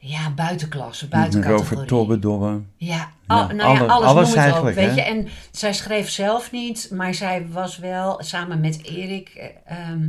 ja, 0.00 0.30
buitenklasse, 0.30 1.04
Met 1.04 1.12
buiten 1.12 1.42
Robert 1.42 1.60
categorie. 1.62 1.88
Tobbedobbe. 1.88 2.60
Ja, 2.76 3.08
al, 3.26 3.38
Ja, 3.48 3.52
nou 3.52 3.74
ja, 3.74 3.78
alle- 3.80 3.92
alles, 3.92 4.06
alles 4.08 4.34
eigenlijk, 4.34 4.78
ook, 4.78 4.84
weet 4.84 4.94
je. 4.94 5.02
En 5.02 5.28
zij 5.50 5.72
schreef 5.72 6.10
zelf 6.10 6.52
niet, 6.52 6.88
maar 6.92 7.14
zij 7.14 7.46
was 7.52 7.78
wel 7.78 8.20
samen 8.22 8.60
met 8.60 8.84
Erik 8.84 9.28
eh, 9.28 9.46
ehm, 9.88 10.08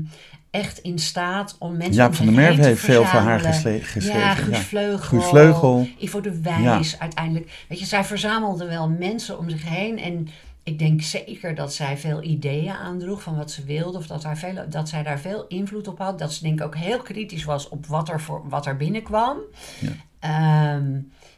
echt 0.52 0.78
in 0.78 1.00
staat 1.00 1.56
om 1.60 1.72
mensen 1.72 1.94
Jaap 1.94 2.16
van 2.16 2.26
der 2.26 2.36
Merwe 2.36 2.66
heeft 2.66 2.82
veel 2.82 3.06
voor 3.06 3.20
haar 3.20 3.40
geschreven. 3.40 4.04
Ja, 4.20 4.36
Guus 4.36 4.58
ja. 4.58 4.64
Vleugel. 4.64 5.20
Guus 5.20 5.26
Vleugel. 5.30 5.88
Ivo 5.98 6.22
de 6.22 6.42
Wijs 6.42 7.00
uiteindelijk. 7.00 7.52
Weet 7.68 7.80
je, 7.80 7.86
zij 7.86 8.04
verzamelde 8.04 8.68
wel 8.68 8.90
mensen 8.90 9.38
om 9.38 9.50
zich 9.50 9.70
heen 9.70 10.00
en 10.00 10.28
ik 10.64 10.80
denk 10.80 11.02
zeker 11.02 11.56
dat 11.56 11.74
zij 11.74 11.98
veel 11.98 12.24
ideeën 12.24 12.74
aandroeg 12.74 13.22
van 13.22 13.38
wat 13.38 13.52
ze 13.52 13.64
wilde. 13.64 13.98
Of 13.98 14.08
dat, 14.08 14.24
haar 14.24 14.38
veel, 14.38 14.66
dat 14.70 14.90
zij 14.90 15.04
daar 15.04 15.20
veel 15.20 15.46
invloed 15.48 15.88
op 15.88 15.98
had. 15.98 16.20
Dat 16.20 16.34
ze 16.34 16.44
denk 16.44 16.60
ik 16.60 16.66
ook 16.66 16.76
heel 16.76 17.00
kritisch 17.00 17.44
was 17.44 17.70
op 17.70 17.86
wat 17.86 18.10
er, 18.10 18.22
voor, 18.22 18.42
wat 18.50 18.66
er 18.66 18.78
binnenkwam. 18.78 19.38
Ja. 19.80 19.92
Ehm, 20.20 20.92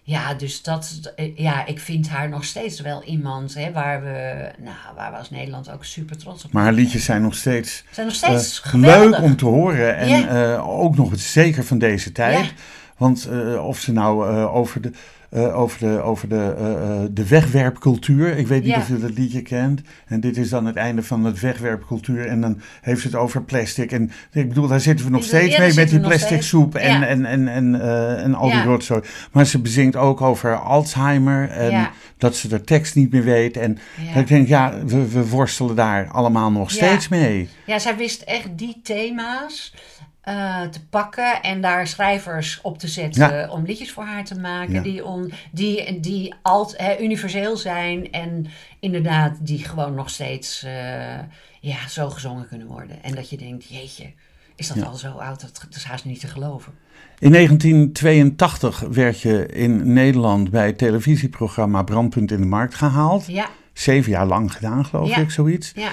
ja, 0.04 0.34
dus 0.34 0.62
dat, 0.62 1.14
ja, 1.36 1.66
ik 1.66 1.80
vind 1.80 2.10
haar 2.10 2.30
nog 2.30 2.44
steeds 2.44 2.80
wel 2.80 3.04
iemand 3.04 3.54
hè, 3.54 3.72
waar, 3.72 4.04
we, 4.04 4.52
nou, 4.58 4.76
waar 4.96 5.12
we 5.12 5.18
als 5.18 5.30
Nederland 5.30 5.72
ook 5.72 5.86
super 5.86 6.18
trots 6.18 6.46
op 6.46 6.52
Maar 6.52 6.64
haar 6.64 6.74
liedjes 6.74 7.06
zijn 7.06 7.22
nog 7.22 7.36
steeds, 7.36 7.84
zijn 7.92 8.06
nog 8.08 8.16
steeds 8.16 8.62
eh, 8.62 8.74
leuk 8.74 9.22
om 9.22 9.36
te 9.36 9.46
horen. 9.46 9.98
En 9.98 10.08
Ja. 10.10 10.54
eh, 10.54 10.70
ook 10.70 10.96
nog 10.96 11.12
zeker 11.16 11.66
van 11.66 11.78
deze 11.78 12.12
tijd. 12.12 12.46
Ja. 12.46 12.52
Want 12.98 13.26
eh, 13.26 13.66
of 13.68 13.80
ze 13.80 13.92
nou 13.92 14.26
over 14.46 14.82
de. 14.82 14.92
Eh, 15.32 15.60
over 15.60 15.80
de, 15.80 16.02
over 16.02 16.30
de, 16.30 16.56
eh, 16.58 16.72
eh, 16.74 17.10
de 17.12 17.28
wegwerpcultuur. 17.28 18.38
Ik 18.38 18.48
weet 18.48 18.64
niet 18.64 18.72
Ja. 18.72 18.78
of 18.78 18.88
je 18.88 18.98
dat 18.98 19.18
liedje 19.18 19.42
kent. 19.42 19.82
En 20.06 20.20
dit 20.20 20.38
is 20.38 20.50
dan 20.50 20.66
het 20.66 20.76
einde 20.76 21.04
van 21.04 21.26
het 21.26 21.40
wegwerpcultuur. 21.40 22.28
En 22.28 22.42
dan 22.42 22.62
heeft 22.82 23.02
ze 23.02 23.08
het 23.08 23.16
over 23.16 23.44
plastic. 23.44 23.92
En 23.92 24.12
ik 24.32 24.48
bedoel, 24.48 24.68
daar 24.68 24.80
zitten 24.80 25.06
we 25.06 25.12
nog 25.12 25.24
steeds 25.24 25.58
mee 25.58 25.74
met 25.74 25.90
die 25.90 26.00
plastic 26.00 26.42
soep 26.42 26.76
en, 26.76 27.00
Ja. 27.00 27.06
en, 27.08 27.26
en, 27.26 27.48
en, 27.48 27.82
en 28.24 28.36
al 28.36 28.50
die 28.50 28.64
rotzooi. 28.64 29.02
Maar 29.32 29.46
ze 29.46 29.60
bezingt 29.60 29.96
ook 29.96 30.22
over 30.22 30.56
Alzheimer. 30.60 31.50
En 31.50 31.90
dat 32.18 32.36
ze 32.36 32.48
de 32.48 32.62
tekst 32.62 32.96
niet 32.96 33.12
meer 33.12 33.24
weet. 33.24 33.58
En 33.58 33.78
ik 34.16 34.28
denk, 34.28 34.48
ja, 34.48 34.74
we, 34.86 35.08
we 35.10 35.28
worstelen 35.28 35.76
daar 35.76 36.08
allemaal 36.08 36.52
nog 36.52 36.72
steeds 36.72 37.08
mee. 37.08 37.50
Ja, 37.66 37.80
zij 37.80 37.96
wist 37.98 38.22
echt 38.22 38.48
die 38.56 38.80
thema's 38.84 39.74
eh, 40.22 40.62
te 40.62 40.86
pakken 40.86 41.42
en 41.42 41.62
daar 41.62 41.88
schrijvers 41.88 42.60
op 42.62 42.78
te 42.80 42.88
zetten 42.88 43.36
Ja. 43.36 43.50
om 43.50 43.66
liedjes 43.66 43.92
voor 43.92 44.04
haar 44.04 44.26
te 44.26 44.40
maken 44.40 44.74
Ja. 44.74 44.82
die, 44.82 45.06
on, 45.06 45.32
die, 45.52 46.00
die 46.00 46.34
alt, 46.42 46.74
hè, 46.78 47.00
universeel 47.00 47.58
zijn 47.58 48.12
en 48.12 48.46
inderdaad 48.80 49.38
die 49.40 49.64
gewoon 49.66 49.94
nog 49.96 50.10
steeds 50.10 50.64
eh, 50.64 51.20
ja, 51.60 51.88
zo 51.90 52.10
gezongen 52.10 52.48
kunnen 52.48 52.68
worden. 52.68 53.04
En 53.04 53.16
dat 53.16 53.30
je 53.30 53.38
denkt, 53.38 53.66
jeetje, 53.70 54.12
is 54.56 54.68
dat 54.68 54.78
Ja. 54.78 54.84
al 54.84 54.96
zo 54.96 55.12
oud? 55.12 55.42
Dat, 55.42 55.60
dat 55.68 55.76
is 55.76 55.84
haast 55.84 56.06
niet 56.06 56.20
te 56.20 56.28
geloven. 56.28 56.74
In 57.20 57.32
1982 57.32 58.80
werd 58.80 59.22
je 59.22 59.46
in 59.46 59.94
Nederland 59.94 60.50
bij 60.50 60.66
het 60.66 60.78
televisieprogramma 60.78 61.84
Brandpunt 61.84 62.32
in 62.32 62.42
de 62.42 62.48
Markt 62.48 62.76
gehaald. 62.76 63.26
Ja, 63.28 63.50
Zeven 63.74 64.12
jaar 64.12 64.26
lang 64.26 64.54
gedaan, 64.54 64.86
geloof 64.86 65.18
ik, 65.18 65.32
zoiets. 65.32 65.72
ja, 65.76 65.92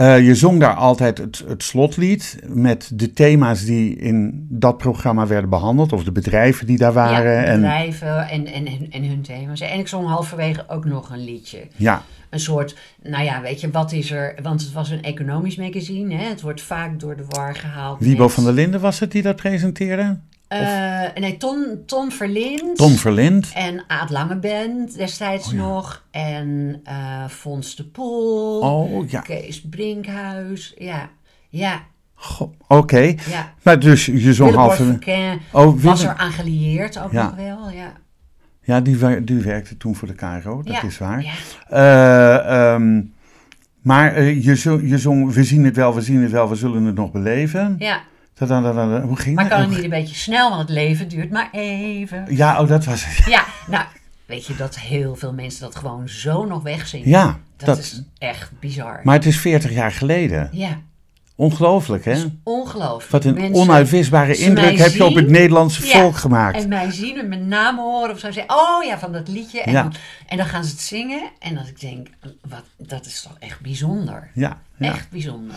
Eh, 0.00 0.26
je 0.26 0.34
zong 0.34 0.60
daar 0.60 0.74
altijd 0.74 1.18
het, 1.18 1.44
het 1.46 1.62
slotlied 1.62 2.38
met 2.46 2.90
de 2.94 3.12
thema's 3.12 3.64
die 3.64 3.96
in 3.96 4.46
dat 4.48 4.78
programma 4.78 5.26
werden 5.26 5.50
behandeld. 5.50 5.92
Of 5.92 6.04
de 6.04 6.12
bedrijven 6.12 6.66
die 6.66 6.78
daar 6.78 6.92
waren. 6.92 7.46
ja 7.46 7.54
bedrijven 7.54 8.28
en, 8.28 8.46
en, 8.46 8.66
en, 8.66 8.86
en 8.90 9.04
hun 9.04 9.22
thema's. 9.22 9.60
En 9.60 9.78
ik 9.78 9.88
zong 9.88 10.06
halverwege 10.06 10.64
ook 10.68 10.84
nog 10.84 11.10
een 11.10 11.24
liedje. 11.24 11.66
ja, 11.76 12.02
een 12.30 12.40
soort, 12.40 12.76
nou 13.02 13.24
ja, 13.24 13.40
weet 13.40 13.60
je, 13.60 13.70
wat 13.70 13.92
is 13.92 14.10
er? 14.10 14.34
Want 14.42 14.60
het 14.60 14.72
was 14.72 14.90
een 14.90 15.02
economisch 15.02 15.56
magazine, 15.56 16.14
hè? 16.14 16.28
Het 16.28 16.40
wordt 16.40 16.62
vaak 16.62 17.00
door 17.00 17.16
de 17.16 17.24
war 17.28 17.54
gehaald. 17.54 18.00
Wiebo 18.00 18.22
met, 18.22 18.32
van 18.32 18.44
der 18.44 18.52
Linden 18.52 18.80
was 18.80 18.98
het 18.98 19.12
die 19.12 19.22
dat 19.22 19.36
presenteerde? 19.36 20.18
Eh, 20.58 21.22
nee, 21.22 21.36
Ton, 21.36 21.82
Ton 21.86 22.10
Verlind. 22.12 22.76
Tom 22.76 22.92
Verlind. 22.92 23.50
En 23.54 23.84
Aad 23.86 24.10
Langeband 24.10 24.96
destijds 24.96 25.46
Oh 25.46 25.52
ja. 25.52 25.58
nog. 25.58 26.04
En 26.10 26.80
eh 26.84 27.24
Fons 27.28 27.76
de 27.76 27.84
Poel. 27.84 28.60
Oh 28.60 29.08
ja, 29.08 29.20
Kees 29.20 29.60
Brinkhuis. 29.60 30.74
Ja, 30.78 31.10
ja, 31.48 31.82
oké. 32.68 33.14
ja. 33.30 33.54
Maar 33.62 33.78
dus 33.78 34.06
je 34.06 34.34
zong 34.34 34.54
half... 34.54 34.80
Oh, 35.52 35.82
was 35.82 36.02
er 36.04 36.16
aan 36.16 36.32
gelieerd 36.32 36.98
ook 36.98 37.12
Ja. 37.12 37.22
nog 37.24 37.34
wel, 37.34 37.70
ja. 37.70 37.92
Ja, 38.62 38.80
die, 38.80 39.24
die 39.24 39.38
werkte 39.42 39.76
toen 39.76 39.94
voor 39.96 40.08
de 40.08 40.14
KRO, 40.14 40.62
dat 40.62 40.82
is 40.82 40.98
waar. 40.98 41.22
Ja. 41.22 41.32
Eh, 41.68 42.72
ehm, 42.74 43.02
maar 43.82 44.22
je, 44.22 44.54
zong, 44.56 44.88
je 44.88 44.98
zong, 44.98 45.32
we 45.32 45.44
zien 45.44 45.64
het 45.64 45.76
wel, 45.76 45.94
we 45.94 46.00
zien 46.00 46.22
het 46.22 46.30
wel, 46.30 46.48
we 46.48 46.54
zullen 46.54 46.84
het 46.84 46.94
nog 46.94 47.10
beleven. 47.12 47.74
ja. 47.78 48.00
Hoe 48.48 49.16
ging 49.16 49.34
maar 49.34 49.48
dat? 49.48 49.52
kan 49.52 49.60
het 49.60 49.70
niet 49.70 49.84
een 49.84 49.90
beetje 49.90 50.14
snel, 50.14 50.48
want 50.48 50.60
het 50.60 50.70
leven 50.70 51.08
duurt 51.08 51.30
maar 51.30 51.48
even. 51.52 52.24
Ja, 52.28 52.60
oh, 52.60 52.68
dat 52.68 52.84
was 52.84 53.04
het. 53.06 53.26
Ja, 53.26 53.44
nou, 53.66 53.84
weet 54.26 54.46
je 54.46 54.56
dat 54.56 54.78
heel 54.78 55.16
veel 55.16 55.32
mensen 55.32 55.60
dat 55.60 55.76
gewoon 55.76 56.08
zo 56.08 56.44
nog 56.44 56.62
wegzingen? 56.62 57.08
Ja, 57.08 57.38
dat, 57.56 57.66
dat, 57.66 57.78
is 57.78 58.02
echt 58.18 58.50
bizar. 58.60 59.00
maar 59.04 59.14
het 59.14 59.26
is 59.26 59.36
40 59.38 59.70
jaar 59.72 59.92
geleden. 59.92 60.48
ja, 60.52 60.80
Ongelooflijk, 61.40 62.04
hè? 62.04 62.24
ongelooflijk. 62.42 63.10
Wat 63.10 63.24
een 63.24 63.34
Mensen- 63.34 63.54
onuitwisbare 63.54 64.36
indruk 64.36 64.78
heb 64.78 64.92
je 64.92 65.04
op 65.04 65.14
het 65.14 65.28
Nederlandse 65.28 65.86
ja, 65.86 66.00
volk 66.00 66.16
gemaakt. 66.16 66.62
En 66.62 66.68
mij 66.68 66.90
zien 66.90 67.18
en 67.18 67.28
mijn 67.28 67.48
naam 67.48 67.78
horen 67.78 68.10
of 68.10 68.18
zo 68.18 68.30
zeggen, 68.30 68.54
oh 68.54 68.84
ja, 68.84 68.98
van 68.98 69.12
dat 69.12 69.28
liedje. 69.28 69.62
En, 69.62 69.72
Ja. 69.72 69.82
dan, 69.82 69.94
en 70.26 70.36
dan 70.36 70.46
gaan 70.46 70.64
ze 70.64 70.70
het 70.70 70.80
zingen. 70.80 71.22
En 71.38 71.54
dat 71.54 71.66
ik 71.66 71.80
denk, 71.80 72.08
wat, 72.48 72.62
dat 72.76 73.06
is 73.06 73.22
toch 73.22 73.36
echt 73.38 73.60
bijzonder. 73.60 74.30
Ja, 74.34 74.58
ja. 74.76 74.92
Echt 74.92 75.10
bijzonder. 75.10 75.56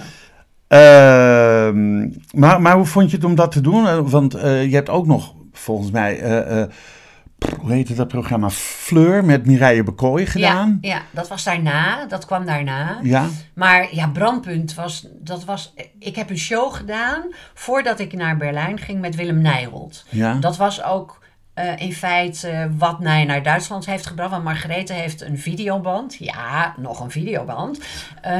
Ehm, 0.73 2.09
maar, 2.31 2.61
maar 2.61 2.75
hoe 2.75 2.85
vond 2.85 3.09
je 3.09 3.15
het 3.15 3.25
om 3.25 3.35
dat 3.35 3.51
te 3.51 3.61
doen? 3.61 3.87
Eh, 3.87 3.99
Want 4.03 4.33
eh, 4.33 4.65
je 4.65 4.75
hebt 4.75 4.89
ook 4.89 5.05
nog, 5.05 5.33
volgens 5.51 5.91
mij, 5.91 6.19
eh, 6.19 6.63
hoe 7.59 7.71
heette 7.71 7.93
dat 7.93 8.07
programma? 8.07 8.49
Fleur 8.49 9.25
met 9.25 9.45
Mireille 9.45 9.83
Bekooi 9.83 10.25
gedaan. 10.25 10.77
Ja, 10.81 10.93
ja, 10.95 11.01
dat 11.11 11.27
was 11.27 11.43
daarna. 11.43 12.05
Dat 12.05 12.25
kwam 12.25 12.45
daarna. 12.45 12.99
Ja, 13.01 13.27
Maar 13.53 13.95
ja, 13.95 14.07
Brandpunt 14.07 14.73
was, 14.73 15.07
dat 15.19 15.45
was... 15.45 15.73
Ik 15.99 16.15
heb 16.15 16.29
een 16.29 16.37
show 16.37 16.73
gedaan 16.73 17.21
voordat 17.53 17.99
ik 17.99 18.13
naar 18.13 18.37
Berlijn 18.37 18.79
ging 18.79 19.01
met 19.01 19.15
Willem 19.15 19.41
Nijholt. 19.41 20.05
ja. 20.09 20.33
Dat 20.33 20.57
was 20.57 20.83
ook 20.83 21.21
in 21.77 21.93
feite 21.93 22.69
wat 22.77 22.99
mij 22.99 23.25
naar 23.25 23.43
Duitsland 23.43 23.85
heeft 23.85 24.05
gebracht. 24.05 24.31
Want 24.31 24.43
Margarethe 24.43 24.93
heeft 24.93 25.21
een 25.21 25.39
videoband, 25.39 26.15
ja, 26.19 26.73
nog 26.77 26.99
een 26.99 27.11
videoband, 27.11 27.79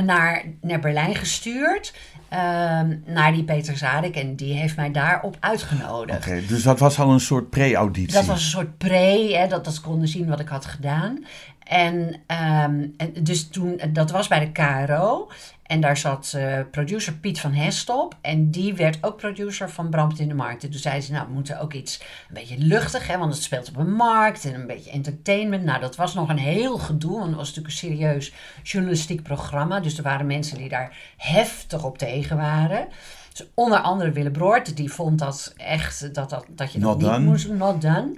naar, 0.03 0.43
naar 0.61 0.79
Berlijn 0.79 1.15
gestuurd. 1.15 1.93
Ehm, 2.33 2.97
naar 3.05 3.31
die 3.31 3.43
Peter 3.43 3.77
Zadek 3.77 4.15
en 4.15 4.35
die 4.35 4.53
heeft 4.53 4.75
mij 4.75 4.91
daarop 4.91 5.37
uitgenodigd. 5.39 6.27
Oké, 6.27 6.41
dus 6.47 6.63
dat 6.63 6.79
was 6.79 6.99
al 6.99 7.11
een 7.11 7.19
soort 7.19 7.49
pre-auditie. 7.49 8.13
Dat 8.13 8.25
was 8.25 8.43
een 8.43 8.49
soort 8.49 8.77
pre, 8.77 9.35
hè, 9.37 9.47
dat, 9.47 9.65
dat 9.65 9.73
ze 9.73 9.81
konden 9.81 10.07
zien 10.07 10.27
wat 10.27 10.39
ik 10.39 10.47
had 10.47 10.65
gedaan. 10.65 11.25
En, 11.63 12.15
ehm, 12.27 12.85
en 12.97 13.13
dus 13.19 13.47
toen, 13.47 13.81
dat 13.93 14.11
was 14.11 14.27
bij 14.27 14.39
de 14.39 14.51
KRO. 14.51 15.29
En 15.63 15.81
daar 15.81 15.97
zat 15.97 16.33
eh, 16.35 16.59
producer 16.71 17.13
Piet 17.13 17.39
van 17.39 17.53
Hestop. 17.53 18.17
En 18.21 18.51
die 18.51 18.73
werd 18.73 18.97
ook 19.01 19.17
producer 19.17 19.69
van 19.69 19.89
Brandpunt 19.89 20.19
in 20.19 20.27
de 20.27 20.33
Markt. 20.33 20.63
En 20.63 20.69
toen 20.69 20.79
zei 20.79 21.01
ze, 21.01 21.11
nou, 21.11 21.27
we 21.27 21.33
moeten 21.33 21.59
ook 21.59 21.73
iets 21.73 21.99
een 21.99 22.33
beetje 22.33 22.57
luchtig, 22.57 23.07
hè, 23.07 23.17
want 23.17 23.33
het 23.33 23.43
speelt 23.43 23.69
op 23.69 23.77
een 23.77 23.93
markt. 23.93 24.45
En 24.45 24.53
een 24.53 24.67
beetje 24.67 24.91
entertainment. 24.91 25.63
Nou, 25.63 25.79
dat 25.79 25.95
was 25.95 26.13
nog 26.13 26.29
een 26.29 26.37
heel 26.37 26.77
gedoe, 26.77 27.17
want 27.17 27.27
het 27.27 27.35
was 27.35 27.47
natuurlijk 27.47 27.73
een 27.73 27.89
serieus 27.89 28.33
journalistiek 28.63 29.23
programma. 29.23 29.79
Dus 29.79 29.97
er 29.97 30.03
waren 30.03 30.25
mensen 30.25 30.57
die 30.57 30.69
daar 30.69 30.97
heftig 31.17 31.83
op 31.83 31.97
tegen 31.97 32.37
waren. 32.37 32.87
Dus 33.33 33.47
onder 33.53 33.79
andere 33.79 34.11
Willem 34.11 34.31
Broert, 34.31 34.77
die 34.77 34.91
vond 34.91 35.19
dat 35.19 35.53
echt, 35.57 36.13
dat, 36.13 36.29
dat, 36.29 36.45
dat 36.49 36.73
je 36.73 36.79
dat 36.79 36.89
Not 36.89 36.97
niet 36.97 37.07
done. 37.07 37.25
moest, 37.25 37.47
not 37.49 37.81
done. 37.81 38.15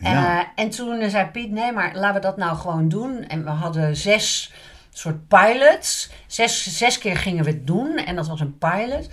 Ja. 0.00 0.40
Eh, 0.40 0.46
en 0.54 0.70
toen 0.70 1.10
zei 1.10 1.26
Piet, 1.26 1.50
nee, 1.50 1.72
maar 1.72 1.94
laten 1.94 2.14
we 2.14 2.26
dat 2.26 2.36
nou 2.36 2.56
gewoon 2.56 2.88
doen. 2.88 3.24
En 3.24 3.44
we 3.44 3.50
hadden 3.50 3.96
zes 3.96 4.52
soort 4.90 5.28
pilots. 5.28 6.10
Zes, 6.26 6.76
zes 6.76 6.98
keer 6.98 7.16
gingen 7.16 7.44
we 7.44 7.50
het 7.50 7.66
doen 7.66 7.96
en 7.96 8.16
dat 8.16 8.26
was 8.28 8.40
een 8.40 8.58
pilot. 8.58 9.08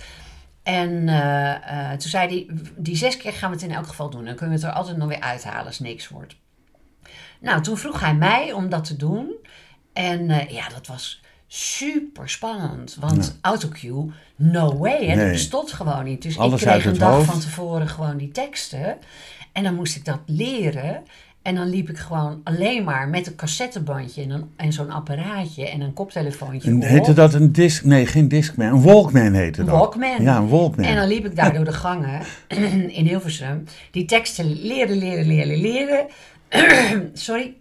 En 0.62 1.08
eh, 1.08 1.90
eh, 1.90 1.98
toen 1.98 2.10
zei 2.10 2.28
hij, 2.28 2.58
die 2.76 2.96
zes 2.96 3.16
keer 3.16 3.32
gaan 3.32 3.50
we 3.50 3.56
het 3.56 3.64
in 3.64 3.74
elk 3.74 3.86
geval 3.86 4.10
doen. 4.10 4.24
Dan 4.24 4.34
kunnen 4.34 4.58
we 4.58 4.64
het 4.64 4.72
er 4.72 4.78
altijd 4.78 4.96
nog 4.96 5.08
weer 5.08 5.20
uithalen 5.20 5.66
als 5.66 5.78
niks 5.78 6.08
wordt. 6.08 6.36
Nou, 7.40 7.62
toen 7.62 7.76
vroeg 7.76 8.00
hij 8.00 8.14
mij 8.14 8.52
om 8.52 8.68
dat 8.68 8.84
te 8.84 8.96
doen. 8.96 9.34
En 9.92 10.28
ja, 10.48 10.68
dat 10.68 10.86
was 10.86 11.20
super 11.46 12.28
spannend. 12.28 12.96
Want 13.00 13.38
autocue, 13.40 14.10
no 14.36 14.76
way. 14.76 15.06
Hè? 15.06 15.14
Nee. 15.14 15.24
Dat 15.24 15.32
bestond 15.32 15.72
gewoon 15.72 16.04
niet. 16.04 16.22
Dus 16.22 16.38
Alles 16.38 16.60
ik 16.62 16.66
kreeg 16.66 16.84
een 16.84 16.98
dag 16.98 17.14
hoofd. 17.14 17.30
van 17.30 17.40
tevoren 17.40 17.88
gewoon 17.88 18.16
die 18.16 18.30
teksten. 18.30 18.98
En 19.56 19.62
dan 19.62 19.74
moest 19.74 19.96
ik 19.96 20.04
dat 20.04 20.18
leren. 20.26 21.02
En 21.42 21.54
dan 21.54 21.68
liep 21.68 21.88
ik 21.88 21.98
gewoon 21.98 22.40
alleen 22.44 22.84
maar 22.84 23.08
met 23.08 23.26
een 23.26 23.36
cassettebandje 23.36 24.22
en, 24.22 24.30
een, 24.30 24.50
en 24.56 24.72
zo'n 24.72 24.90
apparaatje 24.90 25.68
en 25.68 25.80
een 25.80 25.92
koptelefoontje 25.92 26.70
En 26.70 26.76
op. 26.76 26.82
heette 26.82 27.12
dat 27.12 27.34
een 27.34 27.52
disc? 27.52 27.84
Nee, 27.84 28.06
geen 28.06 28.28
Discman. 28.28 28.66
Een 28.66 28.82
Walkman 28.82 29.32
heette 29.32 29.64
dat. 29.64 29.74
Walkman. 29.74 30.22
Ja, 30.22 30.36
een 30.36 30.48
Walkman. 30.48 30.84
En 30.86 30.96
dan 30.96 31.08
liep 31.08 31.24
ik 31.24 31.36
daar 31.36 31.52
door 31.54 31.64
de 31.64 31.72
gangen 31.72 32.20
in 32.98 33.06
Hilversum. 33.06 33.64
Die 33.90 34.04
teksten 34.04 34.62
leren, 34.62 34.96
leren, 34.98 35.26
leren, 35.26 35.56
leren. 35.56 36.06
Sorry. 37.14 37.54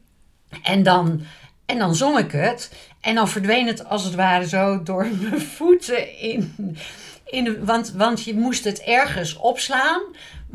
En 0.64 0.84
dan, 0.84 1.22
en 1.66 1.78
dan 1.78 1.96
zong 1.96 2.18
ik 2.18 2.32
het. 2.32 2.72
En 3.02 3.16
dan 3.16 3.30
verdween 3.30 3.68
het 3.68 3.86
als 3.90 4.04
het 4.04 4.16
ware 4.16 4.48
zo 4.48 4.84
door 4.84 5.08
mijn 5.22 5.42
voeten 5.42 6.20
in. 6.20 6.56
in 7.26 7.44
de, 7.44 7.66
want, 7.66 7.94
want 7.98 8.24
je 8.24 8.36
moest 8.36 8.64
het 8.64 8.80
ergens 8.80 9.38
opslaan. 9.38 10.02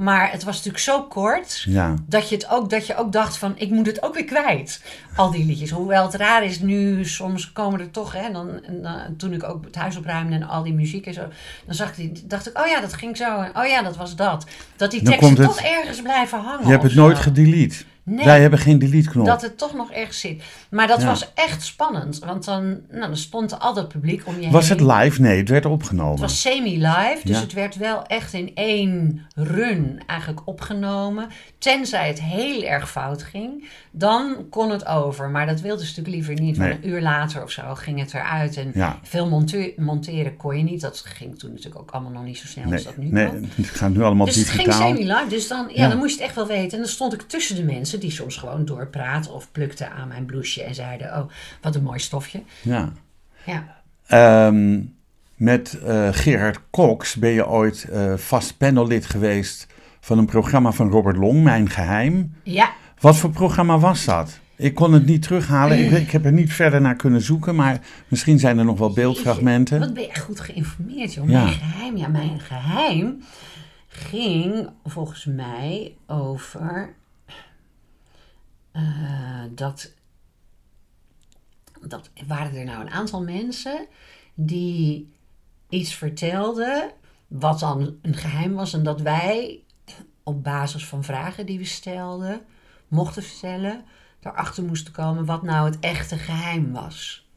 Maar 0.01 0.31
het 0.31 0.45
was 0.45 0.57
natuurlijk 0.57 0.85
zo 0.85 1.03
kort. 1.03 1.63
Ja. 1.67 1.95
Dat 2.07 2.29
je, 2.29 2.35
het 2.35 2.49
ook, 2.51 2.71
dat 2.71 2.87
je 2.87 2.97
ook 2.97 3.13
dacht 3.13 3.37
van, 3.37 3.53
ik 3.57 3.71
moet 3.71 3.87
het 3.87 4.03
ook 4.03 4.15
weer 4.15 4.25
kwijt. 4.25 4.83
Al 5.17 5.31
die 5.31 5.45
liedjes. 5.45 5.71
Hoewel 5.71 6.05
het 6.05 6.15
raar 6.15 6.45
is 6.45 6.61
nu, 6.61 7.05
soms 7.05 7.53
komen 7.53 7.81
er 7.81 7.91
toch... 7.91 8.13
Hè, 8.13 8.33
dan, 8.33 8.61
dan- 8.83 9.17
toen 9.17 9.33
ik 9.33 9.45
ook 9.45 9.65
het 9.65 9.75
huis 9.75 9.97
opruimde 9.97 10.35
en 10.35 10.43
al 10.43 10.63
die 10.63 10.75
muziek 10.75 11.07
en 11.07 11.15
zo... 11.15 11.29
Dan 11.67 11.75
zag 11.75 11.99
ik, 11.99 12.31
dacht 12.31 12.49
ik, 12.49 12.59
oh 12.59 12.67
ja, 12.67 12.81
dat 12.81 12.93
ging 12.93 13.17
zo. 13.17 13.41
En 13.41 13.51
oh 13.57 13.67
ja, 13.67 13.83
dat 13.83 13.97
was 13.97 14.17
dat. 14.17 14.47
Dat 14.77 14.91
die 14.91 15.03
teksten 15.03 15.35
toch 15.35 15.61
ergens 15.61 16.03
blijven 16.03 16.39
hangen. 16.39 16.65
Je 16.65 16.71
hebt 16.71 16.83
het 16.83 16.95
nooit 16.95 17.19
gedelete. 17.19 17.77
Nee, 18.05 18.25
Wij 18.25 18.41
hebben 18.41 18.59
geen 18.59 18.79
delete-knop. 18.79 19.27
dat 19.27 19.43
het 19.43 19.59
toch 19.59 19.75
nog 19.75 19.91
ergens 19.91 20.21
zit. 20.21 20.43
Maar 20.71 20.87
dat 20.87 21.01
Ja. 21.01 21.07
was 21.07 21.33
echt 21.35 21.63
spannend. 21.63 22.19
Want 22.19 22.45
dan, 22.45 22.69
nou, 22.91 23.01
dan 23.01 23.17
stond 23.17 23.59
al 23.61 23.75
dat 23.75 23.89
publiek 23.89 24.27
om 24.27 24.41
je 24.41 24.51
Was 24.51 24.69
heen. 24.69 24.79
het 24.79 24.87
live? 25.03 25.21
Nee, 25.21 25.39
het 25.39 25.49
werd 25.49 25.67
opgenomen. 25.67 26.11
Het 26.13 26.21
was 26.21 26.41
semi-live, 26.41 27.19
dus 27.25 27.37
Ja. 27.37 27.43
het 27.43 27.53
werd 27.53 27.77
wel 27.77 28.07
echt 28.07 28.33
in 28.33 28.51
één 28.55 29.21
run 29.35 30.03
eigenlijk 30.07 30.41
opgenomen. 30.45 31.29
Tenzij 31.59 32.07
het 32.09 32.21
heel 32.21 32.63
erg 32.63 32.91
fout 32.91 33.23
ging, 33.23 33.69
dan 33.91 34.37
kon 34.51 34.71
het 34.71 34.87
over. 34.87 35.29
Maar 35.31 35.47
dat 35.47 35.61
wilde 35.61 35.81
ze 35.81 35.89
natuurlijk 35.89 36.15
liever 36.17 36.35
niet. 36.45 36.57
Want 36.57 36.69
Nee. 36.69 36.79
een 36.83 36.89
uur 36.89 37.01
later 37.01 37.43
of 37.43 37.51
zo 37.51 37.63
ging 37.75 37.99
het 37.99 38.15
eruit. 38.15 38.57
En 38.57 38.71
Ja. 38.75 38.99
veel 39.03 39.29
monte- 39.29 39.73
monteren 39.77 40.37
kon 40.37 40.57
je 40.57 40.63
niet. 40.63 40.81
Dat 40.81 41.03
ging 41.07 41.39
toen 41.39 41.51
natuurlijk 41.51 41.81
ook 41.81 41.91
allemaal 41.91 42.13
nog 42.13 42.25
niet 42.25 42.39
zo 42.39 42.47
snel 42.47 42.65
als 42.65 42.73
Nee, 42.73 42.83
dat 42.85 42.97
nu 42.97 43.09
nee, 43.11 43.27
kan. 43.27 43.49
het 43.55 43.67
gaat 43.67 43.91
nu 43.91 44.03
allemaal 44.03 44.27
Dus 44.27 44.37
het 44.37 44.49
ging 44.49 44.65
digitaal. 44.65 44.89
semi-live. 44.89 45.27
Dus 45.29 45.49
dan, 45.49 45.67
ja, 45.69 45.83
Ja. 45.83 45.89
dan 45.89 45.99
moest 45.99 46.11
je 46.11 46.17
het 46.17 46.27
echt 46.27 46.35
wel 46.35 46.47
weten. 46.47 46.71
En 46.73 46.79
dan 46.79 46.93
stond 46.93 47.13
ik 47.13 47.23
tussen 47.23 47.57
de 47.57 47.65
mensen 47.65 47.90
die 47.99 48.11
soms 48.11 48.37
gewoon 48.37 48.65
doorpraten 48.65 49.33
of 49.33 49.53
plukten 49.53 49.91
aan 49.91 50.09
mijn 50.09 50.25
blouseje 50.25 50.67
en 50.67 50.75
zeiden: 50.75 51.07
Oh, 51.17 51.31
wat 51.61 51.75
een 51.75 51.83
mooi 51.83 51.99
stofje. 51.99 52.43
Ja. 52.63 52.93
Ja. 53.45 53.79
Ehm, 54.07 54.81
met 55.35 55.79
eh, 55.85 56.09
Gerard 56.13 56.61
Cox 56.71 57.15
ben 57.17 57.31
je 57.31 57.49
ooit 57.49 57.85
eh, 57.85 58.15
vast 58.15 58.57
panellid 58.57 59.07
geweest 59.07 59.67
van 60.01 60.19
een 60.19 60.27
programma 60.27 60.73
van 60.73 60.91
Robert 60.91 61.17
Long, 61.17 61.43
Mijn 61.43 61.71
Geheim. 61.71 62.35
Ja, 62.43 62.73
Wat 63.01 63.17
voor 63.17 63.31
programma 63.31 63.79
was 63.79 64.05
dat? 64.05 64.39
Ik 64.57 64.75
kon 64.75 64.93
het 64.93 65.07
niet 65.07 65.23
terughalen. 65.23 65.79
Ik, 65.85 65.91
ik 65.91 66.11
heb 66.11 66.25
er 66.25 66.33
niet 66.33 66.53
verder 66.53 66.81
naar 66.81 66.97
kunnen 66.97 67.21
zoeken, 67.21 67.55
maar 67.55 67.81
misschien 68.09 68.39
zijn 68.39 68.59
er 68.59 68.65
nog 68.65 68.79
wel 68.79 68.93
beeldfragmenten. 68.93 69.79
Wat 69.79 69.95
ben 69.95 70.03
je 70.03 70.09
echt 70.09 70.25
goed 70.25 70.41
geïnformeerd, 70.41 71.15
joh. 71.15 71.29
Ja. 71.29 71.43
Mijn 71.45 71.55
geheim, 71.55 71.97
ja, 71.97 72.09
mijn 72.09 72.41
geheim 72.41 73.23
ging 73.89 74.69
volgens 74.85 75.25
mij 75.25 75.95
over 76.07 76.95
eh, 78.73 79.45
dat, 79.51 79.93
dat 81.81 82.11
waren 82.27 82.57
er 82.57 82.65
nou 82.65 82.81
een 82.81 82.91
aantal 82.91 83.23
mensen 83.23 83.87
die 84.35 85.13
iets 85.69 85.95
vertelden 85.95 86.93
wat 87.27 87.61
dan 87.61 87.99
een 88.03 88.15
geheim 88.15 88.55
was 88.55 88.73
en 88.73 88.83
dat 88.83 89.01
wij 89.01 89.65
op 90.23 90.45
basis 90.45 90.87
van 90.87 91.05
vragen 91.05 91.47
die 91.47 91.59
we 91.59 91.65
stelden 91.65 92.43
mochten 92.89 93.23
vertellen, 93.23 93.85
erachter 94.21 94.65
moesten 94.65 94.93
komen 94.93 95.25
wat 95.25 95.43
nou 95.43 95.71
het 95.71 95.79
echte 95.81 96.17
geheim 96.17 96.73
was. 96.73 97.29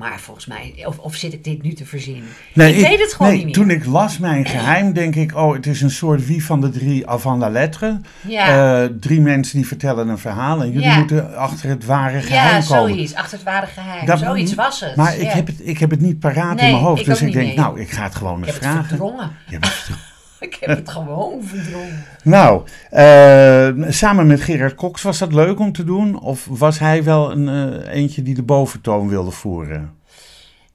Maar 0.00 0.20
volgens 0.20 0.46
mij, 0.46 0.84
of, 0.86 0.98
of 0.98 1.14
zit 1.14 1.32
ik 1.32 1.44
dit 1.44 1.62
nu 1.62 1.72
te 1.72 1.84
verzinnen? 1.84 2.28
Nee, 2.54 2.74
ik, 2.74 2.86
weet 2.86 3.00
het 3.00 3.12
gewoon 3.12 3.28
nee, 3.32 3.36
niet 3.36 3.44
meer. 3.44 3.54
Toen 3.54 3.70
ik 3.70 3.84
las 3.84 4.18
Mijn 4.18 4.46
Geheim, 4.46 4.92
denk 4.92 5.14
ik, 5.14 5.36
oh, 5.36 5.52
het 5.54 5.66
is 5.66 5.80
een 5.80 5.90
soort 5.90 6.26
wie 6.26 6.44
van 6.44 6.60
de 6.60 6.70
drie 6.70 7.06
avant 7.06 7.40
la 7.40 7.48
lettre. 7.48 8.00
Ja. 8.20 8.82
Eh, 8.82 8.88
drie 9.00 9.20
mensen 9.20 9.56
die 9.56 9.66
vertellen 9.66 10.08
een 10.08 10.18
verhaal 10.18 10.60
en 10.62 10.70
jullie 10.70 10.88
Ja. 10.88 10.96
moeten 10.98 11.36
achter 11.36 11.68
het 11.68 11.84
ware 11.84 12.20
geheim 12.20 12.60
ja, 12.62 12.66
komen. 12.66 12.88
zoiets. 12.94 13.14
Achter 13.14 13.32
het 13.38 13.46
ware 13.46 13.66
geheim. 13.66 14.06
Dat- 14.06 14.18
zoiets 14.18 14.54
was 14.54 14.80
het. 14.80 14.96
Maar 14.96 15.16
ik, 15.16 15.22
ja. 15.22 15.28
heb 15.28 15.46
het, 15.46 15.56
ik 15.62 15.78
heb 15.78 15.90
het 15.90 16.00
niet 16.00 16.18
paraat 16.18 16.56
Nee, 16.56 16.64
in 16.66 16.72
mijn 16.72 16.84
hoofd. 16.84 17.00
ik 17.00 17.06
dus 17.06 17.22
ik 17.22 17.32
denk, 17.32 17.56
nou, 17.56 17.80
ik 17.80 17.90
ga 17.90 18.02
het 18.02 18.14
gewoon 18.14 18.38
eens 18.38 18.46
het 18.46 18.56
vragen. 18.56 18.84
verdrongen. 18.84 19.30
Ja, 19.46 19.58
maar- 19.58 20.09
Ik 20.48 20.56
heb 20.60 20.76
het 20.76 20.88
gewoon 20.90 21.42
verdrongen. 21.44 22.04
nou, 22.24 22.62
eh, 22.90 23.90
samen 23.92 24.26
met 24.26 24.40
Gerard 24.40 24.74
Cox 24.74 25.02
was 25.02 25.18
dat 25.18 25.32
leuk 25.32 25.58
om 25.58 25.72
te 25.72 25.84
doen? 25.84 26.20
Of 26.20 26.46
was 26.50 26.78
hij 26.78 27.04
wel 27.04 27.30
een 27.32 27.48
eh, 27.48 27.94
eentje 27.94 28.22
die 28.22 28.34
de 28.34 28.42
boventoon 28.42 29.08
wilde 29.08 29.30
voeren? 29.30 29.98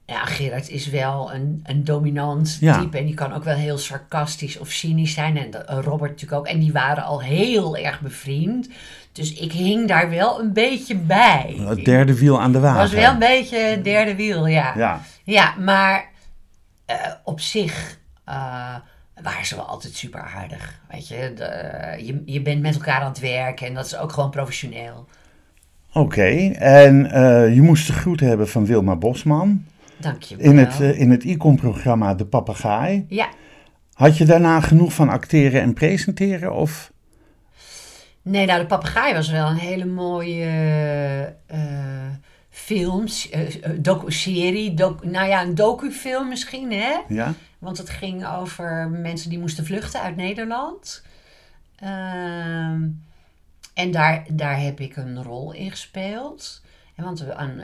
Ja, 0.06 0.24
Gerard 0.24 0.68
is 0.68 0.88
wel 0.90 1.32
een, 1.34 1.60
een 1.64 1.84
dominant 1.84 2.56
Ja. 2.60 2.78
type. 2.80 2.98
En 2.98 3.04
die 3.06 3.14
kan 3.14 3.32
ook 3.32 3.44
wel 3.44 3.54
heel 3.56 3.78
sarcastisch 3.78 4.58
of 4.58 4.68
cynisch 4.70 5.12
zijn. 5.14 5.36
En 5.36 5.50
de- 5.50 5.58
eh, 5.58 5.78
Robert 5.82 6.10
natuurlijk 6.10 6.40
ook. 6.40 6.46
En 6.46 6.58
die 6.60 6.72
waren 6.72 7.04
al 7.04 7.22
heel 7.22 7.76
erg 7.76 8.00
bevriend. 8.00 8.68
Dus 9.12 9.32
ik 9.32 9.52
hing 9.52 9.88
daar 9.88 10.10
wel 10.10 10.40
een 10.40 10.52
beetje 10.52 10.96
bij. 10.96 11.56
Het 11.68 11.84
derde 11.84 12.18
wiel 12.18 12.40
aan 12.40 12.52
de 12.52 12.58
Het 12.58 12.66
wagen. 12.66 12.80
was 12.80 12.92
wel 12.92 13.12
een 13.12 13.18
beetje 13.18 13.58
het 13.58 13.84
derde 13.84 14.14
wiel, 14.14 14.46
ja. 14.46 14.72
Ja. 14.76 15.00
Ja, 15.24 15.54
maar 15.58 16.10
op 17.24 17.40
zich 17.40 17.98
waren 19.22 19.46
ze 19.46 19.54
wel 19.56 19.64
altijd 19.64 19.94
super 19.94 20.20
aardig. 20.20 20.80
Weet 20.90 21.08
je, 21.08 21.32
de- 21.34 22.04
je, 22.04 22.22
je 22.24 22.42
bent 22.42 22.62
met 22.62 22.74
elkaar 22.74 23.00
aan 23.00 23.08
het 23.08 23.18
werk 23.20 23.60
en 23.60 23.74
dat 23.74 23.86
is 23.86 23.96
ook 23.96 24.12
gewoon 24.12 24.30
professioneel. 24.30 25.06
Oké, 25.92 26.50
en 26.58 27.10
eh, 27.10 27.54
je 27.54 27.62
moest 27.62 27.86
de 27.86 27.92
groeten 27.92 28.26
hebben 28.28 28.48
van 28.48 28.66
Wilma 28.66 28.96
Bosman. 28.96 29.64
Dank 29.96 30.22
je 30.22 30.36
wel. 30.36 30.46
In 30.46 30.58
het, 30.58 30.80
eh, 30.80 31.00
in 31.00 31.10
het 31.10 31.24
ICOM-programma 31.24 32.14
De 32.14 32.26
Papegaai. 32.26 33.06
Ja, 33.08 33.28
Had 33.92 34.16
je 34.16 34.24
daarna 34.24 34.60
genoeg 34.60 34.92
van 34.92 35.08
acteren 35.08 35.60
en 35.60 35.74
presenteren? 35.74 36.54
Of? 36.54 36.92
nee, 38.22 38.46
nou, 38.46 38.60
de 38.60 38.66
papegaai 38.66 39.14
was 39.14 39.30
wel 39.30 39.48
een 39.48 39.56
hele 39.56 39.84
mooie 39.84 40.44
eh 41.46 41.58
film, 42.50 43.04
docu-serie. 43.78 44.74
docu- 44.74 45.08
nou 45.08 45.28
ja, 45.28 45.42
een 45.42 45.54
docufilm 45.54 46.28
misschien, 46.28 46.72
hè? 46.72 46.94
Ja? 47.08 47.34
Want 47.58 47.78
het 47.78 47.90
ging 47.90 48.26
over 48.26 48.88
mensen 48.88 49.30
die 49.30 49.38
moesten 49.38 49.64
vluchten 49.66 50.00
uit 50.00 50.16
Nederland. 50.16 51.02
Ehm, 51.76 52.82
en 53.74 53.90
daar, 53.90 54.24
daar 54.30 54.60
heb 54.60 54.80
ik 54.80 54.96
een 54.96 55.22
rol 55.22 55.52
in 55.52 55.70
gespeeld. 55.70 56.62
En 56.94 57.04
want 57.04 57.30
aan, 57.34 57.62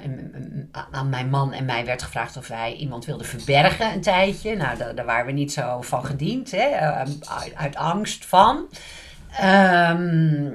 aan- 0.90 1.08
mijn 1.08 1.30
man 1.30 1.52
en 1.52 1.64
mij 1.64 1.84
werd 1.84 2.02
gevraagd 2.02 2.36
of 2.36 2.48
wij 2.48 2.74
iemand 2.74 3.04
wilden 3.04 3.26
verbergen 3.26 3.92
een 3.92 4.00
tijdje. 4.00 4.56
Nou, 4.56 4.78
daar, 4.78 4.94
daar 4.94 5.04
waren 5.04 5.26
we 5.26 5.32
niet 5.32 5.52
zo 5.52 5.80
van 5.82 6.04
gediend, 6.04 6.50
hè? 6.50 6.66
eh, 6.66 7.00
uit, 7.54 7.76
angst 7.76 8.24
van. 8.26 8.68
Ehm, 9.30 10.50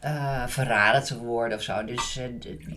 eh, 0.00 0.46
verraden 0.46 1.04
te 1.04 1.18
worden 1.18 1.56
of 1.58 1.62
zo. 1.64 1.84
Dus 1.84 2.16
eh, 2.16 2.24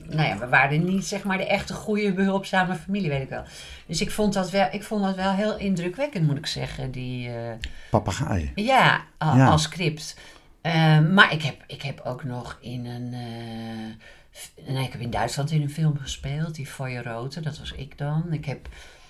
nou 0.08 0.28
ja, 0.28 0.38
we 0.38 0.47
waren 0.47 0.84
niet 0.86 1.06
zeg 1.06 1.24
maar 1.24 1.38
de 1.38 1.47
echte 1.47 1.74
goede 1.74 2.14
behulpzame 2.14 2.76
familie, 2.76 3.10
weet 3.10 3.22
ik 3.22 3.30
wel. 3.30 3.43
Dus 3.86 4.02
ik 4.02 4.12
vond 4.12 4.34
dat 4.34 4.49
wel, 4.49 4.68
ik 4.72 4.84
vond 4.84 5.04
dat 5.04 5.16
wel 5.16 5.32
heel 5.32 5.58
indrukwekkend, 5.58 6.28
moet 6.28 6.38
ik 6.38 6.45
zeggen. 6.45 6.91
Die, 6.91 7.30
eh, 7.30 7.54
Papegaai. 7.89 8.52
ja, 8.56 9.02
Ja. 9.20 9.47
als 9.47 9.64
script. 9.64 10.18
Ehm, 10.62 11.14
maar 11.14 11.34
ik 11.34 11.41
heb, 11.43 11.64
ik 11.68 11.82
heb 11.82 11.99
ook 12.04 12.24
nog 12.24 12.58
in 12.62 12.86
een. 12.86 13.14
eh, 13.14 14.74
nee, 14.74 14.86
ik 14.86 14.91
heb 14.91 15.02
in 15.02 15.10
Duitsland 15.10 15.52
in 15.52 15.62
een 15.62 15.70
film 15.70 15.97
gespeeld, 15.97 16.56
die 16.56 16.68
Feuerrote, 16.68 17.41
dat 17.41 17.58
was 17.60 17.72
ik 17.72 17.97
dan. 17.97 18.26
Ik 18.34 18.45
heb 18.45 18.68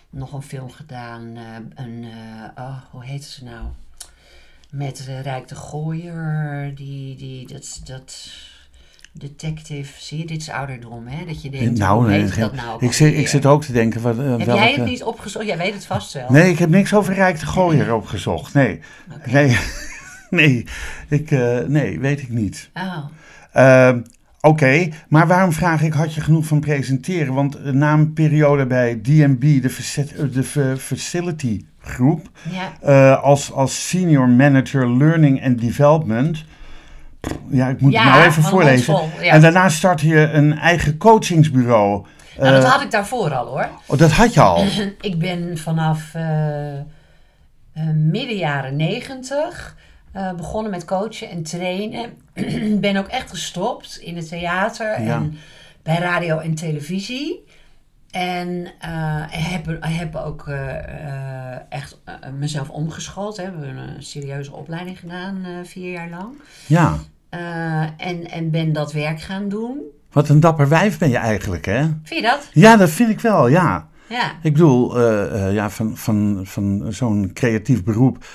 nog 0.10 0.34
een 0.34 0.42
film 0.42 0.72
gedaan, 0.72 1.36
eh, 1.36 1.86
een. 1.86 2.04
eh, 2.04 2.64
oh, 2.64 2.78
hoe 2.92 3.04
heet 3.06 3.24
ze 3.24 3.44
nou? 3.44 3.66
Met 4.72 5.06
eh, 5.08 5.22
Rijk 5.22 5.48
de 5.48 5.56
Gooier, 5.56 6.72
die. 6.76 7.16
die 7.16 7.48
dat, 7.48 7.82
dat 7.86 8.30
detective, 9.14 9.92
zie 9.98 10.18
je, 10.18 10.26
dit 10.26 10.42
is 10.42 10.50
ouderdom, 10.50 11.08
hè? 11.08 11.26
Dat 11.26 11.42
je 11.42 11.50
denkt, 11.50 11.80
nou, 11.80 12.08
nee, 12.08 12.26
dat 12.30 12.54
nou? 12.56 12.86
ik, 12.86 12.94
zit, 12.94 13.14
ik 13.14 13.28
zit 13.28 13.46
ook 13.46 13.64
te 13.64 13.72
denken. 13.72 14.02
Wat, 14.02 14.20
eh, 14.20 14.30
Heb 14.30 14.46
welke... 14.46 14.62
jij 14.62 14.74
het 14.74 14.86
niet 14.86 15.04
opgezocht? 15.04 15.46
Jij 15.46 15.58
weet 15.58 15.74
het 15.74 15.86
vast 15.86 16.14
wel. 16.14 16.26
Nee, 16.30 16.52
ik 16.52 16.58
heb 16.60 16.70
niks 16.70 16.94
over 16.94 17.14
Rijk 17.14 17.40
de 17.40 17.46
Gooier 17.46 17.94
opgezocht. 18.02 18.54
Nee, 18.54 18.80
nee, 19.26 19.58
nee, 20.30 20.66
ik, 21.10 21.32
eh, 21.32 21.60
nee, 21.60 22.00
weet 22.00 22.22
ik 22.22 22.30
niet. 22.30 22.70
Oh. 22.74 23.06
Ehm, 23.52 24.02
Oké, 24.44 24.90
maar 25.08 25.28
waarom 25.28 25.52
vraag 25.52 25.82
ik, 25.82 25.94
had 25.94 26.14
je 26.14 26.22
genoeg 26.22 26.46
van 26.46 26.60
presenteren? 26.60 27.34
Want 27.34 27.74
na 27.74 27.94
een 27.94 28.14
periode 28.14 28.66
bij 28.66 29.02
DNB, 29.02 29.62
de, 29.62 30.30
de 30.32 30.44
fa- 30.44 30.78
Facility 30.78 31.66
Groep, 31.84 32.30
Ja. 32.52 32.72
eh, 32.82 33.24
als, 33.24 33.52
als 33.52 33.88
Senior 33.90 34.30
Manager 34.30 34.98
Learning 34.98 35.46
and 35.46 35.62
Development. 35.62 36.44
Ja, 37.50 37.68
ik 37.68 37.82
moet 37.82 37.92
Ja, 37.92 38.04
het 38.04 38.14
nou 38.14 38.26
even 38.26 38.44
voorlezen. 38.44 38.96
Ja. 39.22 39.32
En 39.32 39.42
daarna 39.42 39.70
startte 39.70 40.08
je 40.08 40.20
een 40.20 40.58
eigen 40.58 40.98
coachingsbureau. 40.98 42.06
Nou, 42.38 42.52
dat 42.54 42.64
Eh, 42.64 42.72
had 42.72 42.82
ik 42.82 42.92
daarvoor 42.92 43.34
al 43.34 43.46
hoor. 43.46 43.70
oh, 43.88 43.98
dat 43.98 44.12
had 44.12 44.34
je 44.34 44.42
al. 44.42 44.64
Ik 45.02 45.20
ben 45.20 45.58
vanaf 45.58 46.14
eh, 46.14 46.24
midden 47.96 48.38
jaren 48.38 48.76
negentig 48.76 49.76
begonnen 50.38 50.72
met 50.72 50.86
coachen 50.86 51.30
en 51.30 51.44
trainen. 51.44 52.06
ben 52.80 52.98
ook 52.98 53.08
echt 53.08 53.30
gestopt 53.30 53.98
in 54.02 54.16
het 54.16 54.28
theater 54.28 54.92
en 54.92 55.38
bij 55.84 55.98
radio 55.98 56.38
en 56.38 56.56
televisie. 56.56 57.44
En 58.12 58.68
eh, 58.80 59.24
heb, 59.28 59.78
heb 59.80 60.16
ook 60.16 60.48
eh, 60.48 60.78
eh, 60.78 61.60
echt 61.70 61.98
mezelf 62.40 62.70
omgeschoold. 62.70 63.38
Hè. 63.38 63.44
We 63.44 63.66
hebben 63.66 63.78
een 63.78 64.04
serieuze 64.04 64.54
opleiding 64.54 65.00
gedaan, 65.00 65.46
vier 65.64 65.92
jaar 65.92 66.10
lang. 66.10 66.34
Ja, 66.68 66.98
en, 67.98 68.32
en 68.32 68.52
ben 68.52 68.74
dat 68.74 68.94
werk 68.94 69.22
gaan 69.22 69.50
doen. 69.50 69.80
wat 70.12 70.30
een 70.30 70.40
dapper 70.40 70.70
wijf 70.70 70.98
ben 70.98 71.10
je 71.10 71.18
eigenlijk, 71.18 71.66
hè? 71.66 71.82
Vind 71.82 72.10
je 72.10 72.22
dat? 72.22 72.50
Ja, 72.54 72.78
dat 72.78 72.90
vind 72.90 73.10
ik 73.10 73.20
wel, 73.20 73.48
ja. 73.48 73.88
Ja. 74.10 74.32
Ik 74.42 74.54
bedoel, 74.54 75.00
ja, 75.52 75.70
van, 75.70 75.98
van, 75.98 76.40
van 76.44 76.86
zo'n 76.90 77.32
creatief 77.34 77.84
beroep 77.84 78.26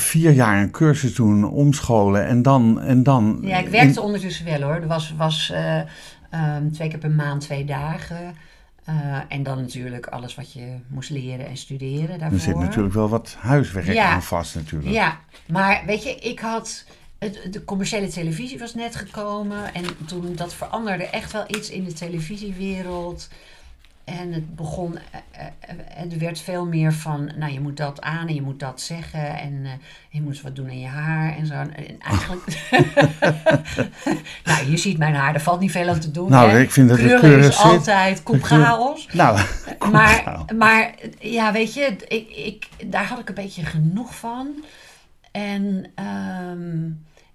vier 0.00 0.30
jaar 0.30 0.62
een 0.62 0.70
cursus 0.70 1.14
doen, 1.14 1.44
omscholen 1.44 2.26
en 2.26 2.42
dan... 2.42 2.80
En 2.80 3.02
dan 3.02 3.38
Ja, 3.42 3.58
ik 3.58 3.68
werkte 3.68 4.00
ondertussen 4.00 4.44
wel 4.44 4.62
hoor. 4.62 4.74
Er 4.74 4.86
was, 4.86 5.14
was 5.16 5.50
eh, 5.50 5.80
ehm, 6.30 6.70
twee 6.72 6.88
keer 6.88 6.98
per 6.98 7.10
maand 7.10 7.40
twee 7.40 7.64
dagen. 7.64 8.34
Eh, 8.86 9.18
en 9.28 9.42
dan 9.42 9.60
natuurlijk 9.60 10.06
alles 10.06 10.34
wat 10.34 10.52
je 10.52 10.76
moest 10.88 11.10
leren 11.10 11.46
en 11.46 11.56
studeren 11.56 12.18
daarvoor. 12.18 12.38
Er 12.38 12.44
zit 12.44 12.56
natuurlijk 12.56 12.94
wel 12.94 13.08
wat 13.08 13.36
huiswerk 13.38 13.86
Ja. 13.86 14.10
aan 14.10 14.22
vast 14.22 14.54
natuurlijk. 14.54 14.92
Ja, 14.92 15.20
maar 15.46 15.82
weet 15.86 16.02
je, 16.02 16.14
ik 16.14 16.38
had... 16.40 16.84
het- 17.18 17.48
de 17.50 17.64
commerciële 17.64 18.08
televisie 18.08 18.58
was 18.58 18.74
net 18.74 18.96
gekomen. 18.96 19.74
En 19.74 19.84
toen 20.06 20.34
dat 20.36 20.54
veranderde 20.54 21.04
echt 21.06 21.32
wel 21.32 21.44
iets 21.46 21.70
in 21.70 21.84
de 21.84 21.92
televisiewereld. 21.92 23.28
En 24.06 24.32
het 24.32 24.56
begon, 24.56 24.96
eh, 24.96 25.20
eh, 25.30 25.46
eh, 25.60 25.76
het 25.88 26.18
werd 26.18 26.40
veel 26.40 26.66
meer 26.66 26.92
van, 26.92 27.30
nou 27.36 27.52
je 27.52 27.60
moet 27.60 27.76
dat 27.76 28.00
aan 28.00 28.28
en 28.28 28.34
je 28.34 28.42
moet 28.42 28.60
dat 28.60 28.80
zeggen. 28.80 29.38
En 29.38 29.60
eh, 29.64 29.70
je 30.08 30.22
moet 30.22 30.40
wat 30.40 30.56
doen 30.56 30.68
aan 30.68 30.80
je 30.80 30.86
haar 30.86 31.36
en 31.36 31.46
zo. 31.46 31.54
En 31.54 31.98
eigenlijk, 31.98 32.68
nou 34.48 34.70
je 34.70 34.76
ziet 34.76 34.98
mijn 34.98 35.14
haar, 35.14 35.34
er 35.34 35.40
valt 35.40 35.60
niet 35.60 35.70
veel 35.70 35.88
aan 35.88 36.00
te 36.00 36.10
doen. 36.10 36.30
Nou, 36.30 36.50
hè. 36.50 36.60
ik 36.60 36.70
vind 36.70 36.88
dat 36.88 36.98
het 36.98 37.22
is 37.22 37.58
altijd 37.58 38.22
koepchaos. 38.22 39.08
Nou, 39.12 39.40
Maar, 39.90 40.44
maar 40.56 40.94
ja, 41.18 41.52
weet 41.52 41.74
je, 41.74 41.96
ik, 42.08 42.28
ik, 42.28 42.68
daar 42.86 43.06
had 43.06 43.18
ik 43.18 43.28
een 43.28 43.34
beetje 43.34 43.64
genoeg 43.64 44.16
van. 44.16 44.48
En, 45.32 45.86
ehm, 45.94 46.90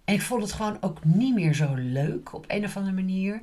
en 0.05 0.13
ik 0.13 0.22
vond 0.22 0.41
het 0.41 0.51
gewoon 0.51 0.78
ook 0.82 1.03
niet 1.03 1.36
meer 1.36 1.53
zo 1.53 1.74
leuk 1.76 2.34
op 2.34 2.45
een 2.47 2.65
of 2.65 2.78
andere 2.78 2.95
manier. 2.95 3.41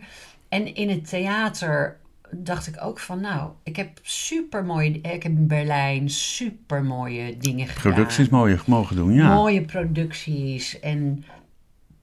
En 0.49 0.75
in 0.75 0.91
het 0.91 1.09
theater 1.09 1.97
dacht 2.31 2.67
ik 2.67 2.85
ook 2.85 2.99
van, 2.99 3.21
nou, 3.21 3.51
ik 3.63 3.77
heb 3.77 3.89
super 4.03 4.65
mooie, 4.65 4.91
ik 4.91 5.23
heb 5.23 5.33
in 5.33 5.47
Berlijn 5.47 6.11
super 6.11 6.83
mooie 6.83 7.37
dingen 7.37 7.67
gedaan. 7.67 7.93
producties 7.93 8.29
mogen, 8.29 8.61
mogen 8.67 8.97
doen, 8.97 9.13
ja. 9.15 9.35
Mooie 9.35 9.63
producties. 9.63 10.81
En 10.81 11.25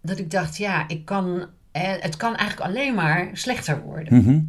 dat 0.02 0.20
ik 0.20 0.32
dacht, 0.32 0.58
ja, 0.58 0.88
ik 0.88 1.06
kan, 1.06 1.46
hè, 1.72 1.98
het 2.00 2.18
kan 2.18 2.36
eigenlijk 2.36 2.70
alleen 2.70 2.94
maar 2.96 3.30
slechter 3.34 3.82
worden 3.82 4.16
Mhm. 4.16 4.40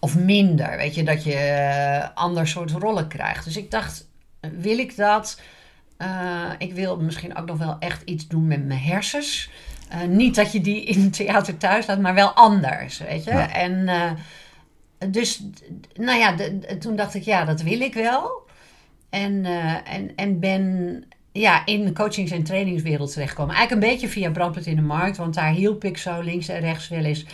of 0.00 0.18
minder. 0.18 0.76
Weet 0.76 0.94
je, 0.94 1.02
dat 1.02 1.24
je 1.24 1.34
eh, 1.34 2.08
ander 2.14 2.46
soort 2.48 2.70
rollen 2.70 3.08
krijgt. 3.08 3.44
Dus 3.44 3.56
ik 3.56 3.70
dacht, 3.70 4.08
wil 4.40 4.78
ik 4.78 4.96
dat? 4.96 5.40
Eh, 5.96 6.50
ik 6.58 6.72
wil 6.72 7.00
misschien 7.00 7.36
ook 7.36 7.46
nog 7.46 7.58
wel 7.58 7.76
echt 7.78 8.02
iets 8.04 8.28
doen 8.28 8.46
met 8.46 8.66
mijn 8.66 8.80
hersens. 8.80 9.50
Eh, 9.88 10.00
niet 10.02 10.34
dat 10.34 10.52
je 10.52 10.60
die 10.60 10.84
in 10.84 11.02
het 11.02 11.12
theater 11.12 11.56
thuis 11.56 11.86
laat, 11.86 11.98
maar 12.00 12.14
wel 12.14 12.30
anders, 12.30 12.98
weet 12.98 13.24
je. 13.24 13.30
Ja. 13.30 13.52
En 13.54 13.88
eh, 13.88 14.10
dus, 15.10 15.42
nou 15.94 16.18
ja, 16.18 16.34
toen 16.78 16.96
dacht 16.96 17.14
ik, 17.14 17.22
ja, 17.22 17.44
dat 17.44 17.62
wil 17.62 17.80
ik 17.80 17.94
wel. 17.94 18.42
En, 19.10 19.44
eh, 19.44 19.94
en, 19.94 20.10
en 20.16 20.40
ben 20.40 21.04
ja, 21.32 21.66
in 21.66 21.84
de 21.84 21.92
coachings- 21.92 22.30
en 22.30 22.42
trainingswereld 22.42 23.12
terechtgekomen. 23.12 23.54
Eigenlijk 23.54 23.84
een 23.84 23.92
beetje 23.92 24.08
via 24.08 24.30
Brandpunt 24.30 24.66
in 24.66 24.76
de 24.76 24.82
Markt, 24.82 25.16
want 25.16 25.34
daar 25.34 25.52
hielp 25.52 25.84
ik 25.84 25.98
zo 25.98 26.20
links 26.20 26.48
en 26.48 26.60
rechts 26.60 26.88
wel 26.88 27.04
eens 27.04 27.24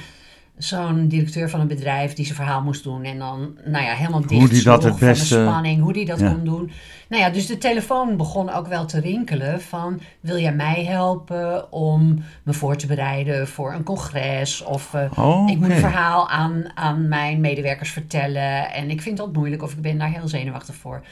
zo'n 0.58 1.08
directeur 1.08 1.50
van 1.50 1.60
een 1.60 1.66
bedrijf 1.68 2.14
die 2.14 2.24
zijn 2.24 2.36
verhaal 2.36 2.62
moest 2.62 2.82
doen. 2.84 3.02
En 3.04 3.18
dan, 3.18 3.58
nou 3.64 3.84
ja, 3.84 3.92
helemaal 3.94 4.20
dicht 4.20 4.40
Hoe 4.40 4.48
die 4.48 4.62
dat 4.62 4.82
het 4.82 4.98
van 4.98 5.08
beste- 5.08 5.34
de 5.34 5.42
spanning, 5.42 5.82
hoe 5.82 5.92
die 5.92 6.04
dat 6.04 6.20
Ja. 6.20 6.30
kon 6.30 6.44
doen. 6.44 6.70
Nou 7.08 7.22
ja, 7.22 7.30
dus 7.30 7.46
de 7.46 7.58
telefoon 7.58 8.16
begon 8.16 8.50
ook 8.50 8.66
wel 8.66 8.86
te 8.86 9.00
rinkelen 9.00 9.60
van... 9.60 10.00
wil 10.20 10.38
jij 10.38 10.54
mij 10.54 10.84
helpen 10.84 11.72
om 11.72 12.22
me 12.42 12.52
voor 12.52 12.76
te 12.76 12.86
bereiden 12.86 13.48
voor 13.48 13.72
een 13.72 13.82
congres? 13.82 14.62
Of 14.64 14.94
eh, 14.94 15.10
Oh, 15.18 15.50
ik 15.50 15.58
moet 15.58 15.70
een 15.70 15.76
verhaal 15.76 16.28
aan, 16.28 16.64
aan 16.74 17.08
mijn 17.08 17.40
medewerkers 17.40 17.90
vertellen. 17.90 18.72
En 18.72 18.90
ik 18.90 19.02
vind 19.02 19.16
dat 19.16 19.32
moeilijk 19.32 19.62
of 19.62 19.72
ik 19.72 19.80
ben 19.82 19.98
daar 19.98 20.10
heel 20.12 20.28
zenuwachtig 20.28 20.74
voor. 20.74 21.02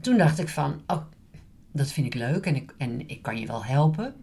Toen 0.00 0.18
dacht 0.18 0.38
ik 0.38 0.48
van, 0.48 0.80
oh, 0.86 0.98
dat 1.72 1.92
vind 1.92 2.06
ik 2.06 2.14
leuk 2.14 2.46
en 2.46 2.56
ik, 2.56 2.74
en 2.78 3.08
ik 3.08 3.22
kan 3.22 3.36
je 3.38 3.46
wel 3.46 3.64
helpen. 3.64 4.14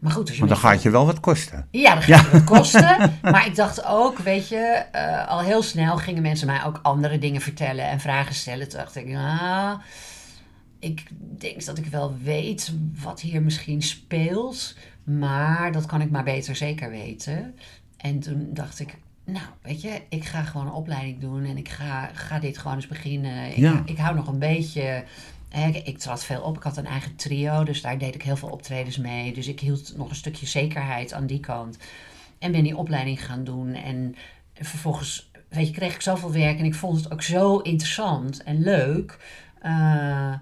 Maar 0.00 0.12
goed, 0.12 0.22
als 0.28 0.32
je 0.32 0.38
Want 0.38 0.50
dan 0.50 0.70
gaat 0.70 0.82
je 0.82 0.90
wel 0.90 1.06
wat 1.06 1.20
kosten. 1.20 1.68
ja, 1.70 1.94
dat 1.94 2.04
gaat 2.04 2.30
wat 2.30 2.44
kosten. 2.44 3.12
Maar 3.22 3.46
ik 3.46 3.54
dacht 3.54 3.84
ook, 3.84 4.18
weet 4.18 4.48
je, 4.48 4.84
eh, 4.92 5.28
al 5.28 5.40
heel 5.40 5.62
snel 5.62 5.96
gingen 5.96 6.22
mensen 6.22 6.46
mij 6.46 6.64
ook 6.64 6.78
andere 6.82 7.18
dingen 7.18 7.40
vertellen 7.40 7.88
en 7.88 8.00
vragen 8.00 8.34
stellen. 8.34 8.68
Toen 8.68 8.78
dacht 8.78 8.96
ik, 8.96 9.06
nou, 9.06 9.78
ik 10.78 11.02
denk 11.38 11.64
dat 11.64 11.78
ik 11.78 11.86
wel 11.86 12.16
weet 12.22 12.72
wat 13.02 13.20
hier 13.20 13.42
misschien 13.42 13.82
speelt. 13.82 14.76
Maar 15.04 15.72
dat 15.72 15.86
kan 15.86 16.00
ik 16.00 16.10
maar 16.10 16.24
beter 16.24 16.56
zeker 16.56 16.90
weten. 16.90 17.54
En 17.96 18.20
toen 18.20 18.48
dacht 18.52 18.80
ik, 18.80 18.96
nou, 19.24 19.46
weet 19.62 19.82
je, 19.82 20.00
ik 20.08 20.24
ga 20.24 20.42
gewoon 20.42 20.66
een 20.66 20.72
opleiding 20.72 21.20
doen 21.20 21.44
en 21.44 21.56
ik 21.56 21.68
ga, 21.68 22.10
ga 22.14 22.38
dit 22.38 22.58
gewoon 22.58 22.76
eens 22.76 22.86
beginnen. 22.86 23.46
Ik, 23.50 23.56
Ja. 23.56 23.82
ik 23.84 23.98
hou 23.98 24.14
nog 24.14 24.26
een 24.26 24.38
beetje. 24.38 25.04
Ik, 25.84 25.98
trad 25.98 26.24
veel 26.24 26.40
op. 26.40 26.56
Ik 26.56 26.62
had 26.62 26.76
een 26.76 26.86
eigen 26.86 27.16
trio, 27.16 27.64
dus 27.64 27.80
daar 27.80 27.98
deed 27.98 28.14
ik 28.14 28.22
heel 28.22 28.36
veel 28.36 28.48
optredens 28.48 28.96
mee. 28.96 29.32
Dus 29.32 29.46
ik 29.48 29.60
hield 29.60 29.92
nog 29.96 30.08
een 30.10 30.16
stukje 30.16 30.46
zekerheid 30.46 31.12
aan 31.12 31.26
die 31.26 31.40
kant. 31.40 31.76
En 32.38 32.52
ben 32.52 32.62
die 32.62 32.76
opleiding 32.76 33.24
gaan 33.24 33.44
doen. 33.44 33.74
En 33.74 34.14
vervolgens, 34.54 35.30
weet 35.48 35.66
je, 35.66 35.72
kreeg 35.72 35.94
ik 35.94 36.00
zoveel 36.00 36.32
werk 36.32 36.58
en 36.58 36.64
ik 36.64 36.74
vond 36.74 36.96
het 37.02 37.12
ook 37.12 37.22
zo 37.22 37.58
interessant 37.58 38.42
en 38.42 38.62
leuk. 38.62 39.18
eh, 39.62 40.32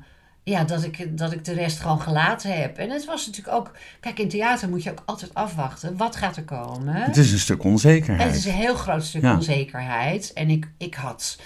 ja, 0.42 0.64
dat 0.64 0.84
ik, 0.84 1.18
dat 1.18 1.32
ik 1.32 1.44
de 1.44 1.52
rest 1.52 1.80
gewoon 1.80 2.00
gelaten 2.00 2.60
heb. 2.60 2.78
En 2.78 2.90
het 2.90 3.04
was 3.04 3.26
natuurlijk 3.26 3.56
ook... 3.56 3.72
Kijk, 4.00 4.18
in 4.18 4.28
theater 4.28 4.68
moet 4.68 4.82
je 4.82 4.90
ook 4.90 5.02
altijd 5.04 5.34
afwachten. 5.34 5.96
Wat 5.96 6.16
gaat 6.16 6.36
er 6.36 6.44
komen? 6.44 6.94
Het 6.94 7.16
is 7.16 7.32
een 7.32 7.38
stuk 7.38 7.64
onzekerheid. 7.64 8.28
Het 8.28 8.36
is 8.38 8.44
een 8.44 8.52
heel 8.52 8.74
groot 8.74 9.04
stuk 9.04 9.22
Ja. 9.22 9.34
onzekerheid. 9.34 10.32
En 10.32 10.50
ik, 10.50 10.68
ik 10.78 10.94
had 10.94 11.38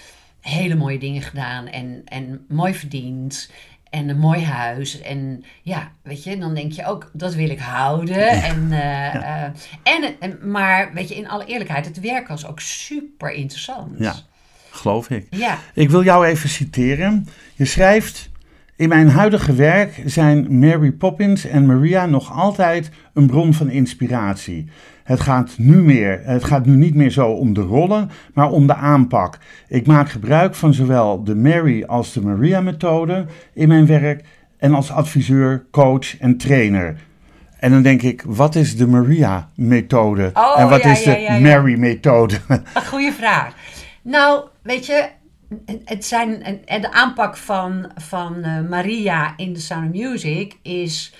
hele 0.49 0.75
mooie 0.75 0.99
dingen 0.99 1.21
gedaan 1.21 1.67
en, 1.67 2.01
en 2.05 2.45
mooi 2.47 2.73
verdiend. 2.73 3.51
En 3.89 4.09
een 4.09 4.19
mooi 4.19 4.43
huis. 4.43 5.01
En 5.01 5.43
ja, 5.61 5.91
weet 6.01 6.23
je, 6.23 6.37
dan 6.37 6.53
denk 6.53 6.71
je 6.71 6.85
ook, 6.85 7.09
dat 7.13 7.33
wil 7.33 7.49
ik 7.49 7.59
houden. 7.59 8.27
En, 8.27 8.71
eh, 8.71 9.43
en, 9.83 10.15
en, 10.19 10.51
maar 10.51 10.93
weet 10.93 11.09
je, 11.09 11.15
in 11.15 11.29
alle 11.29 11.45
eerlijkheid, 11.45 11.85
het 11.85 11.99
werk 11.99 12.27
was 12.27 12.45
ook 12.47 12.59
super 12.59 13.31
interessant. 13.31 13.99
Ja. 13.99 14.15
Geloof 14.69 15.09
ik. 15.09 15.27
Ja. 15.29 15.57
Ik 15.73 15.89
wil 15.89 16.03
jou 16.03 16.25
even 16.25 16.49
citeren. 16.49 17.27
Je 17.55 17.65
schrijft... 17.65 18.29
In 18.75 18.89
mijn 18.89 19.09
huidige 19.09 19.53
werk 19.53 20.01
zijn 20.05 20.59
Mary 20.59 20.91
Poppins 20.91 21.45
en 21.45 21.65
Maria 21.65 22.05
nog 22.05 22.31
altijd 22.31 22.89
een 23.13 23.27
bron 23.27 23.53
van 23.53 23.69
inspiratie. 23.69 24.69
Het 25.09 25.19
gaat, 25.19 25.55
nu 25.57 25.81
meer, 25.83 26.21
het 26.23 26.43
gaat 26.43 26.65
nu 26.65 26.75
niet 26.75 26.95
meer 26.95 27.09
zo 27.11 27.27
om 27.31 27.53
de 27.53 27.61
rollen, 27.61 28.09
maar 28.33 28.49
om 28.51 28.67
de 28.67 28.75
aanpak. 28.75 29.37
Ik 29.67 29.87
maak 29.87 30.09
gebruik 30.09 30.55
van 30.55 30.73
zowel 30.73 31.23
de 31.23 31.35
Mary 31.35 31.83
als 31.83 32.13
de 32.13 32.21
Maria-methode 32.21 33.25
in 33.53 33.67
mijn 33.67 33.85
werk 33.85 34.23
en 34.57 34.73
als 34.73 34.91
adviseur, 34.91 35.65
coach 35.71 36.17
en 36.19 36.37
trainer. 36.37 36.97
En 37.59 37.71
dan 37.71 37.81
denk 37.81 38.01
ik, 38.01 38.23
wat 38.27 38.55
is 38.55 38.77
de 38.77 38.87
Maria-methode 38.87 40.31
Oh, 40.33 40.59
en 40.59 40.69
wat 40.69 40.83
ja, 40.83 40.91
is 40.91 41.03
de 41.03 41.09
ja, 41.09 41.17
ja, 41.17 41.33
ja. 41.33 41.39
Mary-methode? 41.39 42.35
Een 42.47 42.85
goede 42.85 43.11
vraag. 43.11 43.53
Nou, 44.01 44.47
weet 44.61 44.85
je, 44.85 45.07
het 45.85 46.05
zijn, 46.05 46.43
en- 46.65 46.81
de 46.81 46.91
aanpak 46.93 47.37
van, 47.37 47.91
van 47.95 48.43
eh, 48.43 48.69
Maria 48.69 49.33
in 49.37 49.53
The 49.53 49.61
Sound 49.61 49.85
of 49.95 50.01
Music 50.01 50.57
is 50.61 51.13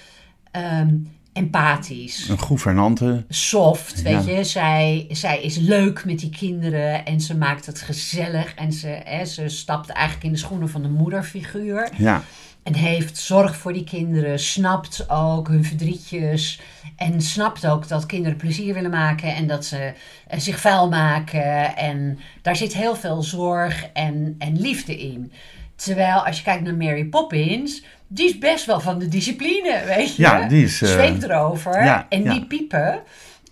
ehm, 0.51 0.95
empathisch. 1.39 2.29
Een 2.29 2.39
gouvernante. 2.39 3.25
soft, 3.29 4.01
weet 4.01 4.25
Ja. 4.25 4.31
je. 4.37 4.43
Zij, 4.43 5.05
zij 5.09 5.41
is 5.41 5.57
leuk 5.57 6.05
met 6.05 6.19
die 6.19 6.29
kinderen 6.29 7.05
en 7.05 7.21
ze 7.21 7.37
maakt 7.37 7.65
het 7.65 7.81
gezellig. 7.81 8.53
En 8.55 8.73
ze, 8.73 8.87
hè, 9.03 9.25
ze 9.25 9.49
stapt 9.49 9.89
eigenlijk 9.89 10.25
in 10.25 10.31
de 10.31 10.37
schoenen 10.37 10.69
van 10.69 10.81
de 10.81 10.89
moederfiguur. 10.89 11.89
Ja, 11.97 12.23
En 12.63 12.73
heeft 12.75 13.17
zorg 13.17 13.55
voor 13.57 13.73
die 13.73 13.83
kinderen, 13.83 14.39
snapt 14.39 15.09
ook 15.09 15.47
hun 15.47 15.63
verdrietjes. 15.65 16.59
En 16.95 17.21
snapt 17.21 17.67
ook 17.67 17.87
dat 17.87 18.05
kinderen 18.05 18.37
plezier 18.37 18.73
willen 18.73 18.89
maken 18.91 19.35
en 19.35 19.47
dat 19.47 19.65
ze 19.65 19.93
eh, 20.27 20.39
zich 20.39 20.59
vuil 20.59 20.89
maken. 20.89 21.75
En 21.77 22.19
daar 22.41 22.55
zit 22.55 22.73
heel 22.73 22.95
veel 22.95 23.23
zorg 23.23 23.85
en, 23.93 24.35
en 24.39 24.61
liefde 24.61 24.97
in. 24.97 25.31
Terwijl 25.75 26.25
als 26.25 26.37
je 26.37 26.43
kijkt 26.43 26.63
naar 26.63 26.75
Mary 26.75 27.05
Poppins, 27.05 27.83
die 28.11 28.27
is 28.27 28.37
best 28.37 28.65
wel 28.65 28.79
van 28.79 28.99
de 28.99 29.07
discipline, 29.07 29.83
weet 29.85 30.15
je. 30.15 30.21
Ja, 30.21 30.47
die 30.47 30.63
is, 30.63 30.77
Zweep 30.77 31.23
erover 31.23 31.83
ja, 31.83 32.05
en 32.09 32.23
ja. 32.23 32.33
niet 32.33 32.47
piepen. 32.47 32.99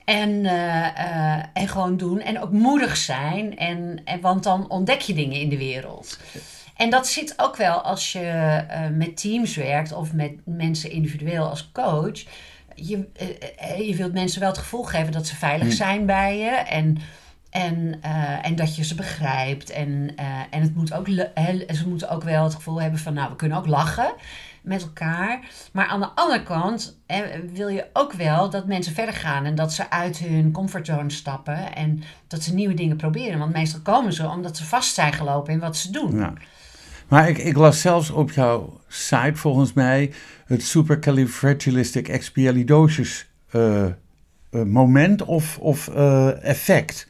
En, 0.06 0.46
eh, 0.46 0.88
eh, 0.88 1.44
en 1.54 1.68
gewoon 1.68 1.98
doen. 1.98 2.20
En 2.20 2.42
ook 2.42 2.52
moedig 2.52 2.98
zijn. 2.98 3.58
En, 3.58 4.02
en, 4.06 4.22
want 4.22 4.44
dan 4.44 4.70
ontdek 4.70 5.02
je 5.02 5.14
dingen 5.14 5.40
in 5.40 5.50
de 5.50 5.58
wereld. 5.58 6.20
En 6.76 6.90
dat 6.90 7.08
zit 7.08 7.34
ook 7.38 7.56
wel 7.56 7.82
als 7.82 8.12
je 8.12 8.64
met 8.94 9.22
teams 9.22 9.56
werkt 9.56 9.92
of 9.94 10.14
met 10.14 10.32
mensen 10.46 10.92
individueel 10.92 11.50
als 11.50 11.70
coach. 11.74 12.24
Je, 12.76 13.08
je 13.78 13.96
wilt 13.96 14.14
mensen 14.14 14.40
wel 14.40 14.50
het 14.50 14.58
gevoel 14.58 14.84
geven 14.84 15.12
dat 15.12 15.28
ze 15.28 15.36
veilig 15.36 15.74
zijn 15.74 16.06
bij 16.06 16.38
je. 16.38 16.50
En, 16.50 16.98
en, 17.50 17.98
eh, 18.02 18.46
en 18.46 18.56
dat 18.56 18.76
je 18.76 18.84
ze 18.84 18.96
begrijpt. 18.96 19.70
En, 19.70 20.12
eh, 20.16 20.26
en 20.50 20.62
het 20.62 20.76
moet 20.76 20.94
ook, 20.94 21.08
ze 21.08 21.84
moeten 21.88 22.10
ook 22.10 22.24
wel 22.24 22.44
het 22.44 22.56
gevoel 22.56 22.82
hebben 22.82 23.00
van, 23.00 23.14
nou, 23.14 23.30
we 23.30 23.36
kunnen 23.36 23.58
ook 23.58 23.68
lachen 23.68 24.14
met 24.62 24.82
elkaar. 24.82 25.40
Maar 25.72 25.88
aan 25.88 26.00
de 26.00 26.10
andere 26.16 26.44
kant 26.44 27.00
wil 27.54 27.68
je 27.68 27.86
ook 27.94 28.14
wel 28.14 28.50
dat 28.50 28.68
mensen 28.68 28.94
verder 28.94 29.16
gaan 29.16 29.46
en 29.46 29.56
dat 29.56 29.74
ze 29.74 29.90
uit 29.90 30.18
hun 30.18 30.52
comfortzone 30.52 31.10
stappen 31.10 31.76
en 31.76 32.04
dat 32.28 32.44
ze 32.44 32.54
nieuwe 32.54 32.74
dingen 32.74 32.98
proberen. 32.98 33.40
Want 33.40 33.54
meestal 33.54 33.80
komen 33.80 34.14
ze 34.14 34.30
omdat 34.30 34.58
ze 34.58 34.66
vast 34.66 34.94
zijn 34.94 35.14
gelopen 35.14 35.54
in 35.54 35.60
wat 35.60 35.78
ze 35.78 35.92
doen. 35.92 36.18
Ja. 36.18 36.34
Maar 37.08 37.30
ik, 37.30 37.38
ik 37.38 37.56
las 37.56 37.82
zelfs 37.82 38.10
op 38.10 38.32
jouw 38.32 38.80
site 38.88 39.36
volgens 39.36 39.74
mij 39.74 40.14
het 40.46 40.64
supercalifragilisticexpialidocious 40.64 43.26
eh, 43.50 43.86
eh, 43.86 43.94
moment 44.50 45.24
of, 45.24 45.58
of 45.58 45.88
effect. 46.42 47.07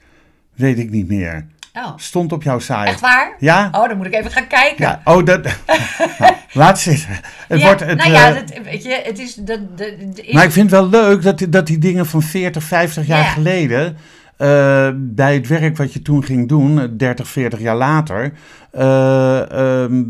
Weet 0.57 0.79
ik 0.79 0.89
niet 0.89 1.07
meer. 1.07 1.45
Oh, 1.73 1.91
Stond 1.95 2.31
op 2.31 2.43
jouw 2.43 2.59
site. 2.59 2.73
echt 2.73 2.99
waar? 2.99 3.35
Ja? 3.39 3.69
Oh, 3.71 3.87
dan 3.87 3.97
moet 3.97 4.05
ik 4.05 4.13
even 4.13 4.31
gaan 4.31 4.47
kijken. 4.47 4.85
Ja, 4.85 5.01
oh, 5.03 5.25
dat. 5.25 5.43
nou, 6.19 6.33
laat 6.51 6.79
zitten. 6.79 7.09
Het 7.47 7.59
Ja, 7.59 7.65
wordt 7.65 7.79
het, 7.79 7.97
nou 7.97 8.11
ja, 8.11 8.27
eh, 8.29 8.35
dat, 8.35 8.53
weet 8.63 8.83
je, 8.83 9.01
het 9.03 9.19
is... 9.19 9.33
De, 9.35 10.13
is- 10.15 10.33
maar 10.33 10.43
ik 10.43 10.51
vind 10.51 10.71
het 10.71 10.79
wel 10.79 10.89
leuk 10.89 11.21
dat, 11.21 11.37
die- 11.37 11.49
dat 11.49 11.67
die 11.67 11.77
dingen 11.77 12.05
van 12.05 12.21
40, 12.21 12.63
50 12.63 13.07
jaar 13.07 13.19
Ja. 13.23 13.29
geleden. 13.29 13.97
Eh, 14.37 14.89
bij 14.95 15.33
het 15.33 15.47
werk 15.47 15.77
wat 15.77 15.93
je 15.93 16.01
toen 16.01 16.23
ging 16.23 16.47
doen, 16.47 16.79
eh, 16.79 16.87
30, 16.97 17.27
40 17.27 17.59
jaar 17.59 17.75
later. 17.75 18.33
eh, 18.71 19.83
ehm, 19.83 20.03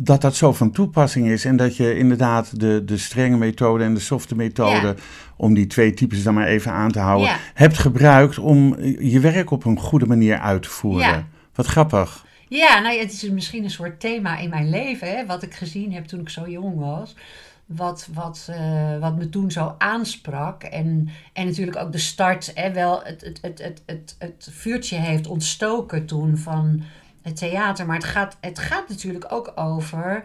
dat 0.00 0.20
dat 0.20 0.36
zo 0.36 0.52
van 0.52 0.70
toepassing 0.70 1.28
is. 1.28 1.44
En 1.44 1.56
dat 1.56 1.76
je 1.76 1.98
inderdaad 1.98 2.60
de, 2.60 2.82
de 2.84 2.96
strenge 2.96 3.36
methode 3.36 3.84
en 3.84 3.94
de 3.94 4.00
softe 4.00 4.36
methode. 4.36 4.86
Ja. 4.86 4.94
om 5.36 5.54
die 5.54 5.66
twee 5.66 5.94
types 5.94 6.22
dan 6.22 6.34
maar 6.34 6.46
even 6.46 6.72
aan 6.72 6.90
te 6.90 6.98
houden. 6.98 7.26
Ja. 7.26 7.36
hebt 7.54 7.78
gebruikt 7.78 8.38
om 8.38 8.76
je 8.98 9.20
werk 9.20 9.50
op 9.50 9.64
een 9.64 9.78
goede 9.78 10.06
manier 10.06 10.38
uit 10.38 10.62
te 10.62 10.68
voeren. 10.68 11.08
Ja. 11.08 11.26
Wat 11.54 11.66
grappig. 11.66 12.24
Ja, 12.48 12.80
nou 12.80 12.94
ja, 12.94 13.00
het 13.00 13.12
is 13.12 13.30
misschien 13.30 13.64
een 13.64 13.70
soort 13.70 14.00
thema 14.00 14.38
in 14.38 14.50
mijn 14.50 14.70
leven, 14.70 15.08
hè, 15.08 15.26
wat 15.26 15.42
ik 15.42 15.54
gezien 15.54 15.92
heb 15.92 16.04
toen 16.04 16.20
ik 16.20 16.28
zo 16.28 16.48
jong 16.48 16.78
was. 16.78 17.14
Wat, 17.76 18.08
wat, 18.14 18.48
eh, 18.50 18.98
wat 19.00 19.16
me 19.16 19.28
toen 19.28 19.50
zo 19.50 19.74
aansprak. 19.78 20.62
En, 20.62 21.08
en 21.32 21.46
natuurlijk 21.46 21.76
ook 21.76 21.92
de 21.92 21.98
start, 21.98 22.50
hè, 22.54 22.72
wel 22.72 23.00
het, 23.04 23.20
het, 23.20 23.38
het, 23.42 23.58
het, 23.62 23.82
het, 23.86 24.16
het 24.18 24.48
vuurtje 24.52 24.96
heeft 24.96 25.26
ontstoken 25.26 26.06
toen 26.06 26.36
van 26.36 26.82
het 27.22 27.36
theater. 27.36 27.86
Maar 27.86 27.96
het 27.96 28.04
gaat, 28.04 28.36
het 28.40 28.58
gaat 28.58 28.88
natuurlijk 28.88 29.26
ook 29.28 29.52
over 29.54 30.24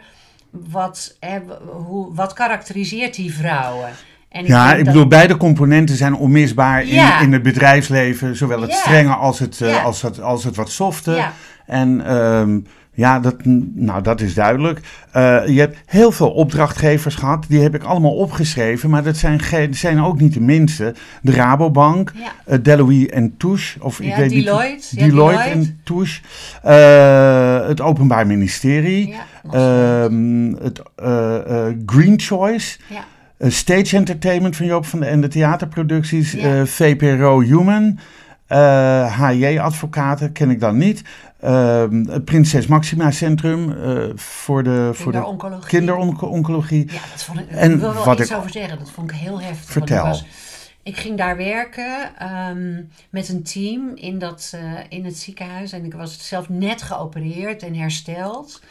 wat, 0.50 1.18
hè, 1.20 1.40
hoe, 1.86 2.16
wat 2.16 2.34
karakteriseert 2.34 3.16
die 3.16 3.34
vrouwen. 3.34 3.90
En 4.30 4.46
Ja, 4.46 4.72
ik 4.72 4.76
dat- 4.86 4.94
bedoel, 4.94 5.08
beide 5.08 5.38
componenten 5.38 5.96
zijn 5.96 6.16
onmisbaar 6.16 6.82
in, 6.82 6.88
Ja. 6.94 7.20
in 7.22 7.34
het 7.34 7.44
bedrijfsleven. 7.44 8.36
Zowel 8.36 8.62
het 8.62 8.72
Ja. 8.72 8.78
strenge 8.78 9.14
als 9.14 9.40
het, 9.40 9.62
eh, 9.62 9.70
Ja. 9.70 9.82
als 9.82 10.02
het, 10.02 10.22
als 10.22 10.44
het 10.44 10.56
wat 10.56 10.70
softe. 10.72 11.26
En 11.66 12.06
ehm, 12.06 12.60
ja, 12.94 13.20
dat, 13.20 13.36
nou, 13.74 14.02
dat 14.04 14.22
is 14.22 14.34
duidelijk. 14.34 14.80
Eh, 15.12 15.42
je 15.48 15.60
hebt 15.60 15.78
heel 15.86 16.12
veel 16.12 16.32
opdrachtgevers 16.32 17.16
gehad. 17.16 17.46
Die 17.48 17.62
heb 17.62 17.76
ik 17.76 17.84
allemaal 17.84 18.16
opgeschreven. 18.16 18.90
Maar 18.90 19.04
dat 19.04 19.18
zijn, 19.18 19.40
geen, 19.40 19.74
zijn 19.76 20.02
ook 20.04 20.20
niet 20.20 20.34
de 20.34 20.42
minste. 20.42 20.94
De 21.22 21.32
Rabobank, 21.32 22.12
Ja. 22.16 22.32
eh, 22.46 22.58
Deloitte 22.62 23.14
en 23.14 23.34
Touche. 23.38 23.84
Of 23.84 24.00
ik 24.00 24.08
Ja, 24.08 24.18
weet 24.18 24.30
niet- 24.30 24.46
Deloitte. 24.46 24.88
Ja, 25.00 25.06
Deloitte 25.06 25.44
Deloitte. 25.44 25.70
en 25.70 25.80
Touche. 25.84 26.22
Eh, 26.64 27.68
het 27.68 27.82
Openbaar 27.82 28.28
Ministerie. 28.28 29.16
Ehm, 29.52 30.54
het 30.62 30.82
Green 31.86 32.20
Choice. 32.20 32.78
ja. 32.90 33.04
Stage 33.50 33.96
Entertainment 33.96 34.56
van 34.56 34.66
Joop 34.66 34.86
van 34.86 35.00
de 35.00 35.06
en 35.06 35.22
de 35.22 35.28
theaterproducties. 35.28 36.36
VPRO 36.64 37.40
Human. 37.42 38.00
Eh 38.54 39.20
HJ 39.20 39.58
Advocaten 39.60 40.32
ken 40.32 40.50
ik 40.50 40.60
dan 40.60 40.78
niet. 40.78 41.02
Ehm, 41.40 42.04
het 42.06 42.26
Prinses 42.26 42.68
Maxima 42.68 43.12
Centrum 43.12 43.72
eh, 43.72 44.04
voor 44.16 44.64
de, 44.64 44.90
voor 44.94 45.12
de 45.12 45.18
Kinderoncologie. 45.18 45.68
kinderoncologie. 45.68 46.86
Ja, 46.92 47.00
dat 47.12 47.24
vond 47.24 47.40
ik. 47.40 47.50
En 47.50 47.72
ik 47.72 47.80
wil 47.80 47.94
wel 47.94 48.06
wat 48.06 48.20
iets 48.20 48.30
ik- 48.32 48.38
over 48.38 48.50
zeggen. 48.52 48.80
Dat 48.80 48.92
vond 48.92 49.12
ik 49.12 49.18
heel 49.18 49.42
heftig. 49.42 49.72
Vertel. 49.72 50.20
Ik, 50.84 50.98
ging 50.98 51.18
daar 51.18 51.38
werken 51.38 52.12
ehm, 52.20 52.82
met 53.10 53.30
een 53.30 53.44
team 53.44 53.92
in, 53.96 54.20
dat, 54.20 54.52
eh, 54.56 54.62
in 54.90 55.06
het 55.06 55.18
ziekenhuis. 55.18 55.72
En 55.72 55.86
ik 55.86 55.94
was 55.94 56.28
zelf 56.28 56.50
net 56.50 56.82
geopereerd 56.82 57.64
en 57.64 57.76
hersteld. 57.76 58.62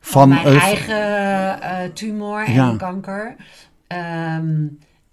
Van, 0.00 0.12
Van, 0.20 0.28
mijn 0.28 0.46
eh, 0.46 0.62
eigen 0.62 1.60
eh, 1.62 1.76
tumor 1.94 2.44
en 2.44 2.52
Ja. 2.52 2.74
kanker. 2.76 3.36
Ehm, 3.86 4.66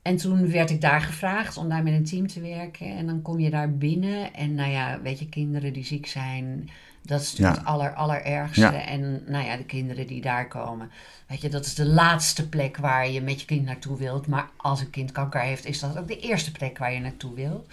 en 0.08 0.18
toen 0.18 0.52
werd 0.52 0.70
ik 0.70 0.82
daar 0.82 1.02
gevraagd 1.02 1.58
om 1.58 1.70
daar 1.70 1.84
met 1.84 1.94
een 1.94 2.06
team 2.06 2.28
te 2.28 2.42
werken. 2.42 2.98
En 2.98 3.06
dan 3.06 3.22
kom 3.22 3.40
je 3.40 3.50
daar 3.50 3.74
binnen. 3.78 4.34
En 4.34 4.56
nou 4.56 4.72
ja, 4.72 5.02
weet 5.02 5.20
je, 5.20 5.30
kinderen 5.30 5.74
die 5.74 5.86
ziek 5.86 6.08
zijn, 6.08 6.70
dat 7.02 7.22
is 7.22 7.32
natuurlijk 7.32 7.56
Ja. 7.58 7.62
het 7.64 7.74
aller, 7.74 7.94
allerergste. 7.94 8.62
Ja. 8.62 8.86
En 8.86 9.24
nou 9.26 9.46
ja, 9.46 9.58
de 9.58 9.66
kinderen 9.66 10.08
die 10.08 10.22
daar 10.22 10.48
komen. 10.48 10.92
Weet 11.28 11.42
je, 11.42 11.50
dat 11.50 11.66
is 11.66 11.76
de 11.76 11.86
laatste 11.86 12.50
plek 12.50 12.78
waar 12.78 13.10
je 13.10 13.22
met 13.22 13.40
je 13.40 13.46
kind 13.46 13.66
naartoe 13.66 13.98
wilt. 13.98 14.28
Maar 14.28 14.50
als 14.58 14.82
een 14.82 14.90
kind 14.90 15.12
kanker 15.12 15.42
heeft, 15.42 15.66
is 15.66 15.80
dat 15.80 15.98
ook 15.98 16.08
de 16.08 16.20
eerste 16.20 16.52
plek 16.52 16.78
waar 16.78 16.94
je 16.94 17.00
naartoe 17.00 17.34
wilt. 17.34 17.68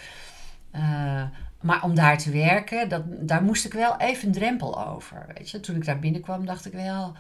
Eh, 0.71 1.23
maar 1.61 1.83
om 1.83 1.95
daar 1.95 2.19
te 2.19 2.31
werken, 2.31 2.89
dat, 2.89 3.03
daar 3.07 3.43
moest 3.43 3.65
ik 3.65 3.73
wel 3.73 3.97
even 3.99 4.27
een 4.27 4.35
drempel 4.35 4.87
over. 4.87 5.27
Weet 5.35 5.51
je? 5.51 5.61
Toen 5.61 5.77
ik 5.77 5.85
daar 5.85 5.99
binnenkwam, 5.99 6.47
dacht 6.47 6.67
ik 6.67 6.73
wel... 6.73 7.13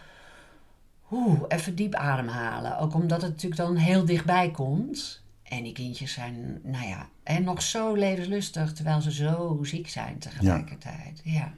Oeh, 1.17 1.41
even 1.49 1.75
diep 1.75 1.95
ademhalen. 1.95 2.79
Ook 2.79 2.95
omdat 2.95 3.23
het 3.23 3.31
natuurlijk 3.31 3.61
dan 3.61 3.77
heel 3.77 4.05
dichtbij 4.05 4.51
komt. 4.51 5.23
En 5.43 5.63
die 5.63 5.73
kindjes 5.73 6.13
zijn, 6.13 6.59
nou 6.63 6.87
ja, 6.89 7.07
en 7.23 7.45
nog 7.45 7.63
zo 7.63 7.95
levenslustig... 7.95 8.73
terwijl 8.73 9.01
ze 9.01 9.13
zo 9.13 9.59
ziek 9.63 9.89
zijn 9.89 10.19
tegelijkertijd. 10.19 11.21
Ja, 11.25 11.49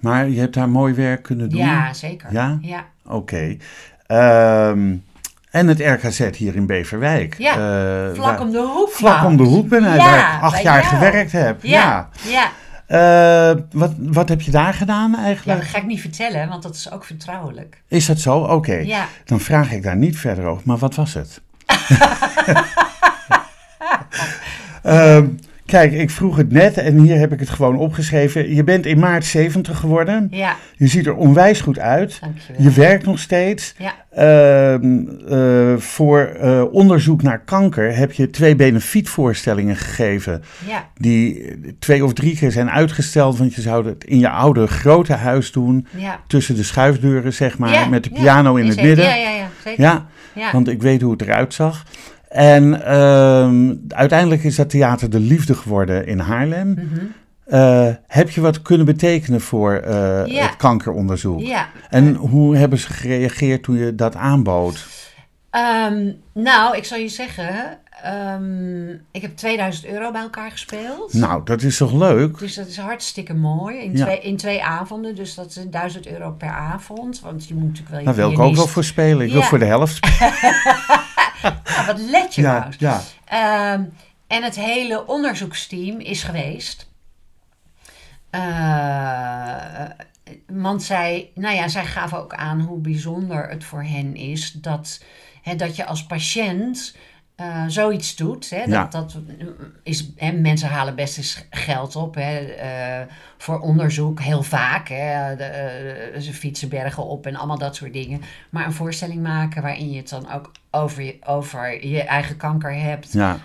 maar 0.00 0.28
je 0.28 0.40
hebt 0.40 0.54
daar 0.54 0.68
mooi 0.68 0.94
werk 0.94 1.22
kunnen 1.22 1.48
doen. 1.48 1.58
ja 1.58 1.92
zeker. 1.92 2.32
Ja? 2.32 2.58
ja. 2.60 2.84
Oké. 3.06 3.56
Ehm, 4.06 4.96
en 5.50 5.66
het 5.68 5.80
RKZ 5.80 6.30
hier 6.36 6.56
in 6.56 6.66
Beverwijk. 6.66 7.34
Ja, 7.38 7.52
Eh, 7.52 8.14
Vlak 8.14 8.26
waar- 8.26 8.40
om 8.40 8.50
de 8.50 8.58
hoek. 8.74 8.90
Vlak 8.90 9.24
om 9.24 9.36
de 9.36 9.42
hoek 9.42 9.68
ben 9.68 9.82
Ja, 9.82 9.96
waar 9.96 10.36
ik 10.36 10.42
acht 10.42 10.62
jaar 10.62 10.82
jou. 10.82 10.94
gewerkt 10.94 11.32
heb. 11.32 11.62
Ja, 11.64 12.08
Ja. 12.28 12.50
Ja. 12.88 13.50
Eh, 13.50 13.56
wat, 13.72 13.92
wat 13.98 14.28
heb 14.28 14.40
je 14.40 14.50
daar 14.50 14.74
gedaan 14.74 15.10
Ja, 15.10 15.18
eigenlijk? 15.18 15.60
dat 15.60 15.68
ga 15.68 15.78
ik 15.78 15.86
niet 15.86 16.00
vertellen, 16.00 16.48
want 16.48 16.62
dat 16.62 16.74
is 16.74 16.90
ook 16.90 17.04
vertrouwelijk. 17.04 17.82
Is 17.88 18.06
dat 18.06 18.18
zo? 18.18 18.38
Oké. 18.38 18.74
Ja. 18.74 19.06
Dan 19.24 19.40
vraag 19.40 19.72
ik 19.72 19.82
daar 19.82 19.96
niet 19.96 20.18
verder 20.18 20.44
over. 20.44 20.62
Maar 20.66 20.78
wat 20.78 20.94
was 20.94 21.14
het? 21.14 21.40
Ehm, 24.82 25.26
kijk, 25.68 25.92
ik 25.92 26.10
vroeg 26.10 26.36
het 26.36 26.52
net 26.52 26.76
en 26.76 26.98
hier 26.98 27.18
heb 27.18 27.32
ik 27.32 27.40
het 27.40 27.50
gewoon 27.50 27.76
opgeschreven. 27.76 28.54
Je 28.54 28.64
bent 28.64 28.86
in 28.86 28.98
maart 28.98 29.24
70 29.24 29.78
geworden. 29.78 30.28
Ja, 30.30 30.56
Je 30.76 30.86
ziet 30.86 31.06
er 31.06 31.14
onwijs 31.14 31.60
goed 31.60 31.78
uit. 31.78 32.18
dankjewel. 32.20 32.62
Je 32.62 32.70
werkt 32.70 33.04
nog 33.06 33.18
steeds. 33.18 33.74
Ja, 33.78 33.94
Ehm, 34.10 35.06
eh, 35.28 35.76
voor 35.76 36.20
eh, 36.20 36.64
onderzoek 36.70 37.22
naar 37.22 37.38
kanker 37.44 37.96
heb 37.96 38.12
je 38.12 38.30
twee 38.30 38.56
benefietvoorstellingen 38.56 39.76
gegeven. 39.76 40.42
ja, 40.66 40.88
Die 40.94 41.54
twee 41.78 42.04
of 42.04 42.12
drie 42.12 42.36
keer 42.36 42.52
zijn 42.52 42.70
uitgesteld. 42.70 43.38
Want 43.38 43.54
je 43.54 43.60
zou 43.60 43.86
het 43.86 44.04
in 44.04 44.18
je 44.18 44.28
oude 44.28 44.66
grote 44.66 45.12
huis 45.12 45.52
doen. 45.52 45.86
ja. 45.96 46.20
Tussen 46.26 46.54
de 46.54 46.62
schuifdeuren, 46.62 47.32
zeg 47.32 47.58
maar. 47.58 47.88
Met 47.90 48.04
de 48.04 48.10
piano 48.10 48.54
in 48.56 48.64
het 48.64 48.74
zeker. 48.74 48.88
midden. 48.88 49.04
Ja, 49.06 49.14
ja, 49.14 49.30
ja, 49.30 49.48
zeker. 49.64 49.82
Ja, 49.84 50.06
Ja. 50.34 50.52
want 50.52 50.68
ik 50.68 50.82
weet 50.82 51.00
hoe 51.02 51.12
het 51.12 51.22
eruit 51.22 51.54
zag. 51.54 51.84
En 52.28 52.84
ehm, 52.84 53.74
uiteindelijk 53.88 54.44
is 54.44 54.56
dat 54.56 54.70
theater 54.70 55.10
De 55.10 55.20
Liefde 55.20 55.54
geworden 55.54 56.06
in 56.06 56.18
Haarlem. 56.18 56.70
Mhm. 56.70 57.04
Eh, 57.44 57.88
heb 58.06 58.30
je 58.30 58.40
wat 58.40 58.62
kunnen 58.62 58.86
betekenen 58.86 59.40
voor 59.40 59.72
eh, 59.74 60.26
Ja. 60.26 60.46
het 60.46 60.56
kankeronderzoek? 60.56 61.40
ja. 61.40 61.68
En 61.90 62.14
hoe 62.14 62.56
hebben 62.56 62.78
ze 62.78 62.92
gereageerd 62.92 63.62
toen 63.62 63.76
je 63.76 63.94
dat 63.94 64.16
aanbood? 64.16 64.86
Ehm, 65.50 66.10
nou, 66.34 66.76
ik 66.76 66.84
zal 66.84 66.98
je 66.98 67.08
zeggen, 67.08 67.78
ehm, 68.02 68.88
ik 69.10 69.22
heb 69.22 69.36
2000 69.36 69.86
euro 69.86 70.10
bij 70.12 70.20
elkaar 70.20 70.50
gespeeld. 70.50 71.12
Nou, 71.14 71.40
dat 71.44 71.62
is 71.62 71.76
toch 71.76 71.92
leuk? 71.92 72.38
Dus 72.38 72.54
dat 72.54 72.66
is 72.66 72.76
hartstikke 72.76 73.34
mooi. 73.34 73.78
In, 73.78 73.96
Ja. 73.96 74.04
twee, 74.04 74.20
in 74.20 74.36
twee 74.36 74.64
avonden, 74.64 75.14
dus 75.14 75.34
dat 75.34 75.46
is 75.46 75.64
1000 75.70 76.06
euro 76.06 76.30
per 76.30 76.50
avond. 76.50 77.20
Want 77.20 77.48
je 77.48 77.54
moet 77.54 77.62
natuurlijk 77.62 77.90
wel 77.90 77.98
je 77.98 78.04
Daar 78.04 78.14
wil 78.14 78.30
ik 78.32 78.38
ook 78.38 78.54
wel 78.56 78.66
voor 78.66 78.84
spelen. 78.84 79.26
Ik 79.26 79.32
wil 79.32 79.42
voor 79.42 79.58
de 79.58 79.64
helft 79.64 79.94
spelen. 79.94 80.32
Wat 81.86 81.98
let 81.98 82.34
je 82.34 82.42
Ja, 82.42 82.60
Wout. 82.60 82.76
ja. 82.78 83.00
Ehm, 83.24 83.84
en 84.26 84.42
het 84.42 84.54
hele 84.56 85.06
onderzoeksteam 85.06 85.98
is 86.00 86.22
geweest. 86.22 86.86
Eh, 88.30 89.84
want 90.46 90.82
zij, 90.82 91.30
nou 91.34 91.54
ja, 91.54 91.68
zij 91.68 91.84
gaven 91.84 92.18
ook 92.18 92.34
aan 92.34 92.60
hoe 92.60 92.78
bijzonder 92.80 93.48
het 93.48 93.64
voor 93.64 93.82
hen 93.84 94.14
is 94.16 94.52
dat, 94.52 95.02
hè, 95.42 95.54
dat 95.56 95.76
je 95.76 95.84
als 95.86 96.06
patiënt 96.06 96.96
eh, 97.36 97.64
zoiets 97.66 98.16
doet. 98.16 98.50
Hè, 98.50 98.62
Ja. 98.62 98.84
dat, 98.84 98.92
dat 98.92 99.16
is, 99.82 100.08
hè, 100.16 100.32
mensen 100.32 100.68
halen 100.68 100.94
best 100.94 101.18
eens 101.18 101.46
geld 101.50 101.96
op 101.96 102.14
hè, 102.14 102.38
eh, 102.38 103.06
voor 103.38 103.60
onderzoek, 103.60 104.20
heel 104.20 104.42
vaak. 104.42 104.88
Hè, 104.88 105.36
de, 105.36 106.16
ze 106.20 106.32
fietsen 106.34 106.68
bergen 106.68 107.04
op 107.04 107.26
en 107.26 107.36
allemaal 107.36 107.58
dat 107.58 107.76
soort 107.76 107.92
dingen. 107.92 108.22
Maar 108.50 108.66
een 108.66 108.72
voorstelling 108.72 109.22
maken 109.22 109.62
waarin 109.62 109.90
je 109.90 109.96
het 109.96 110.08
dan 110.08 110.32
ook 110.32 110.52
over 110.78 111.02
je, 111.02 111.18
over 111.26 111.86
je 111.86 112.02
eigen 112.02 112.36
kanker 112.36 112.74
hebt. 112.80 113.12
ja. 113.12 113.36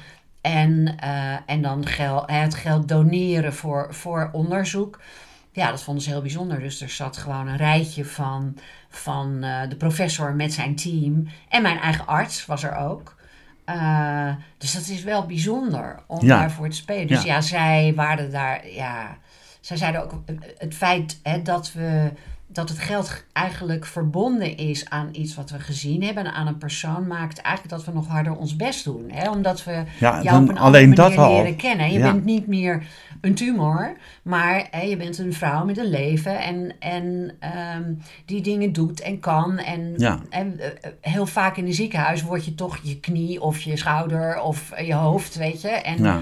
En, 0.42 0.98
eh, 1.00 1.36
en 1.46 1.62
dan 1.62 1.86
gel, 1.86 2.24
het 2.26 2.56
geld 2.56 2.88
doneren 2.88 3.54
voor, 3.54 3.88
voor 3.94 4.30
onderzoek. 4.32 5.00
Ja, 5.52 5.70
dat 5.70 5.84
vonden 5.84 6.04
ze 6.04 6.10
heel 6.10 6.22
bijzonder. 6.22 6.60
Dus 6.60 6.82
er 6.82 6.90
zat 6.90 7.18
gewoon 7.18 7.48
een 7.48 7.58
rijtje 7.58 8.06
van, 8.06 8.58
van 8.90 9.44
eh, 9.44 9.70
de 9.70 9.76
professor 9.76 10.34
met 10.34 10.54
zijn 10.54 10.76
team. 10.76 11.28
En 11.50 11.62
mijn 11.62 11.80
eigen 11.80 12.08
arts 12.08 12.46
was 12.46 12.64
er 12.64 12.76
ook. 12.76 13.16
Eh, 13.66 14.30
dus 14.58 14.74
dat 14.74 14.88
is 14.88 15.04
wel 15.04 15.26
bijzonder 15.26 16.00
om 16.08 16.26
Ja. 16.26 16.40
daarvoor 16.40 16.70
te 16.70 16.76
spelen. 16.76 17.08
Dus 17.08 17.24
Ja. 17.24 17.34
ja, 17.34 17.42
zij 17.42 17.94
waren 17.96 18.32
daar. 18.32 18.68
Ja, 18.70 19.18
zij 19.62 19.78
zeiden 19.78 20.04
ook 20.04 20.14
het 20.58 20.74
feit 20.74 21.20
hè, 21.24 21.42
dat 21.42 21.72
we 21.74 22.12
dat 22.54 22.70
het 22.70 22.80
geld 22.80 23.24
eigenlijk 23.34 23.86
verbonden 23.86 24.58
is 24.58 24.90
aan 24.90 25.10
iets 25.12 25.36
wat 25.36 25.50
we 25.50 25.60
gezien 25.60 26.04
hebben, 26.04 26.34
aan 26.34 26.48
een 26.48 26.58
persoon, 26.58 27.08
maakt 27.08 27.42
eigenlijk 27.42 27.76
dat 27.76 27.86
we 27.86 27.92
nog 28.00 28.08
harder 28.08 28.36
ons 28.36 28.56
best 28.56 28.84
doen. 28.84 29.06
Hè? 29.12 29.30
Omdat 29.30 29.64
we 29.64 29.84
Ja, 30.00 30.22
jou 30.24 30.44
op 30.44 30.50
een 30.50 30.58
alleen 30.58 30.90
andere 30.90 31.08
manier 31.08 31.20
al. 31.20 31.36
leren 31.36 31.56
kennen. 31.56 31.92
Je 31.92 32.00
Ja. 32.00 32.12
bent 32.12 32.26
niet 32.26 32.48
meer 32.48 32.84
een 33.22 33.34
tumor, 33.36 33.94
maar 34.24 34.68
hè, 34.72 34.82
je 34.82 34.98
bent 34.98 35.18
een 35.18 35.34
vrouw 35.34 35.66
met 35.66 35.78
een 35.78 35.90
leven 35.90 36.40
en, 36.42 36.72
en 36.80 37.32
ehm, 37.40 37.94
die 38.26 38.42
dingen 38.42 38.74
doet 38.74 39.02
en 39.02 39.20
kan. 39.20 39.58
En, 39.58 39.94
Ja. 39.98 40.20
en 40.30 40.60
heel 41.02 41.26
vaak 41.26 41.58
in 41.58 41.66
een 41.66 41.74
ziekenhuis 41.74 42.24
word 42.24 42.46
je 42.46 42.56
toch 42.56 42.80
je 42.84 43.00
knie 43.00 43.42
of 43.42 43.60
je 43.62 43.78
schouder 43.78 44.42
of 44.42 44.72
je 44.86 44.94
hoofd, 44.94 45.36
weet 45.36 45.62
je. 45.62 45.68
En 45.70 46.04
Ja. 46.04 46.20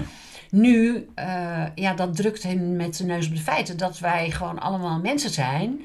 nu, 0.50 1.08
eh, 1.14 1.62
ja, 1.74 1.94
dat 1.94 2.16
drukt 2.16 2.42
hem 2.42 2.76
met 2.76 2.96
zijn 2.96 3.08
neus 3.08 3.26
op 3.28 3.34
de 3.34 3.40
feiten 3.42 3.76
dat 3.76 3.98
wij 3.98 4.30
gewoon 4.30 4.58
allemaal 4.60 5.00
mensen 5.00 5.30
zijn. 5.30 5.80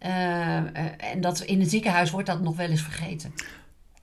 Eh, 0.00 0.56
eh, 0.56 0.64
en 1.12 1.20
dat 1.20 1.40
in 1.40 1.60
het 1.60 1.70
ziekenhuis 1.70 2.10
wordt 2.10 2.26
dat 2.26 2.40
nog 2.40 2.56
wel 2.56 2.68
eens 2.68 2.82
vergeten. 2.82 3.34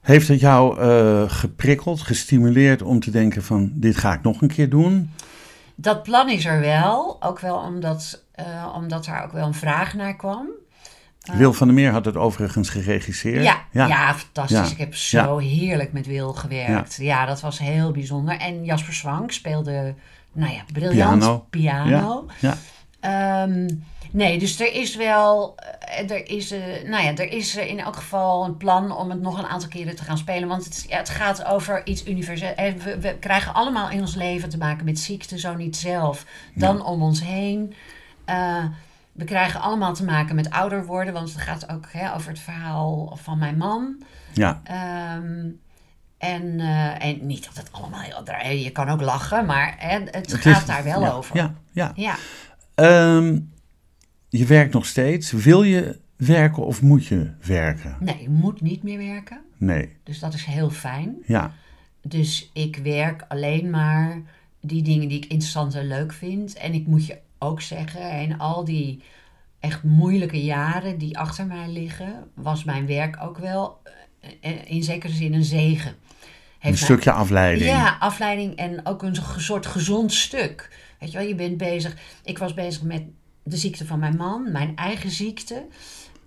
Heeft 0.00 0.28
het 0.28 0.40
jou 0.40 0.80
eh, 0.80 1.30
geprikkeld, 1.30 2.00
gestimuleerd 2.00 2.82
om 2.82 3.00
te 3.00 3.10
denken 3.10 3.42
van 3.42 3.70
dit 3.74 3.96
ga 3.96 4.12
ik 4.12 4.22
nog 4.22 4.42
een 4.42 4.48
keer 4.48 4.70
doen? 4.70 5.10
Dat 5.74 6.02
plan 6.02 6.28
is 6.30 6.44
er 6.44 6.60
wel, 6.60 7.16
ook 7.22 7.40
wel 7.40 7.56
omdat, 7.56 8.24
omdat 8.74 9.06
er 9.06 9.22
ook 9.22 9.32
wel 9.32 9.46
een 9.46 9.54
vraag 9.54 9.94
naar 9.94 10.16
kwam. 10.16 10.46
Wil 11.32 11.52
van 11.52 11.66
der 11.66 11.76
Meer 11.76 11.90
had 11.90 12.04
het 12.04 12.16
overigens 12.16 12.68
geregisseerd. 12.68 13.42
Ja, 13.42 13.64
ja. 13.70 14.14
fantastisch. 14.14 14.58
Ja. 14.58 14.72
Ik 14.72 14.78
heb 14.78 14.94
zo 14.94 15.38
heerlijk 15.38 15.92
met 15.92 16.06
Wil 16.06 16.32
gewerkt. 16.32 16.96
Ja. 17.00 17.26
dat 17.26 17.40
was 17.40 17.58
heel 17.58 17.90
bijzonder. 17.90 18.36
En 18.36 18.64
Jasper 18.64 18.94
Swank 18.94 19.32
speelde, 19.32 19.94
nou 20.32 20.52
ja, 20.52 20.62
briljant 20.72 21.18
Piano. 21.18 21.46
piano. 21.50 22.26
Ja. 22.40 22.56
Ehm, 23.00 23.68
nee, 24.12 24.38
dus 24.38 24.60
er 24.60 24.72
is 24.74 24.96
wel, 24.96 25.54
eh, 25.78 26.10
er 26.10 26.28
is, 26.30 26.50
eh, 26.50 26.60
nou 26.84 27.04
ja, 27.04 27.14
er 27.16 27.32
is 27.32 27.56
in 27.56 27.80
elk 27.80 27.96
geval 27.96 28.44
een 28.44 28.56
plan 28.56 28.96
om 28.96 29.10
het 29.10 29.20
nog 29.20 29.38
een 29.38 29.46
aantal 29.46 29.68
keren 29.68 29.96
te 29.96 30.04
gaan 30.04 30.18
spelen. 30.18 30.48
Want 30.48 30.64
het, 30.64 30.84
ja, 30.88 30.96
het 30.96 31.08
gaat 31.08 31.44
over 31.44 31.86
iets 31.86 32.06
universeel. 32.06 32.54
Eh, 32.54 32.72
We, 32.74 32.98
we 32.98 33.16
krijgen 33.20 33.54
allemaal 33.54 33.90
in 33.90 34.00
ons 34.00 34.14
leven 34.14 34.48
te 34.48 34.58
maken 34.58 34.84
met 34.84 34.98
ziekte, 34.98 35.38
zo 35.38 35.54
niet 35.54 35.76
zelf, 35.76 36.24
dan 36.54 36.84
om 36.84 37.02
ons 37.02 37.22
heen. 37.24 37.74
We 39.12 39.24
krijgen 39.24 39.60
allemaal 39.60 39.94
te 39.94 40.04
maken 40.04 40.34
met 40.34 40.50
ouder 40.50 40.86
worden, 40.86 41.12
want 41.14 41.32
het 41.32 41.40
gaat 41.42 41.70
ook 41.70 41.86
hè, 41.92 42.14
over 42.14 42.28
het 42.30 42.38
verhaal 42.40 43.18
van 43.22 43.38
mijn 43.38 43.56
man. 43.56 44.02
Ja. 44.32 44.60
Ehm, 44.64 45.48
en, 46.18 46.60
en 46.98 47.26
niet 47.26 47.44
dat 47.44 47.56
het 47.56 47.72
allemaal 47.72 48.00
heel 48.00 48.52
Je 48.54 48.70
kan 48.70 48.88
ook 48.88 49.00
lachen, 49.00 49.46
maar 49.46 49.74
hè, 49.78 49.98
het, 49.98 50.14
Het 50.14 50.34
gaat 50.34 50.60
is- 50.60 50.66
daar 50.66 50.84
wel 50.84 51.00
ja, 51.00 51.10
over. 51.10 51.36
Ja, 51.36 51.54
ja. 51.70 51.92
ja. 51.94 52.14
Ehm, 52.74 53.38
je 54.38 54.46
werkt 54.46 54.72
nog 54.72 54.86
steeds. 54.86 55.32
Wil 55.32 55.62
je 55.62 55.98
werken 56.16 56.66
of 56.66 56.82
moet 56.82 57.06
je 57.06 57.30
werken? 57.46 57.96
Nee, 58.00 58.22
je 58.22 58.28
moet 58.28 58.60
niet 58.60 58.82
meer 58.82 58.98
werken. 58.98 59.40
Nee. 59.56 59.96
Dus 60.02 60.18
dat 60.18 60.34
is 60.34 60.44
heel 60.44 60.70
fijn. 60.70 61.16
Ja. 61.26 61.52
Dus 62.02 62.50
ik 62.52 62.76
werk 62.76 63.24
alleen 63.28 63.70
maar 63.70 64.22
die 64.60 64.82
dingen 64.82 65.08
die 65.08 65.18
ik 65.18 65.26
interessant 65.30 65.74
en 65.74 65.86
leuk 65.86 66.12
vind. 66.12 66.54
En 66.54 66.74
ik 66.74 66.86
moet 66.86 67.06
je 67.06 67.18
ook 67.38 67.60
zeggen, 67.60 68.20
in 68.20 68.38
al 68.38 68.64
die 68.64 69.02
echt 69.60 69.82
moeilijke 69.82 70.44
jaren 70.44 70.98
die 70.98 71.18
achter 71.18 71.46
mij 71.46 71.68
liggen, 71.68 72.30
was 72.34 72.64
mijn 72.64 72.86
werk 72.86 73.22
ook 73.22 73.38
wel 73.38 73.80
eh, 74.20 74.30
eh, 74.40 74.70
in 74.70 74.82
zekere 74.82 75.12
zin 75.12 75.34
een 75.34 75.44
zegen. 75.44 75.90
Een 75.90 75.96
Heeft 76.58 76.82
stukje 76.82 77.12
afleiding. 77.12 77.70
Ja, 77.70 77.96
afleiding 78.00 78.56
en 78.56 78.86
ook 78.86 79.02
een 79.02 79.16
soort 79.36 79.66
gezond 79.66 80.12
stuk. 80.12 80.70
Weet 80.98 81.12
je 81.12 81.18
wel, 81.18 81.26
je 81.26 81.34
bent 81.34 81.56
bezig. 81.56 81.96
Ik 82.24 82.38
was 82.38 82.54
bezig 82.54 82.82
met 82.82 83.02
de 83.48 83.56
ziekte 83.56 83.86
van 83.86 83.98
mijn 83.98 84.16
man, 84.16 84.52
mijn 84.52 84.76
eigen 84.76 85.10
ziekte. 85.10 85.66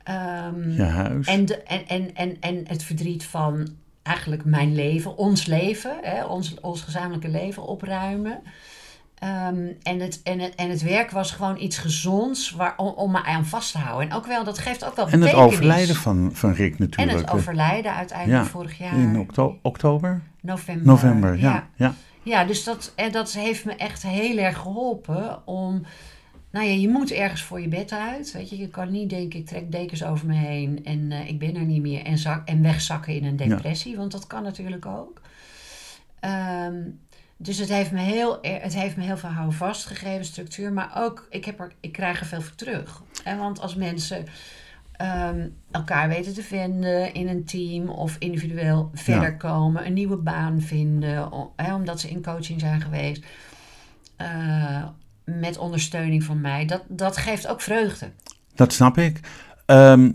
Ehm, 0.03 0.71
Je 0.71 0.83
huis. 0.83 1.27
en, 1.27 1.45
de, 1.45 1.63
en, 1.63 1.87
en, 1.87 2.15
en, 2.15 2.37
en 2.39 2.63
het 2.67 2.83
verdriet 2.83 3.23
van 3.23 3.67
eigenlijk 4.01 4.45
mijn 4.45 4.75
leven, 4.75 5.17
ons 5.17 5.45
leven, 5.45 5.97
hè, 6.01 6.25
ons, 6.25 6.59
ons 6.59 6.81
gezamenlijke 6.81 7.29
leven 7.29 7.63
opruimen. 7.63 8.41
Ehm, 9.21 9.67
en, 9.83 9.99
het, 9.99 10.21
en, 10.23 10.39
het, 10.39 10.55
en 10.55 10.69
het 10.69 10.81
werk 10.81 11.11
was 11.11 11.31
gewoon 11.31 11.57
iets 11.57 11.77
gezonds 11.77 12.51
waar, 12.51 12.73
om, 12.77 12.87
om 12.87 13.11
me 13.11 13.23
aan 13.23 13.45
vast 13.45 13.71
te 13.71 13.77
houden. 13.77 14.09
En 14.09 14.15
ook 14.15 14.25
wel, 14.25 14.43
dat 14.43 14.59
geeft 14.59 14.85
ook 14.85 14.95
wel 14.95 15.07
en 15.07 15.21
het 15.21 15.33
overlijden 15.33 15.95
van, 15.95 16.29
van 16.33 16.53
Rick 16.53 16.71
En 16.71 16.75
natuurlijk. 16.79 17.19
het 17.19 17.31
overlijden 17.31 17.93
uiteindelijk 17.93 18.45
vorig 18.49 18.77
jaar. 18.77 18.93
In 18.93 19.19
okto- 19.19 19.57
oktober? 19.61 20.21
november. 20.41 20.85
November, 20.85 21.39
ja. 21.39 21.67
ja. 21.75 21.93
Ja, 22.23 22.45
dus 22.45 22.63
dat, 22.63 22.93
en 22.95 23.11
dat 23.11 23.31
heeft 23.33 23.65
me 23.65 23.75
echt 23.75 24.03
heel 24.03 24.37
erg 24.37 24.57
geholpen 24.57 25.47
om... 25.47 25.85
Nou 26.51 26.65
ja, 26.65 26.73
je 26.73 26.89
moet 26.89 27.11
ergens 27.11 27.43
voor 27.43 27.61
je 27.61 27.67
bed 27.67 27.91
uit. 27.91 28.31
Weet 28.31 28.49
je, 28.49 28.57
je 28.57 28.67
kan 28.67 28.91
niet 28.91 29.09
denken, 29.09 29.39
ik 29.39 29.45
trek 29.45 29.71
dekens 29.71 30.03
over 30.03 30.27
me 30.27 30.33
heen 30.33 30.85
en 30.85 31.11
eh, 31.11 31.27
ik 31.27 31.39
ben 31.39 31.55
er 31.55 31.65
niet 31.65 31.81
meer. 31.81 32.05
En, 32.05 32.17
zak, 32.17 32.47
en 32.47 32.61
wegzakken 32.61 33.13
in 33.13 33.25
een 33.25 33.35
depressie, 33.35 33.95
want 33.97 34.11
dat 34.11 34.27
kan 34.27 34.43
natuurlijk 34.43 34.85
ook. 34.85 35.21
Ehm, 36.19 36.81
dus 37.37 37.57
het 37.57 37.69
heeft, 37.69 37.91
me 37.91 37.99
heel, 37.99 38.39
het 38.41 38.73
heeft 38.73 38.97
me 38.97 39.03
heel 39.03 39.17
veel 39.17 39.29
houvast 39.29 39.85
gegeven, 39.85 40.25
structuur. 40.25 40.73
Maar 40.73 40.91
ook, 40.95 41.27
ik, 41.29 41.45
heb 41.45 41.59
er, 41.59 41.71
ik 41.79 41.91
krijg 41.91 42.19
er 42.19 42.25
veel 42.25 42.41
voor 42.41 42.55
terug. 42.55 43.01
En 43.23 43.37
want 43.37 43.59
als 43.59 43.75
mensen 43.75 44.25
ehm, 44.91 45.49
elkaar 45.71 46.07
weten 46.07 46.33
te 46.33 46.43
vinden 46.43 47.13
in 47.13 47.27
een 47.27 47.45
team 47.45 47.89
of 47.89 48.15
individueel 48.19 48.89
verder 48.93 49.37
komen, 49.37 49.85
een 49.85 49.93
nieuwe 49.93 50.17
baan 50.17 50.61
vinden, 50.61 51.31
omdat 51.73 51.99
ze 51.99 52.09
in 52.09 52.23
coaching 52.23 52.59
zijn 52.59 52.81
geweest, 52.81 53.25
eh, 54.15 54.85
met 55.23 55.57
ondersteuning 55.57 56.23
van 56.23 56.41
mij, 56.41 56.65
dat, 56.65 56.83
dat 56.87 57.17
geeft 57.17 57.47
ook 57.47 57.61
vreugde. 57.61 58.11
Dat 58.55 58.73
snap 58.73 58.97
ik. 58.97 59.19
Ehm, 59.65 60.11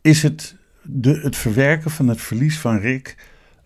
is 0.00 0.22
het, 0.22 0.56
de, 0.82 1.20
het 1.22 1.36
verwerken 1.36 1.90
van 1.90 2.08
het 2.08 2.20
verlies 2.20 2.58
van 2.58 2.78
Rick 2.78 3.16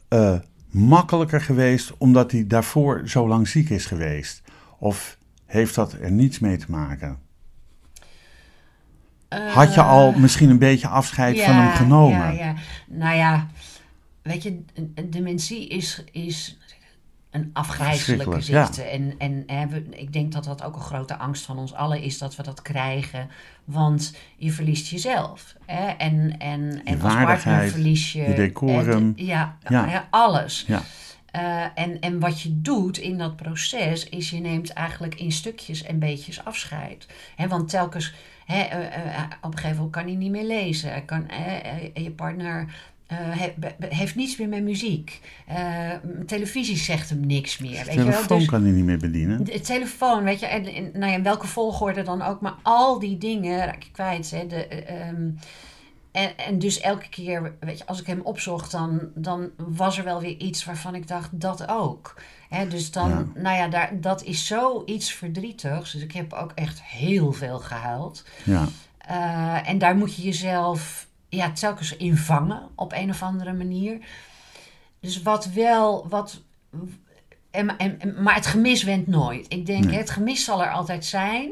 eh, 0.08 0.38
makkelijker 0.70 1.40
geweest 1.40 1.92
omdat 1.98 2.32
hij 2.32 2.46
daarvoor 2.46 3.02
zo 3.04 3.28
lang 3.28 3.48
ziek 3.48 3.70
is 3.70 3.86
geweest? 3.86 4.42
Of 4.78 5.18
heeft 5.46 5.74
dat 5.74 5.92
er 5.92 6.10
niets 6.10 6.38
mee 6.38 6.56
te 6.56 6.66
maken? 6.68 7.18
Had 9.28 9.74
je 9.74 9.82
al 9.82 10.12
misschien 10.12 10.50
een 10.50 10.58
beetje 10.58 10.88
afscheid 10.88 11.40
van 11.40 11.54
hem 11.54 11.70
genomen? 11.70 12.18
Ja, 12.18 12.30
ja. 12.30 12.54
Nou 12.86 13.16
ja, 13.16 13.46
weet 14.22 14.42
je, 14.42 14.64
dementie 15.04 15.68
is, 15.68 16.04
is 16.12 16.58
een 17.30 17.50
afgrijzelijke 17.52 18.40
ziekte. 18.40 18.82
En, 18.82 19.14
en 19.18 19.42
hè, 19.46 19.66
we- 19.66 19.86
ik 19.90 20.12
denk 20.12 20.32
dat 20.32 20.44
dat 20.44 20.62
ook 20.62 20.74
een 20.74 20.80
grote 20.80 21.16
angst 21.18 21.44
van 21.44 21.58
ons 21.58 21.74
allen 21.74 22.02
is 22.02 22.18
dat 22.18 22.36
we 22.36 22.42
dat 22.42 22.62
krijgen. 22.62 23.28
Want 23.64 24.16
je 24.36 24.52
verliest 24.52 24.86
jezelf. 24.88 25.54
Hè? 25.66 25.86
En, 25.88 26.38
en, 26.38 26.80
en 26.84 27.00
als 27.00 27.14
partner 27.14 27.68
verlies 27.68 28.12
je... 28.12 28.22
je 28.22 28.34
decorum. 28.34 29.08
eh, 29.16 29.24
d- 29.24 29.26
ja, 29.26 29.56
Ja. 29.68 29.88
hè, 29.88 29.98
alles. 30.10 30.64
Ja. 30.66 30.82
Eh, 31.30 31.64
en, 31.74 32.00
en 32.00 32.18
wat 32.20 32.40
je 32.40 32.60
doet 32.60 32.98
in 32.98 33.18
dat 33.18 33.36
proces 33.36 34.08
is 34.08 34.30
je 34.30 34.40
neemt 34.40 34.72
eigenlijk 34.72 35.14
in 35.14 35.32
stukjes 35.32 35.82
en 35.82 35.98
beetjes 35.98 36.44
afscheid. 36.44 37.06
Hè, 37.36 37.48
want 37.48 37.68
telkens, 37.68 38.14
hè, 38.46 38.60
eh, 38.62 39.22
op 39.40 39.52
een 39.52 39.58
gegeven 39.58 39.76
moment 39.76 39.92
kan 39.96 40.04
hij 40.04 40.14
niet 40.14 40.30
meer 40.30 40.44
lezen. 40.46 41.04
Kan, 41.04 41.26
je 41.94 42.10
partner 42.16 42.74
he- 43.14 43.52
be- 43.56 43.74
be- 43.78 43.94
heeft 43.94 44.14
niets 44.14 44.36
meer 44.36 44.48
met 44.48 44.62
muziek. 44.62 45.20
Eh, 45.46 45.90
televisie 46.26 46.76
zegt 46.76 47.10
hem 47.10 47.26
niks 47.26 47.58
meer. 47.58 47.70
De 47.78 47.84
Weet 47.84 47.94
je 47.94 48.02
wel? 48.02 48.10
telefoon 48.12 48.38
Dus 48.38 48.46
kan 48.48 48.62
hij 48.62 48.72
niet 48.72 48.84
meer 48.84 48.98
bedienen. 48.98 49.44
de 49.44 49.60
telefoon, 49.60 50.24
weet 50.24 50.40
je, 50.40 50.46
en, 50.46 50.64
en, 50.74 50.90
nou 50.92 51.10
ja, 51.10 51.16
in 51.16 51.22
welke 51.22 51.46
volgorde 51.46 52.02
dan 52.02 52.22
ook, 52.22 52.40
maar 52.40 52.54
al 52.62 52.98
die 52.98 53.18
dingen 53.18 53.64
raak 53.64 53.82
je 53.82 53.90
kwijt. 53.90 54.30
Hè, 54.30 54.46
de, 54.46 54.66
eh, 54.66 55.08
ehm, 55.08 55.30
en, 56.12 56.36
en 56.38 56.58
dus 56.58 56.80
elke 56.80 57.08
keer, 57.08 57.54
weet 57.60 57.78
je, 57.78 57.86
als 57.86 58.00
ik 58.00 58.06
hem 58.06 58.20
opzocht, 58.20 58.70
dan, 58.70 59.00
dan 59.14 59.50
was 59.56 59.98
er 59.98 60.04
wel 60.04 60.20
weer 60.20 60.36
iets 60.36 60.64
waarvan 60.64 60.94
ik 60.94 61.08
dacht, 61.08 61.28
dat 61.40 61.68
ook. 61.68 62.14
Hè, 62.48 62.68
dus 62.68 62.90
dan, 62.90 63.08
Ja. 63.10 63.40
nou 63.40 63.56
ja, 63.56 63.68
daar, 63.68 64.00
dat 64.00 64.22
is 64.24 64.46
zoiets 64.46 65.12
verdrietigs. 65.12 65.92
Dus 65.92 66.02
ik 66.02 66.12
heb 66.12 66.32
ook 66.32 66.52
echt 66.54 66.82
heel 66.82 67.32
veel 67.32 67.58
gehuild. 67.58 68.24
Ja. 68.44 68.68
En 69.64 69.78
daar 69.78 69.96
moet 69.96 70.14
je 70.16 70.22
jezelf 70.22 71.07
ja, 71.28 71.50
telkens 71.50 71.96
in 71.96 72.16
vangen 72.16 72.62
op 72.74 72.92
een 72.92 73.10
of 73.10 73.22
andere 73.22 73.52
manier. 73.52 73.98
Dus 75.00 75.22
wat 75.22 75.46
wel, 75.46 76.06
wat. 76.08 76.40
En, 77.50 77.76
maar 78.22 78.34
het 78.34 78.46
gemis 78.46 78.82
went 78.82 79.06
nooit. 79.06 79.46
Ik 79.48 79.66
denk, 79.66 79.84
Nee. 79.84 79.96
het 79.96 80.10
gemis 80.10 80.44
zal 80.44 80.62
er 80.62 80.70
altijd 80.70 81.04
zijn. 81.04 81.50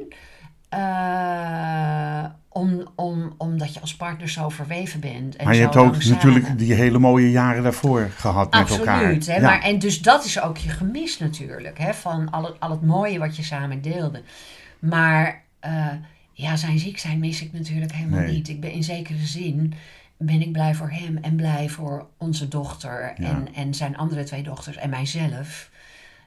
eh, 0.68 2.24
om, 2.48 2.82
om, 2.94 3.34
omdat 3.36 3.74
je 3.74 3.80
als 3.80 3.96
partner 3.96 4.28
zo 4.28 4.48
verweven 4.48 5.00
bent. 5.00 5.36
En 5.36 5.44
Maar 5.44 5.54
je 5.54 5.60
hebt 5.60 5.76
ook 5.76 6.04
natuurlijk 6.04 6.58
die 6.58 6.74
hele 6.74 6.98
mooie 6.98 7.30
jaren 7.30 7.62
daarvoor 7.62 8.10
gehad 8.16 8.52
met 8.52 8.70
elkaar. 8.70 8.96
Absoluut. 8.98 9.26
Hè? 9.26 9.34
Ja. 9.34 9.40
Maar, 9.40 9.60
en 9.62 9.78
dus 9.78 10.00
dat 10.02 10.24
is 10.24 10.40
ook 10.40 10.56
je 10.56 10.68
gemis 10.68 11.18
natuurlijk. 11.18 11.78
Hè? 11.78 11.94
Van 11.94 12.30
al 12.30 12.44
het, 12.44 12.60
al 12.60 12.70
het 12.70 12.82
mooie 12.82 13.18
wat 13.18 13.36
je 13.36 13.42
samen 13.42 13.80
deelde. 13.82 14.22
Maar 14.78 15.42
eh, 15.60 15.86
ja, 16.38 16.56
zijn 16.56 16.78
ziek 16.78 16.98
zijn 16.98 17.18
mis 17.18 17.42
ik 17.42 17.52
natuurlijk 17.52 17.92
helemaal 17.92 18.20
Nee. 18.20 18.32
niet. 18.34 18.48
Ik 18.48 18.60
ben 18.60 18.72
in 18.72 18.84
zekere 18.84 19.26
zin 19.26 19.72
ben 20.18 20.40
ik 20.40 20.52
blij 20.52 20.74
voor 20.74 20.90
hem 20.90 21.16
en 21.16 21.36
blij 21.36 21.68
voor 21.68 22.06
onze 22.18 22.48
dochter 22.48 23.14
Ja. 23.16 23.28
en, 23.28 23.48
en 23.54 23.74
zijn 23.74 23.96
andere 23.96 24.24
twee 24.24 24.42
dochters 24.42 24.76
en 24.76 24.90
mijzelf. 24.90 25.70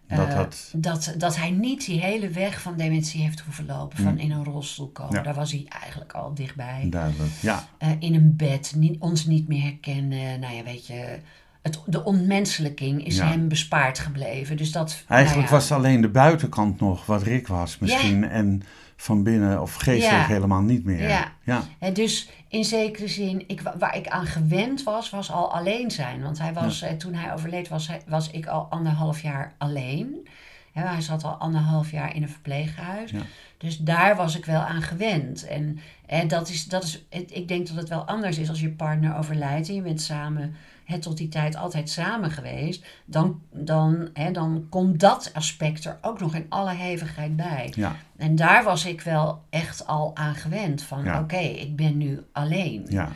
Dat, 0.08 0.28
Eh, 0.28 0.36
dat, 0.36 0.72
dat, 0.76 1.14
dat 1.18 1.36
hij 1.36 1.52
niet 1.52 1.86
die 1.86 2.00
hele 2.00 2.30
weg 2.30 2.62
van 2.62 2.78
dementie 2.78 3.22
heeft 3.22 3.40
hoeven 3.40 3.66
lopen. 3.66 3.98
Van 4.04 4.12
Mm. 4.14 4.18
in 4.20 4.32
een 4.32 4.44
rolstoel 4.44 4.88
komen. 4.90 5.16
Ja. 5.16 5.22
Daar 5.22 5.34
was 5.34 5.52
hij 5.52 5.66
eigenlijk 5.82 6.14
al 6.14 6.34
dichtbij. 6.34 6.88
duidelijk. 6.90 7.32
Ja, 7.42 7.68
Eh, 7.78 7.90
in 8.00 8.14
een 8.16 8.36
bed, 8.36 8.74
niet, 8.76 9.00
ons 9.00 9.26
niet 9.26 9.48
meer 9.48 9.62
herkennen. 9.62 10.40
Nou 10.40 10.54
ja, 10.56 10.64
weet 10.64 10.88
je. 10.88 11.20
Het, 11.62 11.80
de 11.86 12.04
ontmenselijking 12.04 13.06
is 13.06 13.16
Ja. 13.16 13.28
hem 13.28 13.48
bespaard 13.48 14.00
gebleven. 14.00 14.58
Dus 14.58 14.72
dat, 14.72 15.04
eigenlijk 15.08 15.48
nou 15.50 15.62
ja, 15.62 15.68
was 15.68 15.72
alleen 15.78 16.02
de 16.02 16.10
buitenkant 16.10 16.80
nog 16.80 17.06
wat 17.06 17.24
Rick 17.24 17.48
was 17.48 17.78
misschien. 17.80 18.24
En 18.30 18.62
van 19.02 19.24
binnen 19.24 19.62
of 19.62 19.74
geestelijk 19.76 20.28
Ja. 20.28 20.34
helemaal 20.34 20.62
niet 20.62 20.84
meer. 20.86 21.08
Ja. 21.10 21.32
ja. 21.44 21.64
Hè, 21.80 21.92
dus 21.92 22.30
in 22.48 22.64
zekere 22.66 23.08
zin, 23.08 23.44
ik, 23.48 23.62
wa- 23.62 23.76
waar 23.78 23.96
ik 23.98 24.08
aan 24.08 24.26
gewend 24.26 24.84
was, 24.84 25.10
was 25.10 25.32
al 25.32 25.54
alleen 25.54 25.92
zijn. 25.92 26.22
Want 26.22 26.40
hij 26.40 26.54
was, 26.54 26.82
eh, 26.82 26.92
toen 26.94 27.14
hij 27.14 27.34
overleed, 27.34 27.68
was, 27.68 27.90
was 28.08 28.30
ik 28.32 28.46
al 28.46 28.68
anderhalf 28.70 29.22
jaar 29.22 29.54
alleen. 29.58 30.28
Hij 30.74 31.02
zat 31.02 31.24
al 31.24 31.32
anderhalf 31.34 31.92
jaar 31.92 32.16
in 32.16 32.24
een 32.24 32.30
verpleeghuis. 32.30 33.12
Ja. 33.12 33.20
Dus 33.58 33.78
daar 33.78 34.16
was 34.16 34.38
ik 34.38 34.46
wel 34.46 34.62
aan 34.62 34.82
gewend. 34.82 35.48
En, 35.48 35.80
en 36.06 36.28
dat 36.28 36.50
is, 36.50 36.66
dat 36.66 36.84
is, 36.84 37.04
ik 37.10 37.48
denk 37.48 37.68
dat 37.68 37.76
het 37.76 37.90
wel 37.90 38.04
anders 38.06 38.38
is 38.38 38.50
als 38.50 38.60
je 38.60 38.70
partner 38.70 39.18
overlijdt 39.18 39.68
en 39.70 39.76
je 39.76 39.82
bent 39.82 40.02
samen, 40.02 40.56
hè, 40.90 41.00
tot 41.00 41.18
die 41.18 41.28
tijd 41.30 41.56
altijd 41.56 41.90
samen 41.90 42.32
geweest. 42.32 42.86
Dan, 43.06 43.42
dan, 43.52 44.10
hè, 44.14 44.32
dan 44.32 44.66
komt 44.70 45.00
dat 45.00 45.30
aspect 45.34 45.86
er 45.86 45.98
ook 46.02 46.20
nog 46.20 46.36
in 46.36 46.46
alle 46.50 46.74
hevigheid 46.74 47.36
bij. 47.36 47.72
ja. 47.76 47.96
En 48.18 48.36
daar 48.36 48.64
was 48.64 48.86
ik 48.86 49.02
wel 49.02 49.44
echt 49.50 49.88
al 49.88 50.16
aan 50.16 50.36
gewend. 50.36 50.82
Van 50.82 51.04
Ja. 51.04 51.20
oké, 51.20 51.38
ik 51.38 51.76
ben 51.76 51.98
nu 51.98 52.24
alleen. 52.32 52.86
ja. 52.90 53.10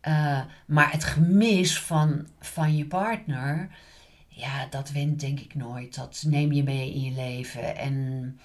Eh, 0.00 0.40
maar 0.66 0.92
het 0.92 1.04
gemis 1.04 1.80
van, 1.80 2.26
van 2.40 2.76
je 2.76 2.86
partner, 2.86 3.68
ja, 4.28 4.66
dat 4.70 4.90
wint 4.90 5.20
denk 5.20 5.40
ik 5.40 5.54
nooit. 5.54 5.94
Dat 5.94 6.24
neem 6.26 6.52
je 6.52 6.62
mee 6.62 6.94
in 6.94 7.00
je 7.00 7.12
leven. 7.12 7.76
En 7.76 8.38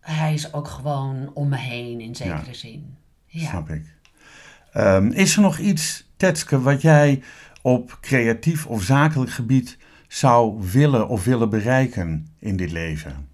hij 0.00 0.34
is 0.34 0.52
ook 0.52 0.68
gewoon 0.68 1.30
om 1.34 1.48
me 1.48 1.56
heen 1.56 2.00
in 2.00 2.14
zekere 2.14 2.46
Ja. 2.46 2.52
zin. 2.52 2.96
Ja. 3.26 3.48
Snap 3.48 3.68
ik. 3.70 3.84
Ehm, 4.72 5.06
is 5.10 5.36
er 5.36 5.42
nog 5.42 5.58
iets, 5.58 6.05
Tetske, 6.16 6.60
wat 6.60 6.82
jij 6.82 7.22
op 7.62 7.98
creatief 8.00 8.66
of 8.66 8.82
zakelijk 8.82 9.30
gebied 9.30 9.78
zou 10.08 10.62
willen 10.72 11.08
of 11.08 11.24
willen 11.24 11.50
bereiken 11.50 12.26
in 12.38 12.56
dit 12.56 12.72
leven? 12.72 13.28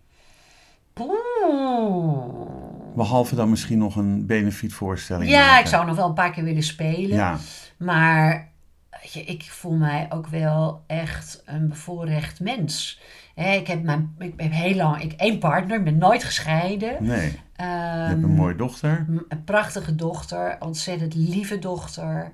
Oeh. 1.01 2.51
Behalve 2.97 3.35
dan 3.35 3.51
misschien 3.51 3.79
nog 3.79 3.97
een 3.97 4.27
benefietvoorstelling 4.27 5.31
Ja, 5.31 5.47
maken. 5.47 5.61
ik 5.61 5.67
zou 5.67 5.87
nog 5.87 5.97
wel 5.97 6.09
een 6.09 6.15
paar 6.15 6.33
keer 6.33 6.45
willen 6.45 6.63
spelen. 6.63 7.17
Ja, 7.17 7.39
Maar 7.77 8.49
weet 8.91 9.13
je, 9.13 9.25
ik 9.25 9.43
voel 9.43 9.75
mij 9.77 10.07
ook 10.11 10.27
wel 10.27 10.83
echt 10.87 11.43
een 11.47 11.69
bevoorrecht 11.69 12.41
mens. 12.41 13.01
Ik 13.35 13.67
heb, 13.67 13.83
mijn, 13.83 14.15
ik 14.19 14.33
heb 14.37 14.53
heel 14.53 14.75
lang 14.75 15.03
ik, 15.03 15.13
één 15.13 15.39
partner, 15.39 15.79
ik 15.79 15.85
ben 15.85 15.99
nooit 15.99 16.25
gescheiden. 16.25 16.97
nee. 17.01 17.31
Je 17.31 17.69
Ehm, 17.69 18.09
hebt 18.09 18.23
een 18.23 18.35
mooie 18.35 18.57
dochter. 18.57 19.07
een 19.29 19.45
prachtige 19.45 19.95
dochter, 19.95 20.57
ontzettend 20.61 21.15
lieve 21.15 21.59
dochter. 21.59 22.33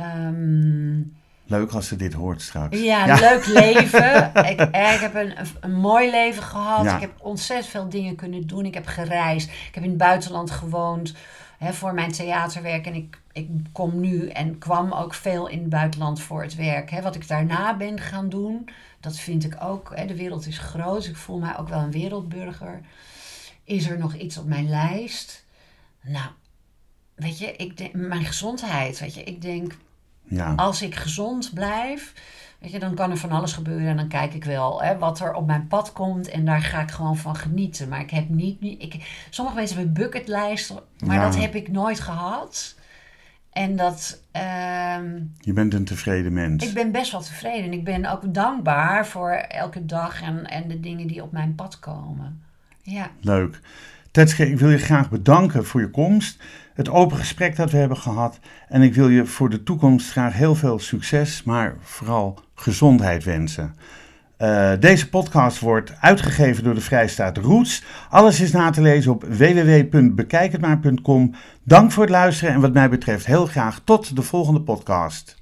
Ehm, 0.00 1.02
Leuk 1.50 1.72
als 1.72 1.88
ze 1.88 1.96
dit 1.96 2.12
hoort 2.12 2.42
straks. 2.42 2.80
ja, 2.80 3.08
een 3.08 3.18
leuk 3.20 3.46
leven. 3.46 4.30
ik, 4.50 4.60
eh, 4.60 4.94
ik 4.94 5.00
heb 5.00 5.14
een, 5.14 5.38
een, 5.38 5.46
een 5.60 5.74
mooi 5.74 6.10
leven 6.10 6.42
gehad. 6.42 6.84
Ja. 6.84 6.94
Ik 6.94 7.00
heb 7.00 7.12
ontzettend 7.18 7.70
veel 7.70 7.88
dingen 7.88 8.14
kunnen 8.16 8.46
doen. 8.46 8.66
Ik 8.66 8.74
heb 8.74 8.86
gereisd. 8.86 9.48
Ik 9.48 9.74
heb 9.74 9.82
in 9.82 9.88
het 9.88 9.98
buitenland 9.98 10.50
gewoond 10.50 11.14
hè, 11.58 11.72
voor 11.72 11.94
mijn 11.94 12.12
theaterwerk. 12.12 12.86
En 12.86 12.94
ik, 12.94 13.20
ik 13.32 13.48
kom 13.72 14.00
nu 14.00 14.28
en 14.28 14.58
kwam 14.58 14.92
ook 14.92 15.14
veel 15.14 15.48
in 15.48 15.58
het 15.58 15.68
buitenland 15.68 16.20
voor 16.20 16.42
het 16.42 16.54
werk. 16.54 16.90
Hè. 16.90 17.02
Wat 17.02 17.14
ik 17.14 17.28
daarna 17.28 17.76
ben 17.76 18.00
gaan 18.00 18.28
doen, 18.28 18.68
dat 19.00 19.16
vind 19.16 19.44
ik 19.44 19.56
ook. 19.62 19.92
Hè, 19.94 20.06
de 20.06 20.16
wereld 20.16 20.46
is 20.46 20.58
groot. 20.58 21.06
Ik 21.06 21.16
voel 21.16 21.38
mij 21.38 21.58
ook 21.58 21.68
wel 21.68 21.80
een 21.80 21.90
wereldburger. 21.90 22.80
Is 23.64 23.90
er 23.90 23.98
nog 23.98 24.14
iets 24.14 24.38
op 24.38 24.46
mijn 24.46 24.68
lijst? 24.68 25.44
Nou, 26.00 26.30
weet 27.14 27.38
je, 27.38 27.56
ik 27.56 27.76
denk, 27.76 27.92
mijn 27.92 28.24
gezondheid. 28.24 28.98
Weet 28.98 29.14
je, 29.14 29.22
ik 29.22 29.42
denk, 29.42 29.74
Ja, 30.30 30.52
als 30.56 30.82
ik 30.82 30.94
gezond 30.94 31.50
blijf, 31.54 32.12
weet 32.58 32.70
je, 32.70 32.78
dan 32.78 32.94
kan 32.94 33.10
er 33.10 33.16
van 33.16 33.30
alles 33.30 33.52
gebeuren. 33.52 33.88
En 33.88 33.96
dan 33.96 34.08
kijk 34.08 34.34
ik 34.34 34.44
wel 34.44 34.82
hè, 34.82 34.98
wat 34.98 35.20
er 35.20 35.34
op 35.34 35.46
mijn 35.46 35.66
pad 35.66 35.92
komt. 35.92 36.28
En 36.28 36.44
daar 36.44 36.62
ga 36.62 36.80
ik 36.80 36.90
gewoon 36.90 37.16
van 37.16 37.36
genieten. 37.36 37.88
Maar 37.88 38.00
ik 38.00 38.10
heb 38.10 38.28
niet... 38.28 38.62
Ik, 38.62 39.24
sommige 39.30 39.56
mensen 39.56 39.76
hebben 39.76 39.94
bucketlijsten, 39.94 40.78
maar 41.06 41.16
Ja. 41.16 41.22
dat 41.22 41.36
heb 41.36 41.54
ik 41.54 41.68
nooit 41.70 42.00
gehad. 42.00 42.74
En 43.52 43.76
dat... 43.76 44.20
ehm, 44.32 45.20
je 45.40 45.52
bent 45.52 45.74
een 45.74 45.84
tevreden 45.84 46.32
mens. 46.32 46.66
ik 46.66 46.74
ben 46.74 46.92
best 46.92 47.12
wel 47.12 47.20
tevreden. 47.20 47.64
En 47.64 47.72
ik 47.72 47.84
ben 47.84 48.06
ook 48.06 48.34
dankbaar 48.34 49.06
voor 49.06 49.30
elke 49.30 49.86
dag 49.86 50.22
en, 50.22 50.46
en 50.46 50.68
de 50.68 50.80
dingen 50.80 51.06
die 51.06 51.22
op 51.22 51.32
mijn 51.32 51.54
pad 51.54 51.78
komen. 51.78 52.42
Ja. 52.82 53.10
Leuk. 53.20 53.60
Tetske, 54.10 54.50
ik 54.50 54.58
wil 54.58 54.70
je 54.70 54.78
graag 54.78 55.10
bedanken 55.10 55.66
voor 55.66 55.80
je 55.80 55.90
komst. 55.90 56.42
Het 56.80 56.88
open 56.88 57.16
gesprek 57.16 57.56
dat 57.56 57.70
we 57.70 57.76
hebben 57.76 57.96
gehad. 57.96 58.38
En 58.68 58.82
ik 58.82 58.94
wil 58.94 59.08
je 59.08 59.26
voor 59.26 59.50
de 59.50 59.62
toekomst 59.62 60.10
graag 60.10 60.32
heel 60.32 60.54
veel 60.54 60.78
succes, 60.78 61.42
maar 61.42 61.76
vooral 61.80 62.38
gezondheid 62.54 63.24
wensen. 63.24 63.74
Eh, 64.36 64.72
deze 64.78 65.08
podcast 65.08 65.58
wordt 65.58 65.92
uitgegeven 66.00 66.64
door 66.64 66.74
de 66.74 66.80
Vrijstaat 66.80 67.36
Roots. 67.36 67.84
Alles 68.10 68.40
is 68.40 68.52
na 68.52 68.70
te 68.70 68.80
lezen 68.80 69.12
op 69.12 69.24
www.bekijkhetmaar.com. 69.24 71.34
Dank 71.62 71.92
voor 71.92 72.02
het 72.02 72.12
luisteren 72.12 72.54
en 72.54 72.60
wat 72.60 72.72
mij 72.72 72.88
betreft 72.88 73.26
heel 73.26 73.46
graag 73.46 73.80
tot 73.84 74.16
de 74.16 74.22
volgende 74.22 74.60
podcast. 74.60 75.39